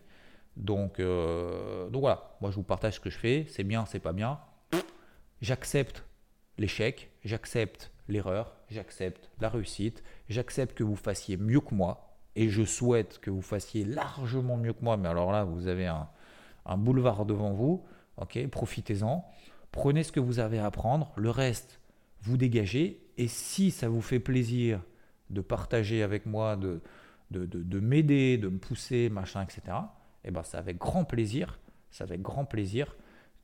Donc, 0.57 0.99
euh, 0.99 1.89
donc 1.89 2.01
voilà, 2.01 2.35
moi 2.41 2.51
je 2.51 2.55
vous 2.55 2.63
partage 2.63 2.95
ce 2.95 2.99
que 2.99 3.09
je 3.09 3.17
fais, 3.17 3.45
c'est 3.47 3.63
bien, 3.63 3.85
c'est 3.85 3.99
pas 3.99 4.11
bien. 4.11 4.39
J'accepte 5.41 6.03
l'échec, 6.57 7.11
j'accepte 7.23 7.91
l'erreur, 8.11 8.55
j'accepte 8.69 9.29
la 9.39 9.49
réussite, 9.49 10.03
j'accepte 10.29 10.77
que 10.77 10.83
vous 10.83 10.95
fassiez 10.95 11.37
mieux 11.37 11.61
que 11.61 11.73
moi, 11.73 12.11
et 12.35 12.49
je 12.49 12.63
souhaite 12.63 13.19
que 13.19 13.29
vous 13.29 13.41
fassiez 13.41 13.83
largement 13.83 14.57
mieux 14.57 14.73
que 14.73 14.83
moi, 14.83 14.97
mais 14.97 15.09
alors 15.09 15.31
là, 15.31 15.43
vous 15.43 15.67
avez 15.67 15.87
un, 15.87 16.07
boulevard 16.77 17.25
devant 17.25 17.53
vous, 17.53 17.83
ok, 18.17 18.47
profitez-en, 18.47 19.25
prenez 19.71 20.03
ce 20.03 20.11
que 20.11 20.19
vous 20.19 20.39
avez 20.39 20.59
à 20.59 20.65
apprendre, 20.65 21.11
le 21.15 21.29
reste, 21.29 21.79
vous 22.21 22.37
dégagez, 22.37 23.01
et 23.17 23.27
si 23.27 23.71
ça 23.71 23.89
vous 23.89 24.01
fait 24.01 24.19
plaisir 24.19 24.81
de 25.29 25.41
partager 25.41 26.03
avec 26.03 26.25
moi, 26.25 26.55
de, 26.55 26.81
de, 27.31 27.45
de, 27.45 27.79
m'aider, 27.79 28.37
de 28.37 28.49
me 28.49 28.59
pousser, 28.59 29.09
machin, 29.09 29.43
etc., 29.43 29.77
et 30.23 30.27
eh 30.27 30.31
ben 30.31 30.43
c'est 30.43 30.57
avec 30.57 30.77
grand 30.77 31.03
plaisir, 31.03 31.59
c'est 31.89 32.03
avec 32.03 32.21
grand 32.21 32.45
plaisir 32.45 32.95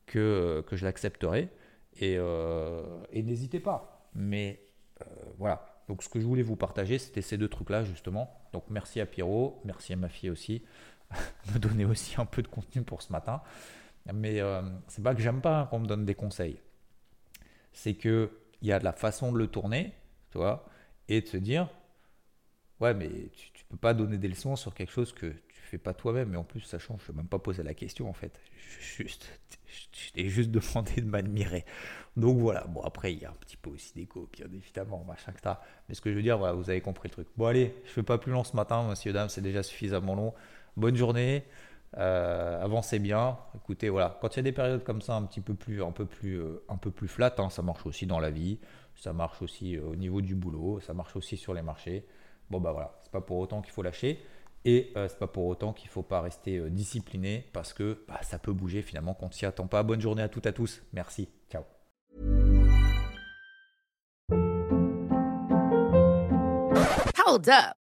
que, 0.06 0.64
je 0.72 0.86
l'accepterai, 0.86 1.50
et, 2.00 2.16
euh, 2.18 2.84
et 3.12 3.24
n'hésitez 3.24 3.60
pas. 3.60 3.97
Mais 4.18 4.60
euh, 5.02 5.06
voilà, 5.38 5.84
donc 5.88 6.04
ce 6.04 6.10
que 6.10 6.20
je 6.20 6.26
voulais 6.26 6.42
vous 6.42 6.56
partager, 6.56 6.98
c'était 6.98 7.22
ces 7.22 7.38
deux 7.38 7.48
trucs-là, 7.48 7.84
justement. 7.84 8.42
Donc 8.52 8.66
merci 8.70 9.00
à 9.00 9.06
Pierrot, 9.06 9.62
merci 9.64 9.94
à 9.94 9.96
ma 9.96 10.10
fille 10.10 10.32
aussi, 10.32 10.64
me 11.54 11.60
donner 11.60 11.86
aussi 11.86 12.20
un 12.20 12.26
peu 12.26 12.42
de 12.42 12.48
contenu 12.48 12.82
pour 12.82 13.02
ce 13.04 13.14
matin. 13.14 13.42
Mais 14.14 14.42
euh, 14.42 14.62
c'est 14.88 15.04
pas 15.04 15.14
que 15.14 15.22
j'aime 15.22 15.42
pas 15.42 15.68
qu'on 15.70 15.80
me 15.80 15.88
donne 15.88 16.04
des 16.04 16.16
conseils. 16.16 16.60
C'est 17.74 17.94
que 17.94 18.32
il 18.62 18.68
y 18.68 18.72
a 18.72 18.80
de 18.80 18.84
la 18.84 18.94
façon 18.94 19.32
de 19.32 19.38
le 19.38 19.48
tourner, 19.48 19.94
tu 20.32 20.40
vois, 20.40 20.68
et 21.08 21.22
de 21.22 21.28
se 21.28 21.38
dire, 21.38 21.70
ouais, 22.80 22.96
mais 22.96 23.10
tu, 23.36 23.52
tu 23.54 23.66
peux 23.66 23.78
pas 23.78 23.94
donner 23.94 24.18
des 24.18 24.28
leçons 24.28 24.56
sur 24.56 24.74
quelque 24.74 24.92
chose 24.92 25.14
que 25.14 25.32
fais 25.68 25.78
pas 25.78 25.94
toi-même. 25.94 26.34
Et 26.34 26.38
en 26.38 26.44
plus, 26.44 26.62
sachant, 26.62 26.98
je 27.06 27.12
ne 27.12 27.18
même 27.18 27.28
pas 27.28 27.40
poser 27.40 27.64
la 27.64 27.74
question 27.74 28.10
en 28.10 28.14
fait. 28.14 28.40
Juste, 28.80 29.28
je 29.92 30.12
t'ai 30.14 30.30
juste 30.30 30.52
demandé 30.52 31.02
de 31.02 31.08
m'admirer. 31.08 31.66
Donc 32.16 32.38
voilà. 32.40 32.66
Bon 32.66 32.82
après, 32.82 33.14
il 33.14 33.20
y 33.20 33.26
a 33.26 33.30
un 33.30 33.38
petit 33.40 33.58
peu 33.58 33.70
aussi 33.70 33.94
d'écho, 33.94 34.30
bien 34.34 34.48
évidemment, 34.54 35.04
machin 35.08 35.32
que 35.32 35.42
ça. 35.42 35.62
Mais 35.88 35.96
ce 35.96 36.02
que 36.02 36.12
je 36.12 36.16
veux 36.16 36.24
dire, 36.24 36.38
voilà, 36.38 36.54
vous 36.54 36.70
avez 36.70 36.82
compris 36.82 37.10
le 37.10 37.14
truc. 37.14 37.28
Bon 37.38 37.46
allez, 37.46 37.76
je 37.86 37.92
fais 37.92 38.04
pas 38.04 38.18
plus 38.18 38.32
long 38.32 38.44
ce 38.44 38.56
matin, 38.56 38.88
monsieur 38.88 39.14
dames, 39.14 39.30
c'est 39.30 39.42
déjà 39.42 39.64
suffisamment 39.64 40.16
long. 40.16 40.34
Bonne 40.76 40.96
journée. 40.96 41.44
Euh, 41.98 42.62
avancez 42.62 43.00
bien. 43.00 43.38
Écoutez, 43.56 43.90
voilà, 43.90 44.18
quand 44.22 44.36
il 44.36 44.38
y 44.38 44.40
a 44.40 44.44
des 44.44 44.52
périodes 44.52 44.84
comme 44.84 45.02
ça 45.02 45.16
un 45.16 45.24
petit 45.24 45.42
peu 45.42 45.54
plus, 45.54 45.82
un 45.84 45.92
peu 45.92 46.06
plus, 46.06 46.40
euh, 46.40 46.64
un 46.70 46.78
peu 46.78 46.92
plus 46.92 47.08
flat, 47.08 47.34
hein, 47.38 47.50
ça 47.50 47.62
marche 47.62 47.86
aussi 47.86 48.06
dans 48.06 48.20
la 48.20 48.30
vie, 48.30 48.60
ça 48.96 49.14
marche 49.14 49.42
aussi 49.42 49.78
euh, 49.78 49.84
au 49.84 49.96
niveau 49.96 50.22
du 50.22 50.36
boulot, 50.36 50.80
ça 50.82 50.94
marche 50.94 51.16
aussi 51.16 51.38
sur 51.38 51.54
les 51.54 51.62
marchés. 51.62 52.06
Bon 52.50 52.60
bah 52.60 52.72
voilà, 52.72 53.00
c'est 53.04 53.12
pas 53.12 53.22
pour 53.22 53.38
autant 53.38 53.62
qu'il 53.62 53.72
faut 53.72 53.82
lâcher 53.82 54.20
et 54.68 54.92
c'est 54.94 55.18
pas 55.18 55.28
pour 55.28 55.46
autant 55.46 55.72
qu'il 55.72 55.90
faut 55.90 56.04
pas 56.04 56.20
rester 56.20 56.70
discipliné 56.70 57.46
parce 57.54 57.72
que 57.74 58.04
bah, 58.08 58.20
ça 58.22 58.38
peut 58.38 58.52
bouger 58.52 58.82
finalement 58.82 59.14
quand 59.14 59.28
on 59.28 59.32
s'y 59.32 59.46
attend 59.46 59.68
pas. 59.68 59.82
Bonne 59.82 60.02
journée 60.02 60.22
à 60.22 60.28
toutes 60.28 60.46
et 60.46 60.50
à 60.50 60.54
tous. 60.54 60.82
Merci. 60.92 61.30
Ciao. 61.50 61.64